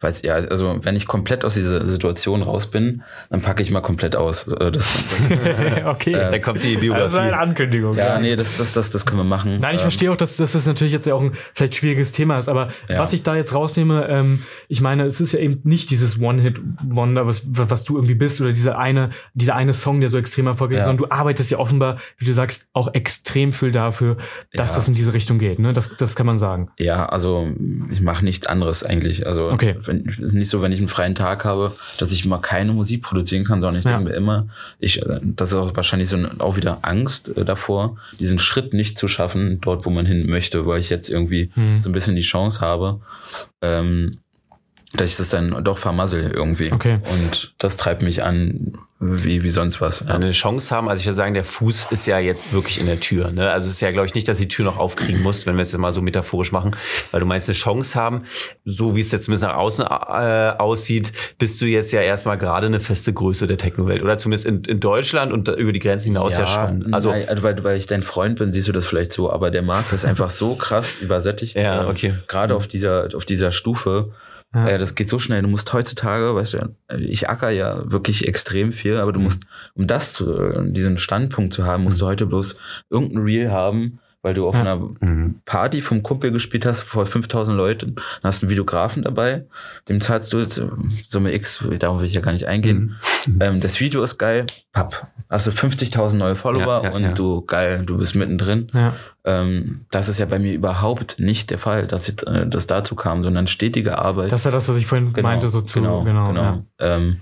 weiß 0.00 0.22
ja, 0.22 0.34
also 0.34 0.78
wenn 0.82 0.96
ich 0.96 1.06
komplett 1.06 1.44
aus 1.44 1.54
dieser 1.54 1.86
Situation 1.86 2.42
raus 2.42 2.68
bin, 2.68 3.02
dann 3.28 3.42
packe 3.42 3.62
ich 3.62 3.70
mal 3.70 3.82
komplett 3.82 4.16
aus. 4.16 4.48
Äh, 4.48 4.72
das, 4.72 5.04
okay, 5.84 6.14
äh, 6.14 6.30
da 6.30 6.38
kommt 6.38 6.64
die 6.64 6.76
Biografie. 6.76 7.04
Das 7.04 7.12
ist 7.12 7.18
eine 7.18 7.38
Ankündigung. 7.38 7.96
Ja, 7.96 8.18
nee, 8.18 8.34
das, 8.34 8.56
das, 8.56 8.72
das, 8.72 8.90
das 8.90 9.04
können 9.04 9.20
wir 9.20 9.24
machen. 9.24 9.58
Nein, 9.60 9.74
ich 9.74 9.82
ähm, 9.82 9.84
verstehe 9.84 10.10
auch, 10.10 10.16
dass, 10.16 10.36
dass 10.36 10.52
das 10.52 10.66
natürlich 10.66 10.94
jetzt 10.94 11.06
ja 11.06 11.14
auch 11.14 11.20
ein 11.20 11.32
vielleicht 11.52 11.74
schwieriges 11.74 12.12
Thema 12.12 12.38
ist, 12.38 12.48
aber 12.48 12.68
ja. 12.88 12.98
was 12.98 13.12
ich 13.12 13.22
da 13.22 13.36
jetzt 13.36 13.54
rausnehme, 13.54 14.08
ähm, 14.08 14.42
ich 14.68 14.80
meine, 14.80 15.04
es 15.04 15.20
ist 15.20 15.32
ja 15.32 15.40
eben 15.40 15.60
nicht 15.64 15.90
dieses 15.90 16.18
One-Hit-Wonder, 16.18 17.26
was, 17.26 17.42
was 17.46 17.84
du 17.84 17.96
irgendwie 17.96 18.14
bist 18.14 18.40
oder 18.40 18.52
dieser 18.52 18.78
eine, 18.78 19.10
dieser 19.34 19.54
eine 19.54 19.74
Song, 19.74 20.00
der 20.00 20.08
so 20.08 20.16
extrem 20.16 20.46
erfolgreich 20.46 20.78
ist, 20.78 20.84
sondern 20.84 21.08
du 21.08 21.14
arbeitest 21.14 21.50
ja 21.50 21.58
offenbar, 21.58 21.98
wie 22.16 22.24
du 22.24 22.32
sagst, 22.32 22.68
auch 22.72 22.94
extrem 22.94 23.52
viel 23.52 23.70
dafür, 23.70 24.16
dass 24.54 24.70
ja. 24.70 24.76
das 24.76 24.88
in 24.88 24.94
diese 24.94 25.12
Richtung 25.12 25.38
geht. 25.38 25.58
Ne? 25.58 25.74
Das, 25.74 25.94
das 25.98 26.16
kann 26.16 26.24
man 26.24 26.38
sagen. 26.38 26.70
Ja, 26.78 27.06
also 27.06 27.48
ich 27.90 28.00
mache 28.00 28.24
nichts 28.24 28.46
anderes 28.46 28.82
eigentlich. 28.82 29.26
Also 29.26 29.50
okay 29.50 29.76
wenn, 29.90 30.04
ist 30.04 30.32
nicht 30.32 30.48
so, 30.48 30.62
wenn 30.62 30.72
ich 30.72 30.78
einen 30.78 30.88
freien 30.88 31.14
Tag 31.14 31.44
habe, 31.44 31.72
dass 31.98 32.12
ich 32.12 32.24
mal 32.24 32.38
keine 32.38 32.72
Musik 32.72 33.02
produzieren 33.02 33.44
kann, 33.44 33.60
sondern 33.60 33.80
ich 33.80 33.84
ja. 33.84 33.92
denke 33.96 34.10
mir 34.10 34.16
immer, 34.16 34.46
ich, 34.78 35.02
das 35.22 35.50
ist 35.50 35.54
auch 35.54 35.76
wahrscheinlich 35.76 36.08
so 36.08 36.18
auch 36.38 36.56
wieder 36.56 36.78
Angst 36.82 37.36
äh, 37.36 37.44
davor, 37.44 37.96
diesen 38.18 38.38
Schritt 38.38 38.72
nicht 38.72 38.96
zu 38.96 39.08
schaffen, 39.08 39.60
dort, 39.60 39.84
wo 39.84 39.90
man 39.90 40.06
hin 40.06 40.30
möchte, 40.30 40.64
weil 40.66 40.80
ich 40.80 40.90
jetzt 40.90 41.10
irgendwie 41.10 41.50
hm. 41.54 41.80
so 41.80 41.90
ein 41.90 41.92
bisschen 41.92 42.14
die 42.14 42.22
Chance 42.22 42.60
habe, 42.60 43.00
ähm, 43.60 44.18
dass 44.92 45.10
ich 45.10 45.16
das 45.16 45.28
dann 45.28 45.62
doch 45.62 45.78
vermassel 45.78 46.32
irgendwie. 46.32 46.72
Okay. 46.72 46.98
Und 47.12 47.54
das 47.58 47.76
treibt 47.76 48.02
mich 48.02 48.24
an, 48.24 48.72
wie, 48.98 49.42
wie 49.42 49.48
sonst 49.48 49.80
was. 49.80 50.00
Ja. 50.00 50.14
Eine 50.14 50.32
Chance 50.32 50.74
haben, 50.74 50.88
also 50.88 51.00
ich 51.00 51.06
würde 51.06 51.16
sagen, 51.16 51.32
der 51.32 51.44
Fuß 51.44 51.86
ist 51.90 52.06
ja 52.06 52.18
jetzt 52.18 52.52
wirklich 52.52 52.80
in 52.80 52.86
der 52.86 52.98
Tür. 52.98 53.30
Ne? 53.30 53.50
Also 53.50 53.66
es 53.66 53.74
ist 53.74 53.80
ja, 53.80 53.92
glaube 53.92 54.06
ich, 54.06 54.14
nicht, 54.14 54.26
dass 54.26 54.38
die 54.38 54.48
Tür 54.48 54.64
noch 54.64 54.76
aufkriegen 54.78 55.22
muss, 55.22 55.46
wenn 55.46 55.54
wir 55.56 55.62
es 55.62 55.70
jetzt 55.70 55.80
mal 55.80 55.92
so 55.92 56.02
metaphorisch 56.02 56.50
machen, 56.50 56.76
weil 57.12 57.20
du 57.20 57.26
meinst, 57.26 57.48
eine 57.48 57.54
Chance 57.54 57.98
haben, 57.98 58.24
so 58.64 58.96
wie 58.96 59.00
es 59.00 59.12
jetzt 59.12 59.24
zumindest 59.24 59.44
nach 59.44 59.54
außen 59.54 59.86
äh, 59.86 60.58
aussieht, 60.58 61.12
bist 61.38 61.62
du 61.62 61.66
jetzt 61.66 61.92
ja 61.92 62.02
erstmal 62.02 62.36
gerade 62.36 62.66
eine 62.66 62.80
feste 62.80 63.12
Größe 63.12 63.46
der 63.46 63.58
Techno-Welt. 63.58 64.02
Oder 64.02 64.18
zumindest 64.18 64.44
in, 64.44 64.64
in 64.64 64.80
Deutschland 64.80 65.32
und 65.32 65.48
über 65.48 65.72
die 65.72 65.78
Grenzen 65.78 66.08
hinaus 66.08 66.32
ja, 66.32 66.40
ja 66.40 66.46
schon. 66.46 66.92
Also, 66.92 67.10
nein, 67.10 67.28
also 67.28 67.42
weil, 67.44 67.62
weil 67.62 67.76
ich 67.78 67.86
dein 67.86 68.02
Freund 68.02 68.38
bin, 68.38 68.50
siehst 68.50 68.66
du 68.66 68.72
das 68.72 68.86
vielleicht 68.86 69.12
so, 69.12 69.32
aber 69.32 69.52
der 69.52 69.62
Markt 69.62 69.92
ist 69.92 70.04
einfach 70.04 70.30
so 70.30 70.56
krass 70.56 70.96
übersättigt. 71.00 71.54
Ja, 71.54 71.88
okay. 71.88 72.08
Äh, 72.08 72.26
gerade 72.26 72.56
auf 72.56 72.66
dieser, 72.66 73.08
auf 73.14 73.24
dieser 73.24 73.52
Stufe 73.52 74.10
ja. 74.54 74.68
Äh, 74.68 74.78
das 74.78 74.94
geht 74.94 75.08
so 75.08 75.18
schnell. 75.18 75.42
Du 75.42 75.48
musst 75.48 75.72
heutzutage, 75.72 76.34
weißt 76.34 76.54
du, 76.54 76.76
ich 76.98 77.28
acker 77.28 77.50
ja 77.50 77.90
wirklich 77.90 78.26
extrem 78.26 78.72
viel, 78.72 78.96
aber 78.96 79.12
du 79.12 79.20
mhm. 79.20 79.24
musst, 79.26 79.42
um 79.74 79.86
das 79.86 80.12
zu, 80.12 80.62
diesen 80.72 80.98
Standpunkt 80.98 81.54
zu 81.54 81.64
haben, 81.64 81.84
musst 81.84 81.98
mhm. 81.98 82.00
du 82.00 82.06
heute 82.06 82.26
bloß 82.26 82.56
irgendein 82.90 83.22
Reel 83.22 83.50
haben, 83.50 84.00
weil 84.22 84.34
du 84.34 84.46
auf 84.46 84.54
ja. 84.54 84.60
einer 84.60 84.76
mhm. 84.76 85.40
Party 85.44 85.80
vom 85.80 86.02
Kumpel 86.02 86.30
gespielt 86.30 86.66
hast 86.66 86.80
vor 86.80 87.06
5000 87.06 87.56
Leuten, 87.56 87.94
dann 87.94 88.04
hast 88.22 88.42
du 88.42 88.46
einen 88.46 88.50
Videografen 88.50 89.02
dabei, 89.02 89.46
dem 89.88 90.00
zahlst 90.00 90.32
du 90.32 90.38
jetzt 90.38 90.62
Summe 91.08 91.32
X, 91.34 91.64
darauf 91.78 92.00
will 92.00 92.06
ich 92.06 92.14
ja 92.14 92.20
gar 92.20 92.32
nicht 92.32 92.46
eingehen. 92.46 92.96
Mhm. 93.26 93.34
mhm. 93.34 93.40
Ähm, 93.40 93.60
das 93.60 93.80
Video 93.80 94.02
ist 94.02 94.18
geil, 94.18 94.46
papp, 94.72 95.08
hast 95.28 95.46
du 95.46 95.50
50.000 95.50 96.16
neue 96.16 96.36
Follower 96.36 96.82
ja, 96.82 96.90
ja, 96.90 96.94
und 96.94 97.18
du, 97.18 97.42
geil, 97.42 97.82
du 97.84 97.98
bist 97.98 98.14
mittendrin. 98.14 98.66
Ähm, 99.24 99.86
das 99.90 100.08
ist 100.08 100.18
ja 100.18 100.26
bei 100.26 100.38
mir 100.38 100.52
überhaupt 100.52 101.18
nicht 101.18 101.50
der 101.50 101.58
Fall, 101.58 101.86
dass 101.86 102.08
ich, 102.08 102.26
äh, 102.26 102.46
das 102.46 102.66
dazu 102.66 102.94
kam, 102.94 103.22
sondern 103.22 103.46
stetige 103.46 103.98
Arbeit. 103.98 104.32
Das 104.32 104.44
war 104.44 104.52
das, 104.52 104.68
was 104.68 104.76
ich 104.76 104.86
vorhin 104.86 105.12
genau, 105.12 105.28
meinte, 105.28 105.48
so 105.50 105.60
zu, 105.60 105.80
genau, 105.80 106.04
genau. 106.04 106.28
genau. 106.28 106.64
Ähm, 106.78 107.20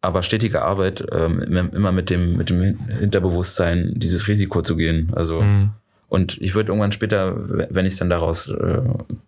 aber 0.00 0.22
stetige 0.22 0.62
Arbeit, 0.62 1.04
ähm, 1.10 1.42
immer 1.42 1.90
mit 1.90 2.10
dem, 2.10 2.36
mit 2.36 2.50
dem 2.50 2.78
Hinterbewusstsein, 2.88 3.94
dieses 3.96 4.28
Risiko 4.28 4.62
zu 4.62 4.76
gehen. 4.76 5.10
Also, 5.14 5.42
mhm. 5.42 5.70
Und 6.08 6.40
ich 6.40 6.54
würde 6.54 6.68
irgendwann 6.68 6.92
später, 6.92 7.34
wenn 7.70 7.84
ich 7.84 7.96
dann 7.96 8.08
daraus, 8.08 8.48
äh, 8.48 8.80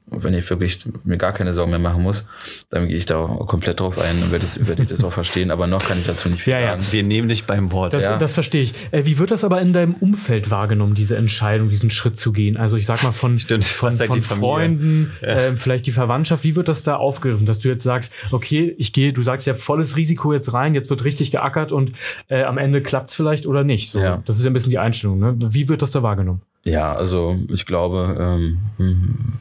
wenn 0.07 0.33
ich 0.33 0.49
wirklich 0.49 0.79
mir 1.05 1.19
gar 1.19 1.33
keine 1.33 1.53
Sorgen 1.53 1.71
mehr 1.71 1.79
machen 1.79 2.03
muss, 2.03 2.27
dann 2.71 2.89
gehe 2.89 2.97
ich 2.97 3.05
da 3.05 3.19
auch 3.19 3.47
komplett 3.47 3.81
drauf 3.81 3.99
ein 3.99 4.23
und 4.23 4.33
werde 4.33 4.45
das, 4.45 4.67
werde 4.67 4.87
das 4.87 5.05
auch 5.05 5.13
verstehen. 5.21 5.51
Aber 5.51 5.67
noch 5.67 5.83
kann 5.85 5.99
ich 5.99 6.07
dazu 6.07 6.31
nicht 6.31 6.43
viel 6.43 6.55
ja, 6.55 6.69
sagen. 6.69 6.83
Ja, 6.83 6.93
wir 6.93 7.03
nehmen 7.03 7.29
dich 7.29 7.45
beim 7.45 7.71
Wort. 7.73 7.93
Das, 7.93 8.05
ja. 8.05 8.17
das 8.17 8.33
verstehe 8.33 8.63
ich. 8.63 8.73
Äh, 8.93 9.05
wie 9.05 9.19
wird 9.19 9.31
das 9.31 9.45
aber 9.45 9.61
in 9.61 9.75
deinem 9.75 9.93
Umfeld 9.95 10.51
wahrgenommen, 10.51 10.95
diese 10.95 11.17
Entscheidung, 11.17 11.69
diesen 11.69 11.91
Schritt 11.91 12.19
zu 12.19 12.33
gehen? 12.33 12.57
Also 12.57 12.79
ich 12.79 12.87
sag 12.87 13.03
mal 13.03 13.13
von, 13.13 13.39
Stimmt, 13.39 13.67
von, 13.67 13.93
von 13.93 14.23
Freunden, 14.23 15.13
ja. 15.21 15.29
äh, 15.29 15.57
vielleicht 15.59 15.87
die 15.87 15.93
Verwandtschaft. 15.93 16.45
Wie 16.45 16.57
wird 16.57 16.69
das 16.69 16.83
da 16.83 16.97
aufgegriffen, 16.97 17.45
dass 17.45 17.59
du 17.59 17.69
jetzt 17.69 17.85
sagst, 17.85 18.15
okay, 18.31 18.75
ich 18.79 18.95
gehe, 18.95 19.13
du 19.13 19.23
sagst 19.23 19.47
ja 19.47 19.53
volles 19.53 19.97
Risiko 19.97 20.33
jetzt 20.33 20.55
rein, 20.55 20.75
jetzt 20.75 20.89
wird 20.89 21.05
richtig 21.05 21.31
geackert 21.31 21.73
und 21.73 21.93
äh, 22.29 22.43
am 22.43 22.57
Ende 22.57 22.83
klappt 22.83 23.11
es 23.11 23.17
vielleicht 23.17 23.47
oder 23.47 23.65
nicht. 23.65 23.91
So, 23.91 24.01
ja. 24.01 24.23
Das 24.25 24.39
ist 24.39 24.45
ja 24.45 24.51
ein 24.51 24.55
bisschen 24.55 24.71
die 24.71 24.79
Einstellung. 24.79 25.19
Ne? 25.19 25.37
Wie 25.51 25.69
wird 25.69 25.83
das 25.83 25.91
da 25.91 26.03
wahrgenommen? 26.03 26.41
Ja, 26.63 26.93
also 26.93 27.39
ich 27.49 27.65
glaube, 27.65 28.17
ähm, 28.19 28.59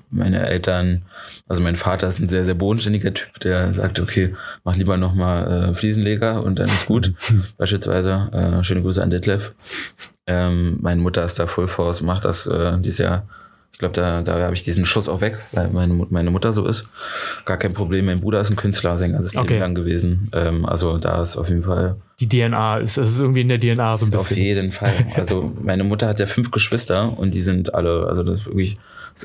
meine 0.10 0.47
Eltern, 0.47 1.03
also 1.49 1.62
mein 1.62 1.75
Vater 1.75 2.08
ist 2.08 2.19
ein 2.19 2.29
sehr, 2.29 2.45
sehr 2.45 2.53
bodenständiger 2.53 3.13
Typ, 3.13 3.39
der 3.41 3.73
sagt, 3.73 3.99
okay, 3.99 4.36
mach 4.63 4.77
lieber 4.77 4.95
nochmal 4.95 5.71
äh, 5.71 5.73
Fliesenleger 5.73 6.43
und 6.43 6.60
dann 6.60 6.67
ist 6.67 6.86
gut. 6.86 7.13
Beispielsweise, 7.58 8.29
äh, 8.32 8.63
schöne 8.63 8.82
Grüße 8.82 9.03
an 9.03 9.10
Detlef. 9.10 9.53
Ähm, 10.27 10.77
meine 10.82 11.01
Mutter 11.01 11.25
ist 11.25 11.39
da 11.39 11.47
Full 11.47 11.67
Force, 11.67 12.01
macht 12.01 12.23
das 12.23 12.47
äh, 12.47 12.79
dieses 12.79 12.99
Jahr 12.99 13.27
ich 13.79 13.81
glaube, 13.81 13.93
da, 13.93 14.21
da 14.21 14.41
habe 14.41 14.53
ich 14.53 14.63
diesen 14.63 14.83
Schuss 14.83 15.07
auch 15.07 15.21
weg, 15.21 15.37
weil 15.53 15.69
meine, 15.69 16.05
meine 16.09 16.31
Mutter 16.31 16.51
so 16.51 16.67
ist. 16.67 16.89
Gar 17.45 17.55
kein 17.55 17.71
Problem. 17.71 18.07
Mein 18.07 18.19
Bruder 18.19 18.41
ist 18.41 18.49
ein 18.49 18.57
Künstler, 18.57 18.97
sein 18.97 19.13
ganzes 19.13 19.37
okay. 19.37 19.53
Leben 19.53 19.61
lang 19.61 19.73
gewesen. 19.73 20.29
Ähm, 20.33 20.65
also 20.65 20.97
da 20.97 21.21
ist 21.21 21.37
auf 21.37 21.47
jeden 21.47 21.63
Fall. 21.63 21.95
Die 22.19 22.27
DNA 22.27 22.79
ist, 22.79 22.97
ist 22.97 23.21
irgendwie 23.21 23.39
in 23.39 23.47
der 23.47 23.57
DNA 23.57 23.95
so 23.95 24.05
ein 24.05 24.11
bisschen. 24.11 24.19
Auf 24.19 24.31
jeden 24.31 24.71
Fall. 24.71 24.91
Also 25.15 25.55
meine 25.63 25.85
Mutter 25.85 26.09
hat 26.09 26.19
ja 26.19 26.25
fünf 26.25 26.51
Geschwister 26.51 27.17
und 27.17 27.33
die 27.33 27.39
sind 27.39 27.73
alle, 27.73 28.07
also 28.07 28.21
das 28.23 28.39
ist 28.39 28.45
wirklich 28.47 28.77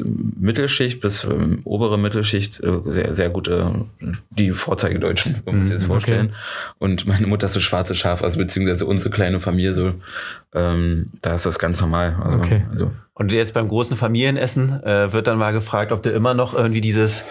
Mittelschicht 0.04 1.00
bis 1.00 1.24
ähm, 1.24 1.61
obere 1.64 1.98
Mittelschicht 1.98 2.61
äh, 2.61 2.80
sehr, 2.87 3.14
sehr 3.14 3.30
gute, 3.30 3.87
die 4.30 4.50
Vorzeigedeutschen, 4.50 5.42
man 5.44 5.57
muss 5.57 5.66
sich 5.66 5.74
das 5.74 5.83
mhm, 5.83 5.88
vorstellen. 5.88 6.26
Okay. 6.26 6.74
Und 6.78 7.07
meine 7.07 7.26
Mutter 7.26 7.46
ist 7.46 7.52
so 7.52 7.61
schwarze 7.61 7.94
Schaf, 7.94 8.22
also 8.22 8.38
beziehungsweise 8.38 8.87
unsere 8.87 9.11
kleine 9.11 9.40
Familie 9.40 9.74
so, 9.74 9.92
ähm, 10.54 11.11
da 11.20 11.35
ist 11.35 11.46
das 11.46 11.59
ganz 11.59 11.80
normal. 11.80 12.16
Also, 12.22 12.38
okay. 12.38 12.64
also 12.70 12.90
und 13.16 13.30
jetzt 13.30 13.54
beim 13.54 13.68
großen 13.68 13.96
Familienessen 13.96 14.83
äh, 14.83 15.12
wird 15.12 15.28
dann 15.28 15.38
mal 15.38 15.52
gefragt, 15.52 15.92
ob 15.92 16.02
du 16.02 16.11
immer 16.11 16.35
noch 16.35 16.52
irgendwie 16.52 16.80
dieses 16.80 17.24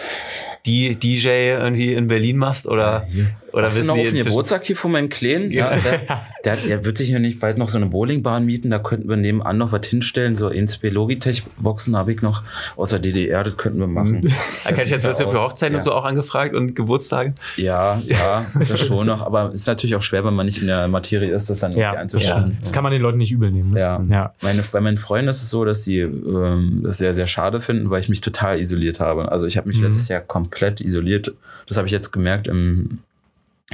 die 0.64 0.96
DJ 0.96 1.28
irgendwie 1.28 1.92
in 1.92 2.08
Berlin 2.08 2.38
machst 2.38 2.66
oder 2.66 3.06
ja, 3.12 3.24
oder 3.54 3.66
Hast 3.66 3.76
wissen 3.76 3.86
du 3.86 3.94
noch 3.94 4.00
auf 4.00 4.12
den 4.12 4.24
Geburtstag 4.24 4.64
hier 4.64 4.76
von 4.76 4.90
meinem 4.90 5.08
Kleinen? 5.08 5.52
Ja, 5.52 5.76
der, 5.76 6.00
der, 6.44 6.56
der, 6.56 6.84
wird 6.84 6.98
sich 6.98 7.08
ja 7.08 7.20
nicht 7.20 7.38
bald 7.38 7.56
noch 7.56 7.68
so 7.68 7.78
eine 7.78 7.86
Bowlingbahn 7.86 8.44
mieten, 8.44 8.70
da 8.70 8.80
könnten 8.80 9.08
wir 9.08 9.16
nebenan 9.16 9.58
noch 9.58 9.70
was 9.70 9.86
hinstellen, 9.86 10.34
so 10.34 10.48
in 10.48 10.66
zwei 10.66 10.88
Logitech-Boxen 10.88 11.96
habe 11.96 12.12
ich 12.12 12.20
noch 12.20 12.42
aus 12.76 12.90
der 12.90 12.98
DDR, 12.98 13.44
das 13.44 13.56
könnten 13.56 13.78
wir 13.78 13.86
machen. 13.86 14.32
Kann 14.64 14.80
ich 14.80 14.90
jetzt 14.90 15.04
wirst 15.04 15.20
du 15.20 15.28
für 15.28 15.40
Hochzeiten 15.40 15.74
ja. 15.74 15.78
und 15.78 15.84
so 15.84 15.92
auch 15.92 16.04
angefragt 16.04 16.54
und 16.54 16.74
Geburtstage? 16.74 17.34
Ja, 17.56 18.02
ja, 18.04 18.44
das 18.58 18.80
schon 18.80 19.06
noch, 19.06 19.22
aber 19.22 19.50
es 19.50 19.60
ist 19.60 19.66
natürlich 19.68 19.94
auch 19.94 20.02
schwer, 20.02 20.24
wenn 20.24 20.34
man 20.34 20.46
nicht 20.46 20.60
in 20.60 20.66
der 20.66 20.88
Materie 20.88 21.32
ist, 21.32 21.48
das 21.48 21.60
dann 21.60 21.70
ja, 21.72 21.92
einzuschätzen. 21.92 22.58
Das 22.60 22.72
kann 22.72 22.82
man 22.82 22.92
den 22.92 23.02
Leuten 23.02 23.18
nicht 23.18 23.30
übel 23.30 23.52
nehmen. 23.52 23.74
Ne? 23.74 23.80
Ja. 23.80 24.02
ja. 24.08 24.34
Meine, 24.42 24.64
bei 24.72 24.80
meinen 24.80 24.96
Freunden 24.96 25.28
ist 25.28 25.42
es 25.42 25.50
so, 25.50 25.64
dass 25.64 25.84
sie 25.84 26.00
ähm, 26.00 26.80
das 26.82 26.98
sehr, 26.98 27.14
sehr 27.14 27.28
schade 27.28 27.60
finden, 27.60 27.90
weil 27.90 28.00
ich 28.00 28.08
mich 28.08 28.20
total 28.20 28.58
isoliert 28.58 28.98
habe. 28.98 29.30
Also 29.30 29.46
ich 29.46 29.56
habe 29.56 29.68
mich 29.68 29.78
mhm. 29.78 29.84
letztes 29.84 30.08
Jahr 30.08 30.20
komplett 30.20 30.80
isoliert. 30.80 31.32
Das 31.68 31.76
habe 31.76 31.86
ich 31.86 31.92
jetzt 31.92 32.10
gemerkt 32.10 32.48
im 32.48 32.98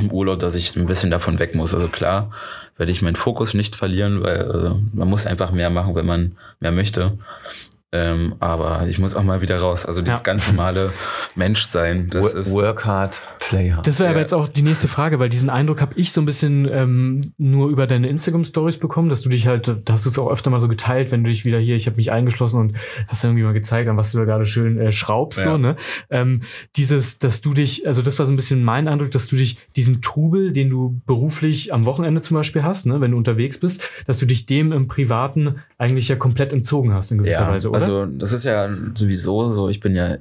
im 0.01 0.11
Urlaub, 0.11 0.39
dass 0.39 0.55
ich 0.55 0.75
ein 0.77 0.87
bisschen 0.87 1.11
davon 1.11 1.39
weg 1.39 1.55
muss. 1.55 1.75
Also 1.75 1.89
klar 1.89 2.31
werde 2.77 2.93
ich 2.93 3.03
meinen 3.03 3.17
Fokus 3.17 3.55
nicht 3.55 3.77
verlieren, 3.77 4.23
weil 4.23 4.51
also 4.51 4.81
man 4.93 5.09
muss 5.09 5.27
einfach 5.27 5.53
mehr 5.53 5.71
machen, 5.71 5.95
wenn 5.95 6.07
man 6.07 6.37
mehr 6.61 6.73
möchte. 6.73 7.19
Ähm, 7.93 8.37
aber 8.39 8.87
ich 8.89 8.99
muss 9.01 9.17
auch 9.17 9.25
mal 9.25 9.41
wieder 9.41 9.59
raus. 9.59 9.85
Also 9.85 10.01
dieses 10.01 10.21
Ja. 10.21 10.23
ganz 10.23 10.47
normale 10.49 10.93
Menschsein, 11.35 12.09
das 12.11 12.35
ist. 12.35 12.53
Work 12.53 12.85
hard, 12.85 13.21
play 13.41 13.73
hard. 13.73 13.87
Das 13.87 13.99
wäre 13.99 14.11
aber 14.11 14.19
Ja. 14.19 14.23
jetzt 14.23 14.35
auch 14.35 14.49
die 14.49 14.63
nächste 14.63 14.87
Frage, 14.89 15.19
weil 15.19 15.29
diesen 15.29 15.51
Eindruck 15.51 15.81
habe 15.81 15.95
ich 15.97 16.13
so 16.13 16.21
ein 16.21 16.25
bisschen 16.25 16.69
ähm, 16.71 17.21
nur 17.39 17.69
über 17.71 17.87
deine 17.87 18.09
Instagram-Stories 18.09 18.79
bekommen, 18.79 19.09
dass 19.09 19.23
du 19.23 19.29
dich 19.29 19.47
halt, 19.49 19.67
da 19.69 19.93
hast 19.93 20.07
du 20.07 20.11
es 20.11 20.19
auch 20.19 20.31
öfter 20.31 20.51
mal 20.51 20.61
so 20.61 20.69
geteilt, 20.69 21.11
wenn 21.11 21.25
du 21.25 21.31
dich 21.31 21.45
wieder 21.45 21.59
hier, 21.59 21.77
ich 21.77 21.87
habe 21.87 21.97
mich 21.97 22.13
eingeschlossen 22.13 22.61
und 22.61 22.77
hast 23.09 23.25
irgendwie 23.25 23.43
mal 23.43 23.53
gezeigt, 23.55 23.89
an 23.89 23.97
was 23.97 24.13
du 24.13 24.19
da 24.19 24.25
gerade 24.25 24.47
schön 24.47 24.79
äh, 24.79 24.93
schraubst, 24.93 25.39
Ja. 25.41 25.53
so, 25.53 25.59
ne? 25.59 25.77
Ähm, 26.11 26.41
dieses, 26.77 27.19
dass 27.19 27.41
du 27.41 27.55
dich, 27.55 27.87
also 27.89 28.03
das 28.03 28.19
war 28.19 28.27
so 28.27 28.33
ein 28.33 28.37
bisschen 28.37 28.63
mein 28.63 28.87
Eindruck, 28.89 29.11
dass 29.11 29.27
du 29.27 29.37
dich 29.37 29.57
diesem 29.77 30.01
Trubel, 30.03 30.53
den 30.53 30.71
du 30.71 31.01
beruflich 31.07 31.73
am 31.73 31.87
Wochenende 31.87 32.21
zum 32.23 32.37
Beispiel 32.37 32.63
hast, 32.63 32.87
ne, 32.87 33.01
wenn 33.01 33.11
du 33.13 33.17
unterwegs 33.17 33.59
bist, 33.59 33.89
dass 34.07 34.19
du 34.19 34.27
dich 34.27 34.47
dem 34.47 34.73
im 34.73 34.87
Privaten 34.87 35.57
eigentlich 35.81 36.09
ja 36.09 36.17
komplett 36.17 36.53
entzogen 36.53 36.93
hast 36.93 37.11
in 37.11 37.19
gewisser 37.19 37.41
Ja, 37.41 37.49
Weise, 37.49 37.71
oder? 37.71 37.81
also 37.81 38.05
das 38.05 38.35
ist 38.35 38.45
ja 38.45 38.69
sowieso 38.95 39.51
so, 39.51 39.71
ich 39.71 39.81
bin 39.81 39.97
ja 39.97 40.13
äh, 40.13 40.19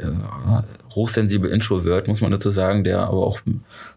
hochsensibel 0.95 1.51
Introvert, 1.51 2.07
muss 2.07 2.21
man 2.21 2.31
dazu 2.31 2.49
sagen, 2.49 2.85
der 2.85 3.01
aber 3.01 3.27
auch 3.27 3.39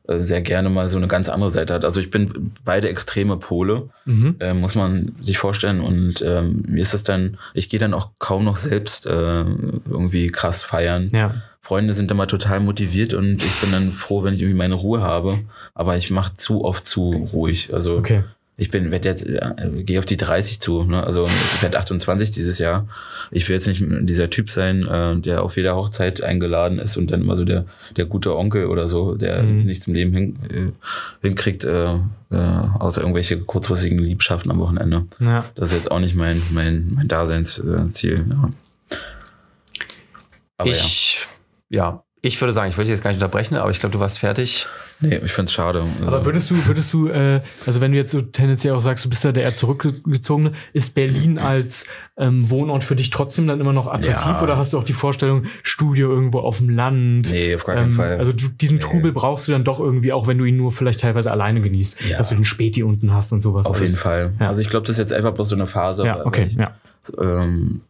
äh, 0.08 0.20
sehr 0.22 0.42
gerne 0.42 0.70
mal 0.70 0.88
so 0.88 0.98
eine 0.98 1.06
ganz 1.06 1.28
andere 1.28 1.52
Seite 1.52 1.72
hat. 1.72 1.84
Also 1.84 2.00
ich 2.00 2.10
bin 2.10 2.50
beide 2.64 2.88
extreme 2.88 3.36
Pole, 3.36 3.90
mhm. 4.06 4.34
äh, 4.40 4.54
muss 4.54 4.74
man 4.74 5.14
sich 5.14 5.38
vorstellen. 5.38 5.80
Und 5.80 6.20
ähm, 6.22 6.64
mir 6.66 6.82
ist 6.82 6.94
es 6.94 7.04
dann, 7.04 7.38
ich 7.54 7.68
gehe 7.68 7.78
dann 7.78 7.94
auch 7.94 8.10
kaum 8.18 8.44
noch 8.44 8.56
selbst 8.56 9.06
äh, 9.06 9.10
irgendwie 9.10 10.28
krass 10.28 10.64
feiern. 10.64 11.10
Ja. 11.12 11.36
Freunde 11.60 11.94
sind 11.94 12.10
immer 12.10 12.26
total 12.26 12.58
motiviert 12.58 13.14
und 13.14 13.36
ich 13.36 13.60
bin 13.60 13.70
dann 13.70 13.92
froh, 13.92 14.24
wenn 14.24 14.34
ich 14.34 14.42
irgendwie 14.42 14.58
meine 14.58 14.74
Ruhe 14.74 15.00
habe. 15.00 15.38
Aber 15.74 15.96
ich 15.96 16.10
mache 16.10 16.34
zu 16.34 16.64
oft 16.64 16.84
zu 16.84 17.28
ruhig. 17.32 17.72
Also 17.72 17.98
Okay. 17.98 18.24
Ich 18.58 18.70
bin, 18.70 18.90
werde 18.90 19.08
jetzt, 19.08 19.26
äh, 19.26 19.82
gehe 19.82 19.98
auf 19.98 20.04
die 20.04 20.18
30 20.18 20.60
zu, 20.60 20.84
ne? 20.84 21.02
Also 21.02 21.24
ich 21.24 21.62
werde 21.62 21.78
28 21.78 22.30
dieses 22.30 22.58
Jahr. 22.58 22.86
Ich 23.30 23.48
will 23.48 23.56
jetzt 23.56 23.66
nicht 23.66 23.82
dieser 24.02 24.28
Typ 24.28 24.50
sein, 24.50 24.86
äh, 24.86 25.16
der 25.16 25.42
auf 25.42 25.56
jeder 25.56 25.74
Hochzeit 25.74 26.22
eingeladen 26.22 26.78
ist 26.78 26.96
und 26.98 27.10
dann 27.10 27.22
immer 27.22 27.36
so 27.36 27.44
der, 27.44 27.64
der 27.96 28.04
gute 28.04 28.36
Onkel 28.36 28.66
oder 28.66 28.86
so, 28.88 29.14
der 29.14 29.42
Mhm. 29.42 29.64
nichts 29.64 29.86
im 29.86 29.94
Leben 29.94 30.12
hin, 30.12 30.36
äh, 30.50 31.26
hinkriegt, 31.26 31.64
äh, 31.64 31.94
äh, 32.30 32.36
außer 32.78 33.00
irgendwelche 33.00 33.38
kurzfristigen 33.38 33.98
Liebschaften 33.98 34.50
am 34.50 34.58
Wochenende. 34.58 35.06
Ja. 35.20 35.46
Das 35.54 35.68
ist 35.68 35.74
jetzt 35.74 35.90
auch 35.90 36.00
nicht 36.00 36.14
mein, 36.14 36.42
mein, 36.50 36.92
mein 36.94 37.08
Daseinsziel. 37.08 38.24
Ja. 38.28 38.52
Aber 40.58 40.70
ich, 40.70 41.26
ja. 41.70 42.04
Ich 42.24 42.40
würde 42.40 42.52
sagen, 42.52 42.70
ich 42.70 42.78
wollte 42.78 42.88
dich 42.88 42.96
jetzt 42.96 43.02
gar 43.02 43.10
nicht 43.10 43.20
unterbrechen, 43.20 43.56
aber 43.56 43.70
ich 43.70 43.80
glaube, 43.80 43.92
du 43.92 43.98
warst 43.98 44.20
fertig. 44.20 44.68
nee, 45.00 45.16
ich 45.24 45.32
finde 45.32 45.48
es 45.48 45.52
schade. 45.52 45.84
Aber 46.02 46.12
Also, 46.12 46.24
würdest 46.26 46.50
du, 46.52 46.66
würdest 46.66 46.92
du, 46.92 47.08
äh, 47.08 47.40
also 47.66 47.80
wenn 47.80 47.90
du 47.90 47.98
jetzt 47.98 48.12
so 48.12 48.22
tendenziell 48.22 48.74
auch 48.74 48.80
sagst, 48.80 49.04
du 49.04 49.08
bist 49.10 49.24
ja 49.24 49.32
der 49.32 49.42
eher 49.42 49.56
zurückgezogene, 49.56 50.52
ist 50.72 50.94
Berlin 50.94 51.38
als 51.40 51.84
ähm, 52.16 52.48
Wohnort 52.48 52.84
für 52.84 52.94
dich 52.94 53.10
trotzdem 53.10 53.48
dann 53.48 53.60
immer 53.60 53.72
noch 53.72 53.88
attraktiv 53.88 54.24
Ja. 54.36 54.40
oder 54.42 54.56
hast 54.56 54.72
du 54.72 54.78
auch 54.78 54.84
die 54.84 54.92
Vorstellung, 54.92 55.46
Studio 55.64 56.10
irgendwo 56.10 56.38
auf 56.38 56.58
dem 56.58 56.68
Land? 56.70 57.30
nee, 57.32 57.56
auf 57.56 57.64
gar 57.64 57.74
keinen 57.74 57.88
Ähm, 57.90 57.94
Fall. 57.96 58.18
Also 58.18 58.32
du, 58.32 58.46
diesen 58.48 58.78
Trubel 58.78 59.10
brauchst 59.10 59.48
du 59.48 59.52
dann 59.52 59.64
doch 59.64 59.80
irgendwie, 59.80 60.12
auch 60.12 60.28
wenn 60.28 60.38
du 60.38 60.44
ihn 60.44 60.56
nur 60.56 60.70
vielleicht 60.70 61.00
teilweise 61.00 61.32
alleine 61.32 61.60
genießt, 61.60 62.04
Ja. 62.08 62.18
dass 62.18 62.28
du 62.28 62.36
den 62.36 62.44
Späti 62.44 62.84
unten 62.84 63.12
hast 63.12 63.32
und 63.32 63.40
sowas. 63.40 63.66
auf 63.66 63.76
alles. 63.78 63.92
jeden 63.92 64.00
Fall. 64.00 64.32
Ja. 64.38 64.46
Also 64.46 64.60
ich 64.60 64.68
glaube, 64.68 64.86
das 64.86 64.92
ist 64.94 64.98
jetzt 64.98 65.12
einfach 65.12 65.32
bloß 65.34 65.48
so 65.48 65.56
eine 65.56 65.66
Phase. 65.66 66.04
Ja, 66.06 66.24
okay, 66.24 66.44
ich, 66.46 66.54
ja. 66.54 66.70
ähm, 67.20 67.80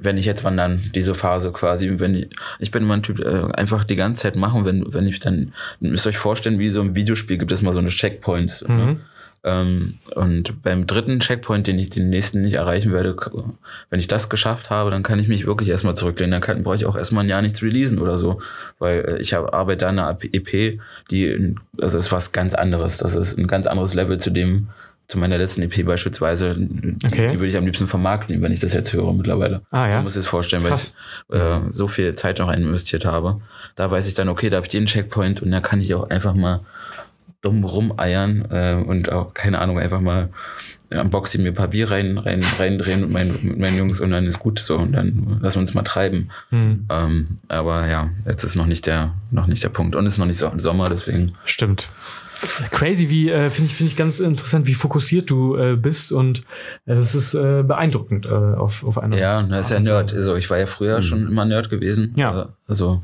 wenn 0.00 0.16
ich 0.16 0.24
jetzt 0.24 0.44
wandern, 0.44 0.80
diese 0.94 1.14
Phase 1.14 1.52
quasi, 1.52 1.98
wenn 1.98 2.14
ich, 2.14 2.28
ich 2.58 2.70
bin 2.70 2.82
immer 2.84 2.94
ein 2.94 3.02
Typ, 3.02 3.20
äh, 3.20 3.44
einfach 3.54 3.84
die 3.84 3.96
ganze 3.96 4.22
Zeit 4.22 4.36
machen, 4.36 4.64
wenn, 4.64 4.92
wenn 4.92 5.06
ich 5.06 5.20
dann, 5.20 5.52
ihr 5.80 5.90
müsst 5.90 6.06
euch 6.06 6.18
vorstellen, 6.18 6.58
wie 6.58 6.68
so 6.68 6.80
ein 6.80 6.94
Videospiel 6.94 7.38
gibt 7.38 7.52
es 7.52 7.62
mal 7.62 7.72
so 7.72 7.80
eine 7.80 7.88
Checkpoints. 7.88 8.62
Ne? 8.68 8.74
Mhm. 8.74 9.00
Ähm, 9.42 9.94
und 10.16 10.62
beim 10.62 10.86
dritten 10.86 11.18
Checkpoint, 11.20 11.66
den 11.66 11.78
ich 11.78 11.88
den 11.88 12.10
nächsten 12.10 12.42
nicht 12.42 12.56
erreichen 12.56 12.92
werde, 12.92 13.16
wenn 13.88 13.98
ich 13.98 14.06
das 14.06 14.28
geschafft 14.28 14.68
habe, 14.68 14.90
dann 14.90 15.02
kann 15.02 15.18
ich 15.18 15.28
mich 15.28 15.46
wirklich 15.46 15.70
erstmal 15.70 15.96
zurücklehnen. 15.96 16.32
Dann 16.32 16.42
kann, 16.42 16.62
brauche 16.62 16.74
ich 16.76 16.84
auch 16.84 16.94
erstmal 16.94 17.24
ein 17.24 17.30
Jahr 17.30 17.40
nichts 17.40 17.62
releasen 17.62 18.00
oder 18.00 18.18
so. 18.18 18.42
Weil 18.78 19.00
äh, 19.00 19.18
ich 19.18 19.32
habe 19.32 19.54
arbeite 19.54 19.88
an 19.88 19.98
einer 19.98 20.18
EP, 20.20 20.78
die, 21.10 21.24
in- 21.26 21.58
also 21.80 21.96
ist 21.96 22.12
was 22.12 22.32
ganz 22.32 22.54
anderes. 22.54 22.98
Das 22.98 23.14
ist 23.14 23.38
ein 23.38 23.46
ganz 23.46 23.66
anderes 23.66 23.94
Level 23.94 24.18
zu 24.18 24.28
dem, 24.28 24.68
zu 25.10 25.18
meiner 25.18 25.36
letzten 25.38 25.62
EP 25.62 25.84
beispielsweise. 25.84 26.54
Die, 26.56 26.96
Okay. 27.04 27.28
die 27.28 27.34
würde 27.38 27.48
ich 27.48 27.56
am 27.56 27.64
liebsten 27.64 27.88
vermarkten, 27.88 28.40
wenn 28.42 28.52
ich 28.52 28.60
das 28.60 28.74
jetzt 28.74 28.92
höre 28.92 29.12
mittlerweile. 29.12 29.62
Ah, 29.70 29.86
ja. 29.86 29.96
So 29.96 30.02
muss 30.02 30.12
ich 30.14 30.20
es 30.20 30.26
vorstellen, 30.26 30.62
weil 30.62 30.70
Krass. 30.70 30.94
ich 31.28 31.36
äh, 31.36 31.60
so 31.70 31.88
viel 31.88 32.14
Zeit 32.14 32.38
noch 32.38 32.50
investiert 32.50 33.04
habe. 33.04 33.40
Da 33.74 33.90
weiß 33.90 34.06
ich 34.06 34.14
dann, 34.14 34.28
okay, 34.28 34.50
da 34.50 34.56
habe 34.58 34.66
ich 34.66 34.70
den 34.70 34.86
Checkpoint 34.86 35.42
und 35.42 35.50
da 35.50 35.60
kann 35.60 35.80
ich 35.80 35.94
auch 35.94 36.08
einfach 36.10 36.34
mal 36.34 36.60
dumm 37.42 37.64
rumeiern 37.64 38.44
äh, 38.50 38.74
und 38.74 39.10
auch, 39.10 39.32
keine 39.34 39.60
Ahnung, 39.60 39.78
einfach 39.78 40.00
mal 40.00 40.28
am 40.90 41.08
Boxing 41.10 41.42
mir 41.42 41.48
ein 41.48 41.54
paar 41.54 41.68
Bier 41.68 41.90
rein, 41.90 42.18
rein, 42.18 42.44
reindrehen 42.58 43.00
mit 43.00 43.10
meinen, 43.10 43.38
mit 43.42 43.58
meinen 43.58 43.78
Jungs 43.78 43.98
und 44.00 44.10
dann 44.10 44.26
ist 44.26 44.38
gut 44.38 44.58
so 44.58 44.76
und 44.76 44.92
dann 44.92 45.38
lassen 45.40 45.56
wir 45.56 45.60
uns 45.62 45.72
mal 45.74 45.82
treiben. 45.82 46.30
Mhm. 46.50 46.86
Ähm, 46.90 47.26
aber 47.48 47.86
ja, 47.88 48.10
jetzt 48.26 48.44
ist 48.44 48.56
noch 48.56 48.66
nicht 48.66 48.86
der, 48.86 49.14
noch 49.30 49.46
nicht 49.46 49.64
der 49.64 49.70
Punkt 49.70 49.96
und 49.96 50.04
es 50.06 50.12
ist 50.14 50.18
noch 50.18 50.26
nicht 50.26 50.36
so 50.38 50.50
Sommer, 50.56 50.88
deswegen. 50.90 51.32
Stimmt. 51.46 51.88
Crazy, 52.70 53.10
wie 53.10 53.30
äh, 53.30 53.50
finde 53.50 53.70
ich 53.70 53.76
finde 53.76 53.90
ich 53.92 53.96
ganz 53.96 54.20
interessant, 54.20 54.66
wie 54.66 54.74
fokussiert 54.74 55.28
du 55.30 55.56
äh, 55.56 55.76
bist 55.76 56.12
und 56.12 56.40
äh, 56.86 56.94
das 56.94 57.14
ist 57.14 57.34
äh, 57.34 57.62
beeindruckend 57.62 58.26
äh, 58.26 58.28
auf 58.30 58.84
auf 58.84 58.98
einer 58.98 59.18
Ja, 59.18 59.42
das 59.42 59.66
ist 59.66 59.70
ja 59.70 59.80
Nerd. 59.80 60.14
Also 60.14 60.36
ich 60.36 60.48
war 60.48 60.58
ja 60.58 60.66
früher 60.66 61.02
schon 61.02 61.26
immer 61.26 61.44
Nerd 61.44 61.70
gewesen. 61.70 62.14
Ja. 62.16 62.42
Äh, 62.42 62.46
Also 62.66 63.02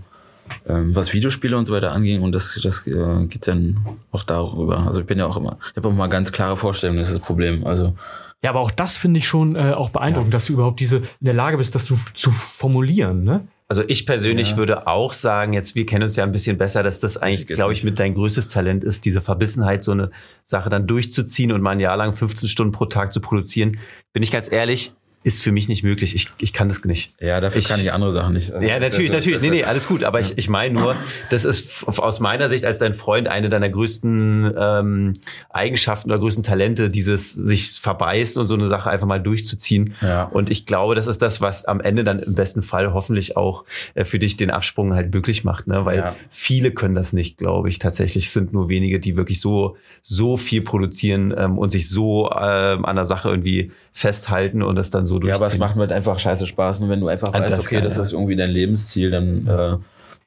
ähm, 0.68 0.94
was 0.94 1.12
Videospiele 1.12 1.57
und 1.57 1.66
so 1.66 1.75
weiter 1.75 1.92
anging 1.92 2.22
und 2.22 2.33
das, 2.33 2.59
das 2.62 2.87
äh, 2.87 3.27
geht 3.27 3.46
dann 3.49 3.79
auch 4.12 4.22
darüber. 4.22 4.87
Also 4.87 5.01
ich 5.01 5.07
bin 5.07 5.18
ja 5.18 5.27
auch 5.27 5.37
immer, 5.37 5.59
ich 5.70 5.77
habe 5.77 5.88
auch 5.88 5.92
mal 5.92 6.09
ganz 6.09 6.33
klare 6.33 6.57
Vorstellungen, 6.57 6.99
das 6.99 7.09
ist 7.09 7.18
das 7.18 7.27
Problem. 7.27 7.66
Also 7.66 7.94
Ja, 8.42 8.51
aber 8.51 8.61
auch 8.61 8.70
das 8.70 8.96
finde 8.96 9.18
ich 9.18 9.27
schon 9.27 9.57
äh, 9.57 9.72
auch 9.72 9.90
beeindruckend, 9.90 10.33
dass 10.33 10.46
du 10.46 10.53
überhaupt 10.55 10.81
diese 10.81 10.99
in 10.99 11.03
der 11.20 11.35
Lage 11.35 11.57
bist, 11.59 11.75
das 11.75 11.85
zu, 11.87 11.99
zu 12.14 12.31
formulieren, 12.31 13.25
ne? 13.25 13.46
Also 13.68 13.83
ich 13.88 14.07
persönlich 14.07 14.52
Ja. 14.52 14.57
würde 14.59 14.87
auch 14.87 15.12
sagen, 15.12 15.52
jetzt 15.52 15.74
wir 15.74 15.87
kennen 15.87 16.05
uns 16.05 16.14
ja 16.14 16.22
ein 16.24 16.31
bisschen 16.31 16.57
besser, 16.57 16.83
dass 16.85 17.00
das 17.00 17.16
eigentlich, 17.16 17.48
glaube 17.48 17.72
ich, 17.72 17.83
mit 17.83 17.98
dein 17.98 18.14
größtes 18.14 18.46
Talent 18.48 18.85
ist, 18.85 19.05
diese 19.05 19.20
Verbissenheit, 19.20 19.83
so 19.83 19.90
eine 19.92 20.11
Sache 20.44 20.70
dann 20.70 20.87
durchzuziehen 20.87 21.50
und 21.50 21.62
mal 21.62 21.72
ein 21.72 21.81
Jahr 21.81 21.96
lang 21.96 22.12
15 22.12 22.48
Stunden 22.48 22.72
pro 22.72 22.87
Tag 22.87 23.12
zu 23.12 23.20
produzieren. 23.20 23.79
Bin 24.12 24.22
ich 24.22 24.31
ganz 24.31 24.50
ehrlich, 24.50 24.92
ist 25.27 25.43
für 25.43 25.51
mich 25.51 25.69
nicht 25.69 25.83
möglich. 25.83 26.15
Ich, 26.15 26.29
ich 26.39 26.53
kann 26.53 26.69
das 26.69 26.85
nicht. 26.85 27.12
ja, 27.21 27.41
dafür 27.41 27.59
Ich- 27.59 27.67
kann 27.69 27.81
ich 27.81 27.93
andere 27.93 28.12
Sachen 28.12 28.35
nicht. 28.35 28.51
Ja, 28.61 28.79
natürlich, 28.79 29.11
natürlich. 29.11 29.43
Nee, 29.43 29.51
nee, 29.51 29.65
alles 29.65 29.89
gut. 29.89 30.05
Aber 30.05 30.21
ich, 30.21 30.39
ich 30.39 30.49
meine 30.49 30.79
nur, 30.79 30.95
das 31.31 31.45
ist 31.45 31.85
aus 31.99 32.21
meiner 32.21 32.49
Sicht 32.49 32.65
als 32.65 32.79
dein 32.79 32.95
Freund 32.95 33.27
eine 33.27 33.49
deiner 33.49 33.69
größten 33.69 34.55
ähm, 34.57 35.15
Eigenschaften 35.51 36.11
oder 36.12 36.21
größten 36.21 36.45
Talente, 36.45 36.91
dieses 36.91 37.33
sich 37.33 37.73
verbeißen 37.73 38.41
und 38.41 38.47
so 38.47 38.55
eine 38.55 38.69
Sache 38.69 38.89
einfach 38.89 39.09
mal 39.09 39.19
durchzuziehen. 39.21 39.95
Ja. 40.01 40.23
Und 40.23 40.49
ich 40.49 40.65
glaube, 40.65 40.95
das 40.95 41.09
ist 41.09 41.21
das, 41.23 41.41
was 41.41 41.65
am 41.65 41.81
Ende 41.81 42.05
dann 42.05 42.21
im 42.21 42.37
besten 42.37 42.62
Fall 42.62 42.93
hoffentlich 42.95 43.37
auch 43.37 43.65
äh, 43.95 44.05
für 44.05 44.21
dich 44.21 44.37
den 44.37 44.53
Absprung 44.53 44.95
halt 44.95 45.12
möglich 45.12 45.43
macht, 45.43 45.67
ne? 45.67 45.85
Weil 45.85 45.99
Ja. 45.99 46.17
viele 46.31 46.71
können 46.71 46.95
das 46.95 47.12
nicht, 47.12 47.37
glaube 47.37 47.69
ich. 47.69 47.81
Tatsächlich 47.81 48.31
sind 48.31 48.53
nur 48.53 48.69
wenige, 48.69 49.01
die 49.01 49.17
wirklich 49.17 49.41
so 49.41 49.77
so 50.03 50.37
viel 50.37 50.62
produzieren 50.62 51.35
ähm, 51.37 51.59
und 51.59 51.71
sich 51.71 51.89
so 51.89 52.31
ähm, 52.31 52.85
an 52.85 52.95
der 52.95 53.07
Sache 53.07 53.29
irgendwie 53.29 53.73
festhalten 53.93 54.62
und 54.62 54.77
das 54.77 54.91
dann 54.91 55.07
so 55.07 55.15
durchziehen. 55.18 55.29
Ja, 55.31 55.37
aber 55.37 55.46
es 55.46 55.59
macht 55.59 55.76
mir 55.76 55.83
halt 55.83 55.92
einfach 55.92 56.18
scheiße 56.18 56.46
Spaß. 56.46 56.83
Und 56.83 56.88
wenn 56.88 57.00
du 57.00 57.09
einfach 57.09 57.33
weißt, 57.33 57.52
das 57.57 57.66
okay, 57.66 57.76
kann, 57.76 57.85
das 57.85 57.96
ja. 57.96 58.02
ist 58.02 58.12
irgendwie 58.12 58.37
dein 58.37 58.50
Lebensziel, 58.50 59.11
dann 59.11 59.46
äh, 59.46 59.76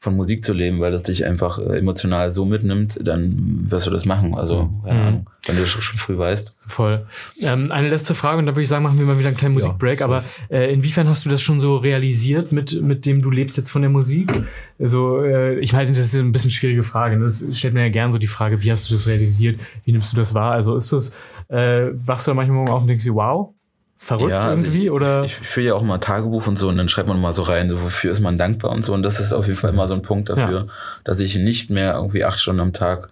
von 0.02 0.16
Musik 0.16 0.46
zu 0.46 0.54
leben, 0.54 0.80
weil 0.80 0.94
das 0.94 1.04
dich 1.04 1.26
einfach 1.26 1.60
äh, 1.60 1.78
emotional 1.78 2.32
so 2.32 2.46
mitnimmt, 2.46 2.98
dann 3.06 3.66
wirst 3.70 3.86
du 3.86 3.92
das 3.92 4.06
machen. 4.06 4.34
Also, 4.34 4.70
keine 4.86 5.00
Mhm. 5.00 5.08
Ahnung, 5.08 5.30
wenn 5.46 5.56
du 5.58 5.62
das 5.64 5.70
schon 5.72 6.00
früh 6.00 6.18
weißt. 6.18 6.56
Voll. 6.68 7.06
Ähm, 7.42 7.70
eine 7.70 7.90
letzte 7.90 8.16
Frage 8.16 8.38
und 8.38 8.46
dann 8.46 8.56
würde 8.56 8.62
ich 8.62 8.70
sagen, 8.70 8.84
machen 8.84 8.98
wir 8.98 9.06
mal 9.06 9.20
wieder 9.20 9.28
einen 9.28 9.36
kleinen 9.36 9.56
Musikbreak. 9.56 10.02
aber 10.02 10.24
äh, 10.50 10.72
inwiefern 10.74 11.10
hast 11.10 11.26
du 11.26 11.30
das 11.30 11.42
schon 11.42 11.60
so 11.60 11.76
realisiert, 11.76 12.54
mit, 12.54 12.82
mit 12.82 13.06
dem 13.06 13.22
du 13.22 13.30
lebst 13.30 13.58
jetzt 13.58 13.72
von 13.72 13.82
der 13.82 13.92
Musik? 13.92 14.32
Also, 14.80 15.22
äh, 15.22 15.60
ich 15.60 15.74
meine, 15.74 15.90
das 15.90 16.00
ist 16.00 16.16
ein 16.16 16.32
bisschen 16.32 16.52
schwierige 16.52 16.84
Frage. 16.84 17.18
Ne? 17.18 17.26
Das 17.26 17.44
stellt 17.52 17.74
mir 17.74 17.82
ja 17.82 17.90
gern 17.90 18.14
so 18.14 18.20
die 18.20 18.28
Frage, 18.28 18.64
wie 18.64 18.72
hast 18.72 18.90
du 18.90 18.94
das 18.94 19.06
realisiert? 19.06 19.60
Wie 19.84 19.92
nimmst 19.92 20.14
du 20.14 20.18
das 20.18 20.34
wahr? 20.34 20.54
Also 20.54 20.78
ist 20.78 20.94
das, 20.94 21.14
äh, 21.50 21.88
wachst 21.94 22.26
du 22.26 22.32
da 22.32 22.36
manchmal 22.36 22.56
morgen 22.60 22.72
auf 22.72 22.82
und 22.84 22.88
denkst 22.88 23.04
dir, 23.04 23.16
wow, 23.16 23.54
verrückt 24.00 24.34
also 24.34 24.64
irgendwie? 24.64 24.86
ich, 24.86 24.92
oder? 24.92 25.24
Ich, 25.26 25.38
ich 25.42 25.48
führe 25.48 25.68
ja 25.68 25.74
auch 25.76 25.84
mal 25.84 26.00
Tagebuch 26.00 26.48
und 26.48 26.58
so 26.58 26.70
und 26.70 26.78
dann 26.78 26.90
schreibt 26.90 27.10
man 27.10 27.22
mal 27.22 27.34
so 27.34 27.44
rein, 27.44 27.70
so 27.70 27.82
wofür 27.82 28.12
ist 28.12 28.22
man 28.22 28.38
dankbar 28.38 28.72
und 28.72 28.84
so. 28.84 28.94
Und 28.94 29.04
das 29.04 29.20
ist 29.20 29.34
auf 29.34 29.46
jeden 29.46 29.60
Fall 29.60 29.72
immer 29.72 29.88
so 29.88 29.94
ein 29.94 30.02
Punkt 30.02 30.30
dafür, 30.30 30.68
dass 31.04 31.20
ich 31.20 31.36
nicht 31.36 31.70
mehr 31.70 31.94
irgendwie 31.94 32.24
acht 32.24 32.40
Stunden 32.40 32.62
am 32.62 32.74
Tag 32.74 33.10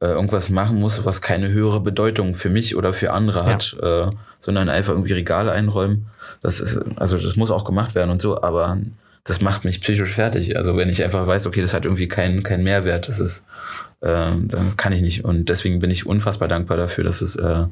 äh, 0.00 0.06
irgendwas 0.06 0.48
machen 0.48 0.78
muss, 0.78 1.04
was 1.04 1.22
keine 1.22 1.50
höhere 1.50 1.80
Bedeutung 1.80 2.34
für 2.36 2.50
mich 2.50 2.76
oder 2.76 2.92
für 2.92 3.12
andere 3.12 3.44
hat, 3.44 3.76
äh, 3.82 4.06
sondern 4.38 4.68
einfach 4.68 4.92
irgendwie 4.92 5.12
Regale 5.12 5.52
einräumen. 5.52 6.06
Das 6.40 6.60
ist, 6.60 6.80
also 6.96 7.18
das 7.18 7.36
muss 7.36 7.50
auch 7.50 7.64
gemacht 7.64 7.94
werden 7.96 8.10
und 8.10 8.22
so, 8.22 8.42
aber 8.42 8.78
das 9.24 9.40
macht 9.40 9.64
mich 9.64 9.80
psychisch 9.80 10.12
fertig. 10.12 10.56
Also 10.56 10.76
wenn 10.76 10.88
ich 10.88 11.02
einfach 11.02 11.26
weiß, 11.26 11.46
okay, 11.48 11.60
das 11.60 11.74
hat 11.74 11.84
irgendwie 11.84 12.08
keinen 12.08 12.44
keinen 12.44 12.62
Mehrwert, 12.62 13.08
das 13.08 13.18
ist, 13.18 13.44
äh, 14.00 14.30
dann 14.40 14.76
kann 14.76 14.92
ich 14.92 15.02
nicht. 15.02 15.24
Und 15.24 15.48
deswegen 15.48 15.80
bin 15.80 15.90
ich 15.90 16.06
unfassbar 16.06 16.48
dankbar 16.48 16.76
dafür, 16.76 17.04
dass 17.04 17.22
es 17.22 17.36
äh, 17.36 17.64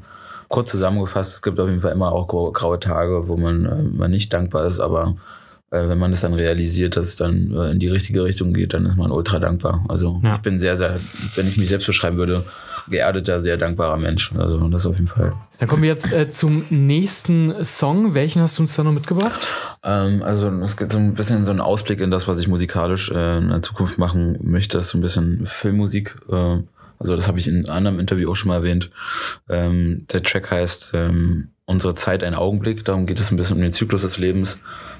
kurz 0.51 0.69
zusammengefasst, 0.71 1.33
es 1.35 1.41
gibt 1.41 1.59
auf 1.59 1.67
jeden 1.69 1.81
Fall 1.81 1.93
immer 1.93 2.11
auch 2.11 2.27
grau- 2.27 2.51
graue 2.51 2.79
Tage, 2.79 3.27
wo 3.27 3.37
man, 3.37 3.65
äh, 3.65 3.81
man 3.83 4.11
nicht 4.11 4.31
dankbar 4.33 4.65
ist, 4.67 4.79
aber 4.79 5.15
äh, 5.71 5.87
wenn 5.87 5.97
man 5.97 6.11
es 6.11 6.21
dann 6.21 6.33
realisiert, 6.33 6.97
dass 6.97 7.07
es 7.07 7.15
dann 7.15 7.51
äh, 7.55 7.71
in 7.71 7.79
die 7.79 7.87
richtige 7.87 8.23
Richtung 8.25 8.53
geht, 8.53 8.73
dann 8.73 8.85
ist 8.85 8.97
man 8.97 9.09
ultra 9.11 9.39
dankbar. 9.39 9.85
Also 9.87 10.19
Ja. 10.23 10.35
ich 10.35 10.41
bin 10.41 10.59
sehr, 10.59 10.75
sehr, 10.77 10.97
wenn 11.35 11.47
ich 11.47 11.57
mich 11.57 11.69
selbst 11.69 11.87
beschreiben 11.87 12.17
würde, 12.17 12.43
geerdeter, 12.89 13.39
sehr 13.39 13.55
dankbarer 13.57 13.95
Mensch. 13.95 14.33
Also 14.37 14.59
das 14.67 14.85
auf 14.85 14.95
jeden 14.95 15.07
Fall. 15.07 15.31
Dann 15.59 15.69
kommen 15.69 15.83
wir 15.83 15.89
jetzt 15.89 16.11
äh, 16.11 16.29
zum 16.29 16.65
nächsten 16.69 17.63
Song. 17.63 18.15
Welchen 18.15 18.41
hast 18.41 18.57
du 18.57 18.63
uns 18.63 18.75
da 18.75 18.83
noch 18.83 18.91
mitgebracht? 18.91 19.39
Ähm, 19.83 20.21
also 20.23 20.49
es 20.49 20.75
gibt 20.75 20.91
so 20.91 20.97
ein 20.97 21.13
bisschen 21.13 21.45
so 21.45 21.51
einen 21.51 21.61
Ausblick 21.61 22.01
in 22.01 22.11
das, 22.11 22.27
was 22.27 22.39
ich 22.39 22.47
musikalisch 22.49 23.09
äh, 23.11 23.37
in 23.37 23.49
der 23.49 23.61
Zukunft 23.61 23.97
machen 23.97 24.37
möchte. 24.41 24.77
Das 24.77 24.85
ist 24.87 24.91
so 24.91 24.97
ein 24.97 25.01
bisschen 25.01 25.45
Filmmusik. 25.45 26.15
Äh, 26.29 26.57
also 27.01 27.15
das 27.15 27.27
habe 27.27 27.39
ich 27.39 27.47
in 27.47 27.65
einem 27.65 27.75
anderen 27.75 27.99
Interview 27.99 28.31
auch 28.31 28.35
schon 28.35 28.49
mal 28.49 28.57
erwähnt. 28.57 28.91
Ähm, 29.49 30.05
der 30.13 30.23
Track 30.23 30.51
heißt 30.51 30.91
ähm, 30.93 31.49
Unsere 31.71 31.93
Zeit 31.93 32.23
ein 32.25 32.35
Augenblick. 32.35 32.83
Darum 32.83 33.05
geht 33.05 33.17
es 33.17 33.31
ein 33.31 33.37
bisschen 33.37 33.55
um 33.55 33.61
den 33.61 33.71
Zyklus 33.71 34.01
des 34.01 34.17
Lebens. 34.17 34.59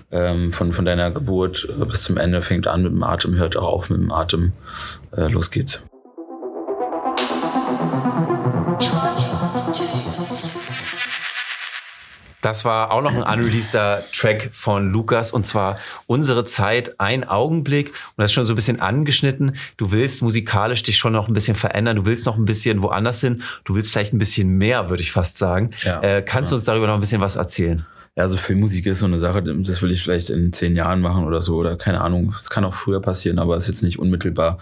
Ähm, 0.09 0.53
von, 0.53 0.71
von 0.71 0.85
deiner 0.85 1.11
Geburt 1.11 1.67
bis 1.85 2.03
zum 2.03 2.15
Ende 2.15 2.41
fängt 2.41 2.65
an 2.65 2.83
mit 2.83 2.93
dem 2.93 3.03
Atem, 3.03 3.35
hört 3.35 3.57
auch 3.57 3.67
auf 3.67 3.89
mit 3.89 3.99
dem 3.99 4.11
Atem. 4.11 4.53
Äh, 5.11 5.27
los 5.27 5.51
geht's. 5.51 5.83
Das 12.41 12.65
war 12.65 12.91
auch 12.91 13.01
noch 13.01 13.13
ein 13.13 13.39
unreleaseder 13.39 14.03
Track 14.13 14.49
von 14.51 14.91
Lukas 14.91 15.31
und 15.31 15.45
zwar 15.45 15.77
Unsere 16.07 16.43
Zeit, 16.43 16.99
ein 16.99 17.23
Augenblick. 17.23 17.89
Und 17.89 17.95
das 18.17 18.31
ist 18.31 18.33
schon 18.33 18.45
so 18.45 18.53
ein 18.53 18.55
bisschen 18.55 18.79
angeschnitten. 18.79 19.55
Du 19.77 19.91
willst 19.91 20.21
musikalisch 20.21 20.83
dich 20.83 20.97
schon 20.97 21.13
noch 21.13 21.27
ein 21.27 21.33
bisschen 21.33 21.55
verändern. 21.55 21.97
Du 21.97 22.05
willst 22.05 22.25
noch 22.25 22.37
ein 22.37 22.45
bisschen 22.45 22.81
woanders 22.81 23.21
hin. 23.21 23.43
Du 23.63 23.75
willst 23.75 23.91
vielleicht 23.91 24.13
ein 24.13 24.17
bisschen 24.17 24.57
mehr, 24.57 24.89
würde 24.89 25.03
ich 25.03 25.11
fast 25.11 25.37
sagen. 25.37 25.69
Ja, 25.83 26.01
äh, 26.01 26.21
kannst 26.21 26.51
ja. 26.51 26.55
du 26.55 26.59
uns 26.59 26.65
darüber 26.65 26.87
noch 26.87 26.95
ein 26.95 26.99
bisschen 26.99 27.21
was 27.21 27.35
erzählen? 27.35 27.85
Ja, 28.16 28.24
also 28.24 28.36
Filmmusik 28.36 28.86
ist 28.88 28.99
so 28.99 29.05
eine 29.05 29.20
Sache, 29.20 29.41
das 29.41 29.82
will 29.82 29.91
ich 29.91 30.03
vielleicht 30.03 30.30
in 30.30 30.51
zehn 30.51 30.76
Jahren 30.76 30.99
machen 30.99 31.24
oder 31.24 31.39
so 31.39 31.55
oder 31.55 31.78
keine 31.78 32.01
Ahnung. 32.01 32.34
Es 32.38 32.49
kann 32.49 32.66
auch 32.66 32.74
früher 32.74 33.01
passieren, 33.01 33.39
aber 33.39 33.55
es 33.55 33.64
ist 33.64 33.70
jetzt 33.70 33.84
nicht 33.84 33.99
unmittelbar 33.99 34.57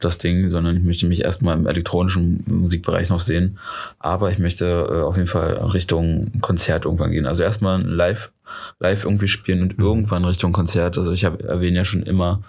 das 0.00 0.18
Ding, 0.18 0.48
sondern 0.48 0.76
ich 0.76 0.82
möchte 0.82 1.06
mich 1.06 1.24
erstmal 1.24 1.56
im 1.56 1.66
elektronischen 1.66 2.44
Musikbereich 2.46 3.08
noch 3.08 3.20
sehen. 3.20 3.58
Aber 3.98 4.30
ich 4.30 4.38
möchte 4.38 4.66
äh, 4.66 5.02
auf 5.02 5.16
jeden 5.16 5.28
Fall 5.28 5.54
Richtung 5.72 6.40
Konzert 6.40 6.84
irgendwann 6.84 7.10
gehen. 7.10 7.26
Also 7.26 7.42
erstmal 7.42 7.82
live, 7.82 8.32
live 8.80 9.04
irgendwie 9.04 9.28
spielen 9.28 9.62
und 9.62 9.78
mhm. 9.78 9.84
irgendwann 9.84 10.24
Richtung 10.24 10.52
Konzert. 10.52 10.98
Also 10.98 11.12
ich 11.12 11.24
habe 11.24 11.42
erwähne 11.44 11.78
ja 11.78 11.84
schon 11.84 12.02
immer 12.02 12.42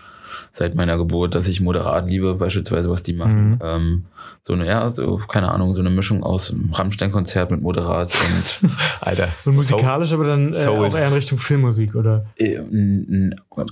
seit 0.52 0.76
meiner 0.76 0.98
Geburt, 0.98 1.36
dass 1.36 1.48
ich 1.48 1.62
moderat 1.62 2.10
liebe, 2.10 2.36
beispielsweise, 2.36 2.90
was 2.90 3.04
die 3.04 3.14
machen. 3.14 3.52
Mhm. 3.52 3.60
Ähm, 3.62 4.06
so 4.44 4.54
eine, 4.54 4.66
ja, 4.66 4.90
so, 4.90 5.18
keine 5.18 5.52
Ahnung, 5.52 5.74
so 5.74 5.82
eine 5.82 5.92
Mischung 5.92 6.24
aus 6.24 6.56
Rammstein-Konzert 6.74 7.52
mit 7.52 7.62
moderat 7.62 8.12
und. 8.12 8.72
Alter. 9.02 9.30
Und 9.46 9.56
musikalisch, 9.56 10.10
so, 10.10 10.16
aber 10.16 10.26
dann 10.26 10.54
äh, 10.54 10.66
auch 10.66 10.96
eher 10.96 11.08
in 11.08 11.14
Richtung 11.14 11.38
Filmmusik, 11.38 11.96
oder? 11.96 12.26
Äh, 12.38 12.60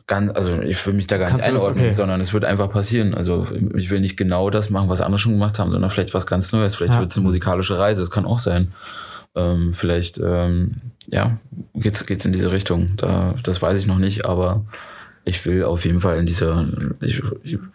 ganz, 0.05 0.31
also 0.35 0.61
ich 0.61 0.85
will 0.85 0.93
mich 0.93 1.07
da 1.07 1.17
gar 1.17 1.29
Kannst 1.29 1.45
nicht 1.45 1.55
einordnen, 1.55 1.85
okay. 1.85 1.93
sondern 1.93 2.21
es 2.21 2.33
wird 2.33 2.45
einfach 2.45 2.69
passieren. 2.69 3.15
Also 3.15 3.47
ich 3.75 3.89
will 3.89 3.99
nicht 3.99 4.15
genau 4.15 4.49
das 4.49 4.69
machen, 4.69 4.89
was 4.89 5.01
andere 5.01 5.19
schon 5.19 5.33
gemacht 5.33 5.57
haben, 5.57 5.71
sondern 5.71 5.89
vielleicht 5.89 6.13
was 6.13 6.27
ganz 6.27 6.51
Neues. 6.51 6.75
Vielleicht 6.75 6.93
ja. 6.93 6.99
wird 6.99 7.11
es 7.11 7.17
eine 7.17 7.25
musikalische 7.25 7.79
Reise, 7.79 8.01
das 8.01 8.11
kann 8.11 8.25
auch 8.25 8.39
sein. 8.39 8.71
Ähm, 9.35 9.73
vielleicht, 9.73 10.19
ähm, 10.23 10.81
ja, 11.07 11.37
geht's, 11.73 12.05
geht's 12.05 12.25
in 12.25 12.33
diese 12.33 12.51
Richtung. 12.51 12.93
Da, 12.97 13.35
das 13.43 13.61
weiß 13.61 13.79
ich 13.79 13.87
noch 13.87 13.99
nicht, 13.99 14.25
aber 14.25 14.65
ich 15.29 15.45
will 15.45 15.63
auf 15.63 15.85
jeden 15.85 16.01
Fall 16.01 16.17
in 16.17 16.25
dieser, 16.25 16.67
ich, 17.01 17.21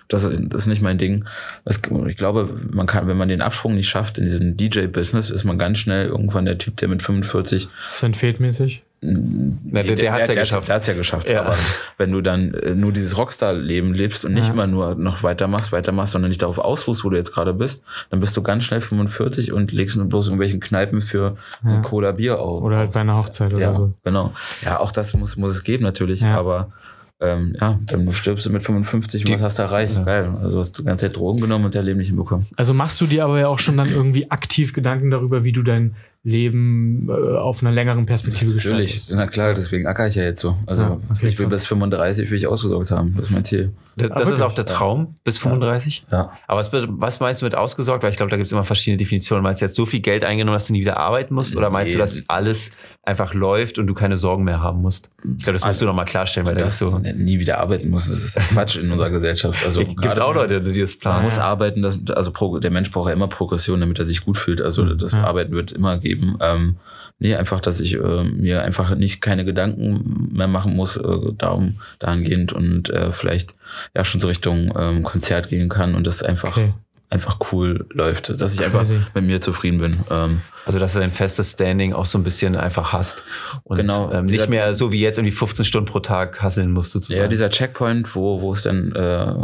das, 0.08 0.28
das 0.28 0.62
ist 0.62 0.66
nicht 0.66 0.82
mein 0.82 0.98
Ding. 0.98 1.24
Das, 1.64 1.80
ich 2.08 2.16
glaube, 2.16 2.50
man 2.70 2.86
kann, 2.86 3.06
wenn 3.06 3.16
man 3.16 3.28
den 3.28 3.42
Absprung 3.42 3.74
nicht 3.74 3.88
schafft 3.88 4.18
in 4.18 4.24
diesem 4.24 4.56
DJ-Business, 4.56 5.30
ist 5.30 5.44
man 5.44 5.58
ganz 5.58 5.78
schnell 5.78 6.06
irgendwann 6.06 6.44
der 6.44 6.58
Typ, 6.58 6.76
der 6.76 6.88
mit 6.88 7.02
45. 7.02 7.68
Sven 7.88 8.14
Feld-mäßig? 8.14 8.82
Nee, 9.06 9.82
der, 9.82 9.96
der, 9.96 10.12
hat 10.12 10.22
es 10.22 10.28
ja 10.28 10.34
geschafft. 10.34 10.68
Der 10.68 10.76
hat's 10.76 10.86
ja 10.86 10.94
geschafft. 10.94 11.28
Ja. 11.28 11.42
Aber 11.42 11.56
wenn 11.98 12.10
du 12.10 12.22
dann 12.22 12.54
äh, 12.54 12.74
nur 12.74 12.90
dieses 12.90 13.18
Rockstar-Leben 13.18 13.92
lebst 13.92 14.24
und 14.24 14.32
nicht 14.32 14.46
ja. 14.46 14.54
immer 14.54 14.66
nur 14.66 14.94
noch 14.94 15.22
weitermachst, 15.22 15.72
weitermachst, 15.72 16.12
sondern 16.12 16.30
nicht 16.30 16.40
darauf 16.40 16.58
ausruhst, 16.58 17.04
wo 17.04 17.10
du 17.10 17.16
jetzt 17.16 17.32
gerade 17.32 17.52
bist, 17.52 17.84
dann 18.08 18.20
bist 18.20 18.34
du 18.34 18.42
ganz 18.42 18.64
schnell 18.64 18.80
45 18.80 19.52
und 19.52 19.72
legst 19.72 19.98
nur 19.98 20.06
bloß 20.06 20.28
irgendwelchen 20.28 20.60
Kneipen 20.60 21.02
für 21.02 21.36
ja. 21.64 21.80
Cola 21.82 22.12
Bier 22.12 22.40
auf. 22.40 22.62
Oder 22.62 22.78
halt 22.78 22.92
bei 22.92 23.00
einer 23.00 23.18
Hochzeit 23.18 23.52
ja, 23.52 23.56
oder 23.56 23.74
so. 23.74 23.92
Genau. 24.04 24.32
Ja, 24.64 24.80
auch 24.80 24.90
das 24.90 25.12
muss, 25.12 25.36
muss 25.36 25.50
es 25.50 25.64
geben 25.64 25.84
natürlich, 25.84 26.24
aber 26.24 26.72
ähm, 27.20 27.56
ja, 27.60 27.78
dann 27.86 28.12
stirbst 28.12 28.46
du 28.46 28.50
mit 28.50 28.62
55 28.62 29.26
und 29.26 29.34
was 29.34 29.42
hast 29.42 29.58
du 29.58 29.62
erreicht? 29.62 29.96
Ja. 29.96 30.02
Geil. 30.02 30.36
Also 30.42 30.58
hast 30.58 30.72
du 30.72 30.82
die 30.82 30.86
ganze 30.86 31.06
Zeit 31.06 31.16
Drogen 31.16 31.40
genommen 31.40 31.64
und 31.66 31.74
dein 31.74 31.84
Leben 31.84 31.98
nicht 31.98 32.08
hinbekommen. 32.08 32.46
Also 32.56 32.74
machst 32.74 33.00
du 33.00 33.06
dir 33.06 33.24
aber 33.24 33.38
ja 33.38 33.48
auch 33.48 33.58
schon 33.58 33.76
dann 33.76 33.88
irgendwie 33.88 34.30
aktiv 34.30 34.72
Gedanken 34.72 35.10
darüber, 35.10 35.44
wie 35.44 35.52
du 35.52 35.62
dein 35.62 35.94
Leben 36.26 37.06
äh, 37.10 37.12
auf 37.12 37.62
einer 37.62 37.70
längeren 37.70 38.06
Perspektive 38.06 38.50
Natürlich, 38.50 38.94
gestaltest. 38.94 39.14
na 39.14 39.26
klar, 39.26 39.52
deswegen 39.52 39.86
acker 39.86 40.06
ich 40.06 40.14
ja 40.14 40.24
jetzt 40.24 40.40
so. 40.40 40.56
Also 40.64 40.82
ja, 40.84 41.00
okay, 41.10 41.28
ich 41.28 41.38
will 41.38 41.46
krass. 41.46 41.60
bis 41.60 41.66
35 41.66 42.30
will 42.30 42.38
ich 42.38 42.46
ausgesorgt 42.46 42.90
haben. 42.90 43.14
Das 43.14 43.26
ist 43.26 43.30
mein 43.30 43.44
Ziel. 43.44 43.72
Das, 43.96 44.10
das 44.10 44.30
ist 44.30 44.40
auch 44.40 44.54
der 44.54 44.64
Traum, 44.64 45.16
bis 45.22 45.38
35? 45.38 46.06
Ja. 46.10 46.32
Aber 46.48 46.58
was, 46.58 46.72
was 46.72 47.20
meinst 47.20 47.42
du 47.42 47.44
mit 47.44 47.54
ausgesorgt? 47.54 48.02
Weil 48.02 48.10
ich 48.10 48.16
glaube, 48.16 48.30
da 48.30 48.36
gibt 48.36 48.46
es 48.46 48.52
immer 48.52 48.64
verschiedene 48.64 48.96
Definitionen. 48.96 49.44
Meinst 49.44 49.60
du 49.60 49.66
jetzt 49.66 49.76
so 49.76 49.86
viel 49.86 50.00
Geld 50.00 50.24
eingenommen, 50.24 50.56
dass 50.56 50.66
du 50.66 50.72
nie 50.72 50.80
wieder 50.80 50.96
arbeiten 50.96 51.34
musst? 51.34 51.56
Oder 51.56 51.70
meinst 51.70 51.90
nee. 51.90 51.92
du, 51.94 51.98
dass 51.98 52.22
alles 52.26 52.72
einfach 53.04 53.34
läuft 53.34 53.78
und 53.78 53.86
du 53.86 53.94
keine 53.94 54.16
Sorgen 54.16 54.44
mehr 54.44 54.60
haben 54.60 54.80
musst? 54.80 55.10
Ich 55.22 55.44
glaube, 55.44 55.52
das 55.52 55.62
musst 55.62 55.64
also, 55.64 55.80
du 55.84 55.86
nochmal 55.90 56.06
klarstellen, 56.06 56.46
weil 56.46 56.56
das 56.56 56.78
so. 56.78 56.98
Nie 56.98 57.38
wieder 57.38 57.60
arbeiten 57.60 57.90
musst, 57.90 58.08
das 58.08 58.24
ist 58.24 58.36
Quatsch 58.36 58.76
in 58.76 58.90
unserer 58.90 59.10
Gesellschaft. 59.10 59.64
Also 59.64 59.80
gibt 59.84 60.04
es 60.04 60.18
auch 60.18 60.34
Leute, 60.34 60.60
die 60.60 60.80
das 60.80 60.96
planen. 60.96 61.16
Man 61.16 61.24
muss 61.26 61.38
arbeiten, 61.38 61.82
das, 61.82 62.00
also 62.14 62.58
der 62.58 62.70
Mensch 62.70 62.90
braucht 62.90 63.08
ja 63.08 63.14
immer 63.14 63.28
Progression, 63.28 63.80
damit 63.80 63.98
er 63.98 64.06
sich 64.06 64.24
gut 64.24 64.38
fühlt. 64.38 64.62
Also 64.62 64.94
das 64.94 65.12
ja. 65.12 65.22
Arbeiten 65.22 65.52
wird 65.52 65.72
immer 65.72 65.98
geben. 65.98 66.13
Ähm, 66.40 66.76
Nee, 67.20 67.36
einfach, 67.36 67.60
dass 67.60 67.80
ich 67.80 67.94
äh, 67.94 68.24
mir 68.24 68.64
einfach 68.64 68.94
nicht 68.96 69.20
keine 69.20 69.44
Gedanken 69.44 70.30
mehr 70.32 70.48
machen 70.48 70.74
muss, 70.74 70.96
äh, 70.96 71.32
darum 71.38 71.76
dahingehend 72.00 72.52
und 72.52 72.90
äh, 72.90 73.12
vielleicht 73.12 73.54
ja 73.94 74.04
schon 74.04 74.20
so 74.20 74.26
Richtung 74.28 74.72
ähm, 74.76 75.04
Konzert 75.04 75.48
gehen 75.48 75.68
kann 75.68 75.94
und 75.94 76.06
das 76.08 76.24
einfach 76.24 76.56
okay. 76.56 76.74
einfach 77.10 77.38
cool 77.52 77.86
läuft, 77.90 78.40
dass 78.40 78.52
ich 78.52 78.64
einfach 78.64 78.84
mit 79.14 79.24
mir 79.24 79.40
zufrieden 79.40 79.78
bin. 79.78 79.96
Ähm, 80.10 80.40
also, 80.66 80.80
dass 80.80 80.94
du 80.94 80.98
dein 80.98 81.12
festes 81.12 81.52
Standing 81.52 81.92
auch 81.92 82.06
so 82.06 82.18
ein 82.18 82.24
bisschen 82.24 82.56
einfach 82.56 82.92
hast. 82.92 83.22
Und 83.62 83.76
genau, 83.76 84.10
ähm, 84.12 84.26
nicht 84.26 84.48
mehr 84.48 84.74
so 84.74 84.90
wie 84.90 85.00
jetzt 85.00 85.16
irgendwie 85.16 85.32
15 85.32 85.64
Stunden 85.64 85.88
pro 85.88 86.00
Tag 86.00 86.42
hasseln 86.42 86.72
musst 86.72 86.92
sozusagen. 86.92 87.20
Ja, 87.20 87.28
dieser 87.28 87.48
Checkpoint, 87.48 88.14
wo, 88.16 88.40
wo 88.40 88.52
es 88.52 88.64
dann, 88.64 88.92
äh, 88.92 89.34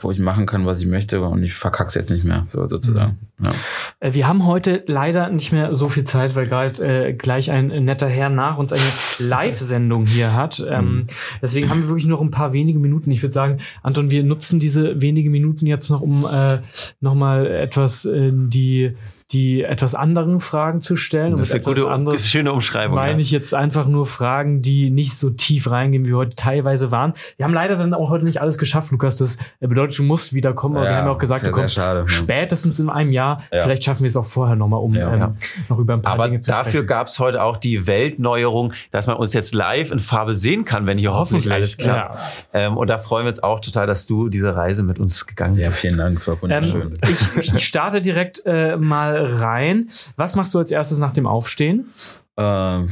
wo 0.00 0.10
ich 0.10 0.20
machen 0.20 0.46
kann, 0.46 0.64
was 0.64 0.80
ich 0.80 0.86
möchte 0.86 1.20
und 1.20 1.42
ich 1.42 1.54
verkack's 1.54 1.94
jetzt 1.94 2.10
nicht 2.10 2.24
mehr, 2.24 2.46
so 2.50 2.64
sozusagen. 2.66 3.18
Mhm. 3.35 3.35
Ja. 3.44 3.52
Äh, 4.00 4.14
wir 4.14 4.26
haben 4.26 4.46
heute 4.46 4.82
leider 4.86 5.28
nicht 5.30 5.52
mehr 5.52 5.74
so 5.74 5.88
viel 5.88 6.04
Zeit, 6.04 6.34
weil 6.34 6.46
gerade 6.46 7.08
äh, 7.08 7.12
gleich 7.12 7.50
ein 7.50 7.68
netter 7.84 8.08
Herr 8.08 8.30
nach 8.30 8.58
uns 8.58 8.72
eine 8.72 8.82
Live-Sendung 9.18 10.06
hier 10.06 10.32
hat. 10.32 10.64
Ähm, 10.68 10.84
mhm. 10.84 11.06
Deswegen 11.42 11.68
haben 11.68 11.82
wir 11.82 11.88
wirklich 11.88 12.06
noch 12.06 12.20
ein 12.20 12.30
paar 12.30 12.52
wenige 12.52 12.78
Minuten. 12.78 13.10
Ich 13.10 13.22
würde 13.22 13.34
sagen, 13.34 13.58
Anton, 13.82 14.10
wir 14.10 14.22
nutzen 14.22 14.58
diese 14.58 15.00
wenige 15.00 15.30
Minuten 15.30 15.66
jetzt 15.66 15.90
noch, 15.90 16.00
um 16.00 16.26
äh, 16.26 16.60
nochmal 17.00 17.46
etwas 17.46 18.04
äh, 18.04 18.30
die 18.32 18.96
die 19.32 19.64
etwas 19.64 19.96
anderen 19.96 20.38
Fragen 20.38 20.82
zu 20.82 20.94
stellen. 20.94 21.32
Das 21.32 21.48
ist 21.48 21.54
eine 21.54 21.64
gute, 21.64 21.88
anderes, 21.88 22.20
ist 22.20 22.26
eine 22.26 22.30
schöne 22.30 22.52
Umschreibung. 22.52 22.94
Meine 22.94 23.14
ja. 23.14 23.18
ich 23.18 23.32
jetzt 23.32 23.54
einfach 23.54 23.88
nur 23.88 24.06
Fragen, 24.06 24.62
die 24.62 24.90
nicht 24.90 25.18
so 25.18 25.30
tief 25.30 25.68
reingehen, 25.68 26.04
wie 26.04 26.10
wir 26.10 26.18
heute 26.18 26.36
teilweise 26.36 26.92
waren. 26.92 27.12
Wir 27.36 27.44
haben 27.44 27.52
leider 27.52 27.76
dann 27.76 27.92
auch 27.92 28.10
heute 28.10 28.24
nicht 28.24 28.40
alles 28.40 28.56
geschafft, 28.56 28.92
Lukas. 28.92 29.16
Das 29.16 29.38
bedeutet, 29.58 29.98
du 29.98 30.04
musst 30.04 30.32
wiederkommen. 30.32 30.76
Aber 30.76 30.84
ja, 30.84 30.92
wir 30.92 30.96
haben 30.98 31.08
auch 31.08 31.18
gesagt, 31.18 31.44
du 31.44 31.50
kommst 31.50 31.74
schade, 31.74 32.04
spätestens 32.06 32.78
in 32.78 32.88
einem 32.88 33.10
Jahr. 33.10 33.42
Ja. 33.52 33.62
Vielleicht 33.64 33.82
schaffen 33.82 34.02
wir 34.02 34.08
es 34.08 34.16
auch 34.16 34.26
vorher 34.26 34.54
nochmal, 34.54 34.80
um 34.80 34.94
ähm, 34.94 35.34
noch 35.68 35.78
über 35.78 35.94
ein 35.94 36.02
paar 36.02 36.12
aber 36.12 36.28
Dinge 36.28 36.40
zu 36.40 36.50
sprechen. 36.50 36.64
dafür 36.64 36.84
gab 36.84 37.08
es 37.08 37.18
heute 37.18 37.42
auch 37.42 37.56
die 37.56 37.88
Weltneuerung, 37.88 38.74
dass 38.92 39.08
man 39.08 39.16
uns 39.16 39.32
jetzt 39.32 39.54
live 39.54 39.90
in 39.90 39.98
Farbe 39.98 40.34
sehen 40.34 40.64
kann, 40.64 40.86
wenn 40.86 40.98
hier 40.98 41.12
hoffentlich, 41.14 41.50
hoffentlich 41.50 41.52
alles 41.52 41.76
klappt. 41.76 42.18
Ähm, 42.52 42.76
und 42.76 42.88
da 42.88 42.98
freuen 42.98 43.24
wir 43.24 43.30
uns 43.30 43.42
auch 43.42 43.58
total, 43.58 43.88
dass 43.88 44.06
du 44.06 44.28
diese 44.28 44.54
Reise 44.54 44.84
mit 44.84 45.00
uns 45.00 45.26
gegangen 45.26 45.54
bist. 45.54 45.64
Ja, 45.64 45.72
vielen 45.72 45.98
Dank. 45.98 46.18
Es 46.18 46.28
war 46.28 46.40
wunderschön. 46.40 46.92
Ähm, 47.02 47.10
ich, 47.40 47.52
ich 47.52 47.66
starte 47.66 48.00
direkt 48.00 48.42
äh, 48.46 48.76
mal 48.76 49.15
rein. 49.16 49.88
Was 50.16 50.36
machst 50.36 50.54
du 50.54 50.58
als 50.58 50.70
erstes 50.70 50.98
nach 50.98 51.12
dem 51.12 51.26
Aufstehen? 51.26 51.90
Äh, 52.36 52.82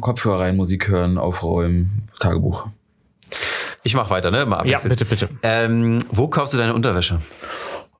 Kopfhörer 0.00 0.40
rein, 0.40 0.56
Musik 0.56 0.88
hören, 0.88 1.18
aufräumen, 1.18 2.08
Tagebuch. 2.18 2.66
Ich 3.84 3.94
mach 3.94 4.10
weiter, 4.10 4.30
ne? 4.30 4.44
Mal 4.44 4.68
ja, 4.68 4.78
bitte, 4.80 5.04
bitte. 5.04 5.28
Ähm, 5.42 5.98
wo 6.10 6.28
kaufst 6.28 6.52
du 6.52 6.58
deine 6.58 6.74
Unterwäsche? 6.74 7.20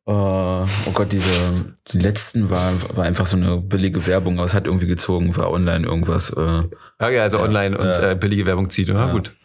Uh, 0.09 0.64
oh 0.86 0.90
Gott, 0.94 1.12
diese 1.12 1.74
die 1.92 1.98
letzten 1.98 2.48
war, 2.48 2.72
war 2.96 3.04
einfach 3.04 3.26
so 3.26 3.36
eine 3.36 3.59
billige 3.59 4.06
Werbung, 4.06 4.38
aber 4.38 4.46
es 4.46 4.54
hat 4.54 4.64
irgendwie 4.64 4.86
gezogen, 4.86 5.36
war 5.36 5.50
online 5.50 5.86
irgendwas. 5.86 6.30
Äh, 6.30 6.62
okay, 6.98 7.18
also 7.20 7.36
ja, 7.36 7.44
online 7.44 7.76
und 7.76 7.88
äh, 7.88 8.16
billige 8.18 8.46
Werbung 8.46 8.70
zieht, 8.70 8.88
oder? 8.88 9.09
Ja. 9.09 9.12
Gut. 9.12 9.36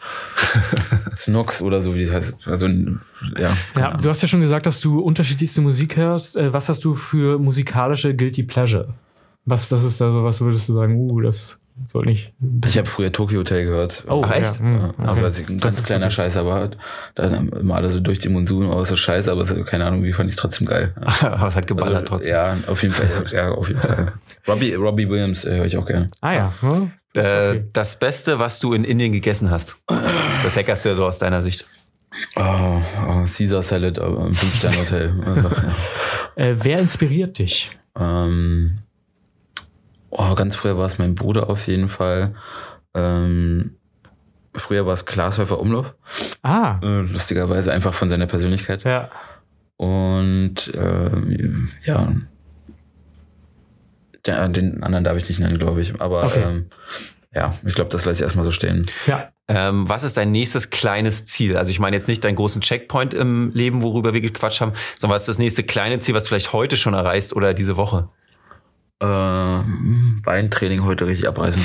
Snox 1.18 1.61
oder 1.61 1.82
so, 1.82 1.95
wie 1.95 2.05
das 2.05 2.14
heißt. 2.14 2.47
Also, 2.47 2.68
ja. 3.38 3.57
Ja, 3.76 3.97
du 3.97 4.07
hast 4.07 4.22
ja 4.22 4.30
schon 4.30 4.39
gesagt, 4.39 4.66
dass 4.66 4.80
du 4.80 5.01
unterschiedlichste 5.01 5.59
Musik 5.59 5.97
hörst. 5.97 6.38
Äh, 6.38 6.53
was 6.53 6.70
hast 6.70 6.86
du 6.86 6.93
für 6.93 7.39
musikalische 7.39 8.16
Guilty 8.16 8.43
Pleasure? 8.43 8.93
Was, 9.43 9.70
was 9.70 9.84
ist 9.84 9.99
da 9.99 10.14
so, 10.14 10.24
was 10.24 10.39
würdest 10.39 10.70
du 10.70 10.74
sagen, 10.76 10.95
uh, 11.11 11.20
das 11.20 11.59
soll 11.88 12.05
nicht. 12.05 12.34
Ich 12.65 12.78
habe 12.78 12.88
früher 12.88 13.11
Tokyo 13.11 13.39
Hotel 13.39 13.65
gehört. 13.65 14.03
Oh, 14.07 14.24
Ach, 14.26 14.32
echt? 14.32 14.59
Ja. 14.59 14.65
Mhm. 14.65 14.89
Okay. 14.97 15.07
Also 15.07 15.26
als 15.26 15.39
ich 15.39 15.49
ein 15.49 15.59
ganz 15.59 15.84
kleiner 15.86 16.05
okay. 16.05 16.15
Scheiß, 16.15 16.38
aber 16.38 16.71
da 17.15 17.24
ist 17.24 17.34
immer 17.34 17.76
alles 17.76 17.93
so 17.93 17.99
durch 17.99 18.19
die 18.19 18.30
Monsun 18.30 18.69
aus 18.69 18.89
so 18.89 18.95
scheiße, 18.95 19.32
aber 19.32 19.45
keine 19.63 19.86
Ahnung, 19.86 20.03
wie 20.03 20.13
fand 20.13 20.30
ich 20.30 20.36
es 20.36 20.41
trotzdem 20.41 20.67
geil. 20.67 20.93
aber 21.21 21.47
es 21.47 21.55
hat 21.55 21.67
geballert 21.67 22.03
also, 22.03 22.07
trotzdem. 22.07 22.32
Ja, 22.32 22.57
auf 22.67 22.82
jeden 22.82 22.93
Fall. 22.93 23.26
ja, 23.32 23.51
auf 23.51 23.67
jeden 23.67 23.82
Fall. 23.82 24.13
Robbie, 24.47 24.74
Robbie 24.74 25.09
Williams 25.09 25.45
äh, 25.45 25.57
höre 25.57 25.65
ich 25.65 25.78
auch 25.78 25.86
gerne. 25.86 26.09
Ah 26.21 26.34
ja. 26.34 26.53
Hm? 26.61 26.91
Das, 27.13 27.28
äh, 27.28 27.30
okay. 27.30 27.65
das 27.74 27.99
Beste, 27.99 28.39
was 28.39 28.59
du 28.59 28.74
in 28.74 28.84
Indien 28.84 29.13
gegessen 29.13 29.51
hast. 29.51 29.78
Das 30.43 30.55
leckerste 30.55 30.95
so 30.95 31.05
aus 31.05 31.19
deiner 31.19 31.41
Sicht. 31.41 31.65
Oh, 32.36 32.82
oh 33.07 33.26
Caesar 33.26 33.63
Salad 33.63 33.97
im 33.97 34.34
Fünf-Sterne-Hotel. 34.34 35.13
Also, 35.26 35.49
ja. 35.49 35.76
äh, 36.43 36.55
wer 36.63 36.80
inspiriert 36.80 37.39
dich? 37.39 37.71
Ähm, 37.99 38.80
oh, 40.18 40.36
ganz 40.36 40.55
früher 40.55 40.78
war 40.78 40.86
es 40.86 40.97
mein 40.97 41.16
Bruder 41.16 41.49
auf 41.49 41.68
jeden 41.68 41.89
Fall. 41.89 42.36
Ähm, 42.93 43.76
früher 44.55 44.86
war 44.86 44.93
es 44.93 45.05
Glashäufer 45.05 45.59
Umlauf. 45.59 45.95
Ah. 46.43 46.80
Äh, 46.84 47.01
lustigerweise 47.01 47.72
einfach 47.74 47.93
von 47.93 48.09
seiner 48.09 48.28
Persönlichkeit. 48.28 48.84
Ja. 48.84 49.09
Und 49.78 50.72
ähm, 50.76 51.70
ja. 51.84 52.11
Der, 54.26 54.47
den 54.47 54.84
anderen 54.84 55.03
darf 55.03 55.18
ich 55.18 55.28
nicht 55.28 55.39
nennen, 55.39 55.59
glaube 55.59 55.82
ich. 55.82 55.99
Aber 55.99 56.24
Okay. 56.26 56.43
ähm, 56.45 56.66
ja, 57.36 57.53
ich 57.66 57.74
glaube, 57.74 57.89
das 57.89 58.05
lasse 58.05 58.20
ich 58.20 58.24
erstmal 58.24 58.45
so 58.45 58.51
stehen. 58.51 58.86
Ja. 59.07 59.30
Ähm, 59.49 59.89
was 59.89 60.03
ist 60.03 60.16
dein 60.16 60.32
nächstes 60.32 60.70
kleines 60.70 61.26
Ziel? 61.26 61.57
Also 61.57 61.72
ich 61.72 61.80
meine 61.80 61.97
jetzt 61.97 62.07
nicht 62.07 62.24
deinen 62.24 62.36
großen 62.38 62.61
Checkpoint 62.61 63.14
im 63.14 63.51
Leben, 63.53 63.82
worüber 63.82 64.14
wir 64.14 64.22
gequatscht 64.22 64.61
haben, 64.61 64.74
sondern 64.97 65.16
was 65.16 65.24
ist 65.24 65.30
das 65.30 65.39
nächste 65.39 65.64
kleine 65.64 65.99
Ziel, 65.99 66.16
was 66.16 66.24
du 66.24 66.30
vielleicht 66.30 66.53
heute 66.53 66.78
schon 66.78 66.93
erreichst 66.93 67.36
oder 67.36 67.53
diese 67.53 67.76
Woche? 67.76 68.07
Äh, 69.02 69.60
Beintraining 70.24 70.84
heute 70.84 71.08
richtig 71.08 71.28
abreißen. 71.28 71.62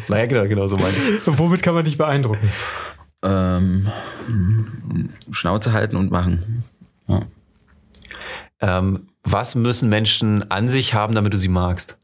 Naja, 0.08 0.26
genau, 0.26 0.46
genau 0.46 0.66
so 0.66 0.76
meine 0.76 0.92
ich. 0.92 1.22
Womit 1.26 1.62
kann 1.62 1.74
man 1.74 1.84
dich 1.84 1.96
beeindrucken? 1.98 2.50
ähm, 3.22 3.88
Schnauze 5.30 5.72
halten 5.72 5.96
und 5.96 6.10
machen. 6.10 6.64
Ja. 7.06 7.22
Ähm, 8.60 9.08
was 9.22 9.54
müssen 9.54 9.88
Menschen 9.88 10.50
an 10.50 10.68
sich 10.68 10.94
haben, 10.94 11.14
damit 11.14 11.32
du 11.32 11.38
sie 11.38 11.48
magst? 11.48 11.96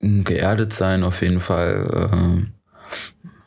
Geerdet 0.00 0.72
sein 0.72 1.02
auf 1.02 1.20
jeden 1.22 1.40
Fall. 1.40 2.10
ähm, 2.12 2.50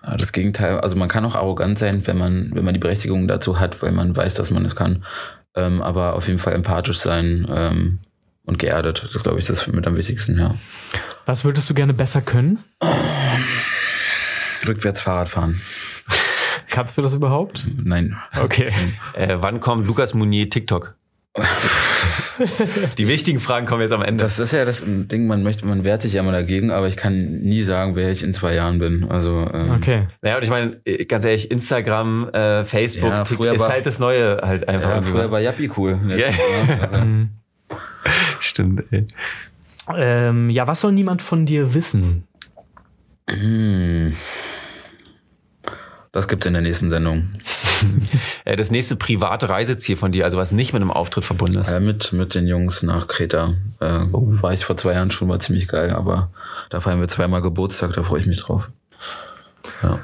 das 0.01 0.33
Gegenteil, 0.33 0.79
also 0.81 0.97
man 0.97 1.07
kann 1.07 1.25
auch 1.25 1.35
arrogant 1.35 1.79
sein, 1.79 2.05
wenn 2.05 2.17
man, 2.17 2.51
wenn 2.53 2.65
man 2.65 2.73
die 2.73 2.79
Berechtigung 2.79 3.27
dazu 3.27 3.59
hat, 3.59 3.81
weil 3.81 3.93
man 3.93 4.15
weiß, 4.15 4.35
dass 4.35 4.51
man 4.51 4.65
es 4.65 4.75
kann. 4.75 5.05
Ähm, 5.55 5.81
aber 5.81 6.15
auf 6.15 6.27
jeden 6.27 6.39
Fall 6.39 6.53
empathisch 6.53 6.99
sein 6.99 7.47
ähm, 7.49 7.99
und 8.45 8.59
geerdet. 8.59 9.07
Das 9.13 9.23
glaube 9.23 9.39
ich, 9.39 9.49
ist 9.49 9.67
mit 9.67 9.85
am 9.87 9.95
wichtigsten, 9.95 10.37
ja. 10.39 10.55
Was 11.25 11.45
würdest 11.45 11.69
du 11.69 11.73
gerne 11.73 11.93
besser 11.93 12.21
können? 12.21 12.59
Rückwärts 14.67 15.01
Fahrrad 15.01 15.29
fahren. 15.29 15.61
Kannst 16.69 16.97
du 16.97 17.01
das 17.01 17.13
überhaupt? 17.13 17.67
Nein. 17.83 18.17
Okay. 18.41 18.71
Äh, 19.13 19.35
wann 19.39 19.59
kommt 19.59 19.85
Lukas 19.87 20.13
Mounier 20.13 20.49
TikTok? 20.49 20.95
die 22.97 23.07
wichtigen 23.07 23.39
Fragen 23.39 23.65
kommen 23.65 23.81
jetzt 23.81 23.91
am 23.91 24.01
Ende. 24.01 24.23
Das 24.23 24.39
ist 24.39 24.53
ja 24.53 24.65
das 24.65 24.83
Ding, 24.85 25.27
man 25.27 25.43
möchte, 25.43 25.65
man 25.65 25.83
wehrt 25.83 26.01
sich 26.01 26.13
ja 26.13 26.21
immer 26.21 26.31
dagegen, 26.31 26.71
aber 26.71 26.87
ich 26.87 26.97
kann 26.97 27.17
nie 27.41 27.61
sagen, 27.61 27.95
wer 27.95 28.11
ich 28.11 28.23
in 28.23 28.33
zwei 28.33 28.55
Jahren 28.55 28.79
bin. 28.79 29.05
Also 29.09 29.47
ähm, 29.53 29.71
Okay. 29.71 30.07
Naja, 30.21 30.37
und 30.37 30.43
ich 30.43 30.49
meine, 30.49 30.79
äh, 30.85 31.05
ganz 31.05 31.25
ehrlich, 31.25 31.51
Instagram, 31.51 32.29
äh, 32.33 32.63
Facebook, 32.63 33.09
Ja, 33.09 33.23
TikTok 33.23 33.53
ist 33.53 33.61
war- 33.61 33.69
halt 33.69 33.85
das 33.85 33.99
Neue 33.99 34.39
halt 34.41 34.67
einfach. 34.67 34.89
ja, 34.89 35.01
früher 35.01 35.31
war 35.31 35.39
Yappi 35.41 35.69
cool. 35.77 35.99
Jetzt, 36.07 36.37
Ja. 36.37 36.75
ja, 36.75 36.81
also, 36.81 36.97
Mhm. 36.97 37.29
Stimmt, 38.39 38.83
ey. 38.91 39.05
Ähm, 39.95 40.49
ja, 40.49 40.67
was 40.67 40.81
soll 40.81 40.91
niemand 40.91 41.21
von 41.21 41.45
dir 41.45 41.73
wissen? 41.73 42.25
Das 46.11 46.27
gibt's 46.27 46.45
in 46.45 46.53
der 46.53 46.61
nächsten 46.61 46.89
Sendung. 46.89 47.29
Äh, 48.45 48.55
das 48.55 48.71
nächste 48.71 48.95
private 48.95 49.49
Reiseziel 49.49 49.97
von 49.97 50.13
dir, 50.13 50.23
also 50.23 50.37
was 50.37 50.53
nicht 50.53 50.71
mit 50.71 50.81
einem 50.81 50.91
Auftritt 50.91 51.25
verbunden 51.25 51.59
ist. 51.59 51.69
Äh, 51.69 51.81
mit, 51.81 52.13
mit 52.13 52.33
den 52.33 52.47
Jungs 52.47 52.81
nach 52.81 53.07
Kreta. 53.07 53.55
Äh, 53.81 54.05
War 54.11 54.53
ich 54.53 54.63
vor 54.63 54.77
zwei 54.77 54.93
Jahren 54.93 55.11
schon, 55.11 55.27
war 55.27 55.39
ziemlich 55.39 55.67
geil, 55.67 55.91
aber 55.91 56.29
da 56.69 56.79
feiern 56.79 57.01
wir 57.01 57.09
zweimal 57.09 57.41
Geburtstag, 57.41 57.91
da 57.91 58.03
freue 58.03 58.21
ich 58.21 58.25
mich 58.25 58.39
drauf. 58.39 58.69
Ja. 59.81 59.99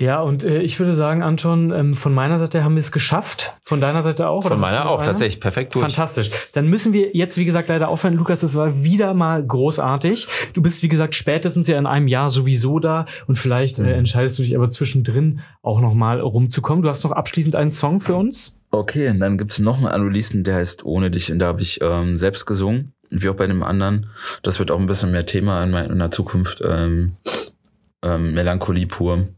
Ja, 0.00 0.20
und 0.20 0.42
äh, 0.42 0.60
ich 0.60 0.80
würde 0.80 0.94
sagen, 0.94 1.22
Anton, 1.22 1.70
ähm, 1.70 1.94
von 1.94 2.12
meiner 2.12 2.40
Seite 2.40 2.64
haben 2.64 2.74
wir 2.74 2.80
es 2.80 2.90
geschafft. 2.90 3.54
Von 3.62 3.80
deiner 3.80 4.02
Seite 4.02 4.26
auch? 4.28 4.42
Von 4.42 4.58
meiner 4.58 4.90
auch, 4.90 4.98
eine? 4.98 5.06
tatsächlich 5.06 5.40
perfekt 5.40 5.72
durch. 5.74 5.84
Fantastisch. 5.84 6.30
Dann 6.52 6.66
müssen 6.68 6.92
wir 6.92 7.14
jetzt, 7.14 7.38
wie 7.38 7.44
gesagt, 7.44 7.68
leider 7.68 7.88
aufhören. 7.88 8.14
Lukas, 8.14 8.40
das 8.40 8.56
war 8.56 8.82
wieder 8.82 9.14
mal 9.14 9.46
großartig. 9.46 10.26
Du 10.52 10.62
bist, 10.62 10.82
wie 10.82 10.88
gesagt, 10.88 11.14
spätestens 11.14 11.68
ja 11.68 11.78
in 11.78 11.86
einem 11.86 12.08
Jahr 12.08 12.28
sowieso 12.28 12.80
da 12.80 13.06
und 13.28 13.38
vielleicht 13.38 13.78
Mhm. 13.78 13.84
äh, 13.84 13.92
entscheidest 13.92 14.36
du 14.38 14.42
dich 14.42 14.56
aber 14.56 14.68
zwischendrin 14.68 15.40
auch 15.62 15.80
noch 15.80 15.94
mal 15.94 16.18
rumzukommen. 16.20 16.82
Du 16.82 16.88
hast 16.88 17.04
noch 17.04 17.12
abschließend 17.12 17.54
einen 17.54 17.70
Song 17.70 18.00
für 18.00 18.16
uns? 18.16 18.58
Okay, 18.72 19.08
und 19.10 19.20
dann 19.20 19.38
gibt's 19.38 19.60
noch 19.60 19.78
einen 19.84 20.02
Unreleased, 20.02 20.44
der 20.44 20.56
heißt 20.56 20.84
Ohne 20.84 21.12
dich, 21.12 21.30
und 21.30 21.38
da 21.38 21.46
habe 21.46 21.62
ich 21.62 21.78
ähm, 21.80 22.16
selbst 22.16 22.46
gesungen, 22.46 22.94
wie 23.10 23.28
auch 23.28 23.36
bei 23.36 23.46
dem 23.46 23.62
anderen. 23.62 24.06
Das 24.42 24.58
wird 24.58 24.72
auch 24.72 24.80
ein 24.80 24.86
bisschen 24.86 25.12
mehr 25.12 25.24
Thema 25.24 25.62
in, 25.62 25.70
mein, 25.70 25.88
in 25.88 26.00
der 26.00 26.10
Zukunft. 26.10 26.60
Ähm, 26.66 27.12
ähm, 28.02 28.34
Melancholie 28.34 28.86
pur. 28.86 29.28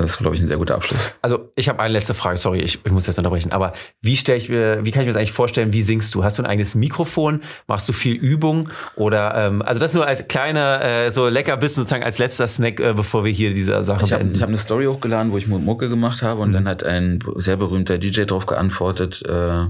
Das 0.00 0.10
ist, 0.10 0.18
glaube 0.18 0.36
ich, 0.36 0.40
ein 0.42 0.46
sehr 0.46 0.56
guter 0.58 0.76
Abschluss. 0.76 1.12
Also 1.22 1.50
ich 1.56 1.68
habe 1.68 1.80
eine 1.80 1.92
letzte 1.92 2.14
Frage, 2.14 2.38
sorry, 2.38 2.60
ich, 2.60 2.78
ich 2.84 2.92
muss 2.92 3.06
jetzt 3.06 3.18
unterbrechen. 3.18 3.50
Aber 3.52 3.72
wie 4.00 4.16
stelle 4.16 4.38
ich 4.38 4.48
mir, 4.48 4.84
wie 4.84 4.90
kann 4.92 5.02
ich 5.02 5.06
mir 5.06 5.12
das 5.12 5.16
eigentlich 5.16 5.32
vorstellen? 5.32 5.72
Wie 5.72 5.82
singst 5.82 6.14
du? 6.14 6.22
Hast 6.24 6.38
du 6.38 6.42
ein 6.42 6.46
eigenes 6.46 6.74
Mikrofon? 6.74 7.40
Machst 7.66 7.88
du 7.88 7.92
viel 7.92 8.14
Übung? 8.14 8.68
Oder 8.96 9.34
ähm, 9.34 9.60
also 9.62 9.80
das 9.80 9.94
nur 9.94 10.06
als 10.06 10.28
kleiner 10.28 10.82
äh, 10.84 11.10
so 11.10 11.26
Leckerbissen 11.28 11.82
sozusagen 11.82 12.04
als 12.04 12.18
letzter 12.18 12.46
Snack, 12.46 12.78
äh, 12.80 12.92
bevor 12.94 13.24
wir 13.24 13.32
hier 13.32 13.50
diese 13.52 13.82
Sache 13.82 14.04
Ich 14.04 14.12
habe 14.12 14.20
beenden. 14.20 14.36
ich 14.36 14.42
hab 14.42 14.48
eine 14.48 14.58
Story 14.58 14.84
hochgeladen, 14.86 15.32
wo 15.32 15.36
ich 15.38 15.48
Mu- 15.48 15.58
Mucke 15.58 15.88
gemacht 15.88 16.22
habe 16.22 16.40
und 16.42 16.52
dann 16.52 16.68
hat 16.68 16.84
ein 16.84 17.18
sehr 17.36 17.56
berühmter 17.56 17.98
DJ 17.98 18.22
drauf 18.22 18.46
geantwortet, 18.46 19.22
äh, 19.28 19.64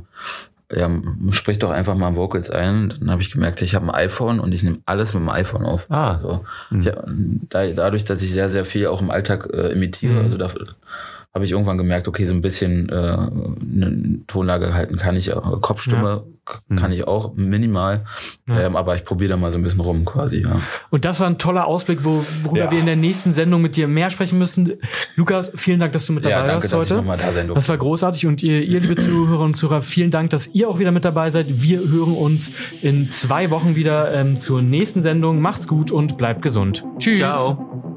ja, 0.70 0.90
sprich 1.30 1.58
doch 1.58 1.70
einfach 1.70 1.94
mal 1.96 2.14
Vocals 2.14 2.50
ein. 2.50 2.94
Dann 3.00 3.10
habe 3.10 3.22
ich 3.22 3.30
gemerkt, 3.32 3.62
ich 3.62 3.74
habe 3.74 3.86
ein 3.86 3.94
iPhone 3.94 4.38
und 4.40 4.52
ich 4.52 4.62
nehme 4.62 4.78
alles 4.86 5.14
mit 5.14 5.22
dem 5.22 5.28
iPhone 5.30 5.64
auf. 5.64 5.86
Ah. 5.90 6.18
So. 6.20 6.44
Ich, 6.78 6.86
hab- 6.88 7.04
da, 7.48 7.66
dadurch, 7.68 8.04
dass 8.04 8.22
ich 8.22 8.32
sehr, 8.32 8.48
sehr 8.48 8.64
viel 8.66 8.86
auch 8.88 9.00
im 9.00 9.10
Alltag 9.10 9.48
äh, 9.52 9.72
imitiere, 9.72 10.14
Mhm. 10.14 10.18
also 10.20 10.36
dafür 10.36 10.64
habe 11.34 11.44
ich 11.44 11.52
irgendwann 11.52 11.78
gemerkt, 11.78 12.08
okay, 12.08 12.24
so 12.24 12.34
ein 12.34 12.40
bisschen 12.40 12.88
äh, 12.88 12.92
eine 12.92 14.20
Tonlage 14.26 14.72
halten 14.74 14.96
kann 14.96 15.14
ich, 15.14 15.32
auch. 15.32 15.60
Kopfstimme 15.60 16.24
k- 16.44 16.74
kann 16.74 16.90
ich 16.90 17.06
auch 17.06 17.34
minimal, 17.36 18.04
Ja. 18.48 18.62
ähm, 18.62 18.76
aber 18.76 18.94
ich 18.94 19.04
probiere 19.04 19.30
da 19.30 19.36
mal 19.36 19.50
so 19.50 19.58
ein 19.58 19.62
bisschen 19.62 19.80
rum 19.80 20.04
quasi. 20.06 20.42
Ja. 20.42 20.60
Und 20.90 21.04
das 21.04 21.20
war 21.20 21.26
ein 21.28 21.36
toller 21.38 21.66
Ausblick, 21.66 22.02
wo, 22.02 22.24
worüber 22.44 22.58
Ja. 22.64 22.70
wir 22.70 22.78
in 22.80 22.86
der 22.86 22.96
nächsten 22.96 23.34
Sendung 23.34 23.60
mit 23.62 23.76
dir 23.76 23.86
mehr 23.88 24.08
sprechen 24.10 24.38
müssen. 24.38 24.72
Lukas, 25.16 25.52
vielen 25.54 25.78
Dank, 25.80 25.92
dass 25.92 26.06
du 26.06 26.14
mit 26.14 26.24
dabei 26.24 26.32
Ja, 26.36 26.44
danke, 26.46 26.72
warst 26.72 26.90
heute. 26.92 27.04
da. 27.06 27.54
Das 27.54 27.68
war 27.68 27.76
großartig 27.76 28.26
und 28.26 28.42
ihr, 28.42 28.62
ihr 28.62 28.80
liebe 28.80 28.96
Zuhörer 28.96 29.44
und 29.44 29.54
Zuhörer, 29.56 29.82
vielen 29.82 30.10
Dank, 30.10 30.30
dass 30.30 30.48
ihr 30.48 30.68
auch 30.68 30.78
wieder 30.78 30.92
mit 30.92 31.04
dabei 31.04 31.28
seid. 31.30 31.46
Wir 31.62 31.80
hören 31.80 32.14
uns 32.16 32.50
in 32.82 33.10
zwei 33.10 33.50
Wochen 33.50 33.76
wieder 33.76 34.12
ähm, 34.14 34.40
zur 34.40 34.62
nächsten 34.62 35.02
Sendung. 35.02 35.40
Macht's 35.40 35.68
gut 35.68 35.92
und 35.92 36.16
bleibt 36.16 36.40
gesund. 36.42 36.84
Tschüss. 36.98 37.18
Ciao. 37.18 37.87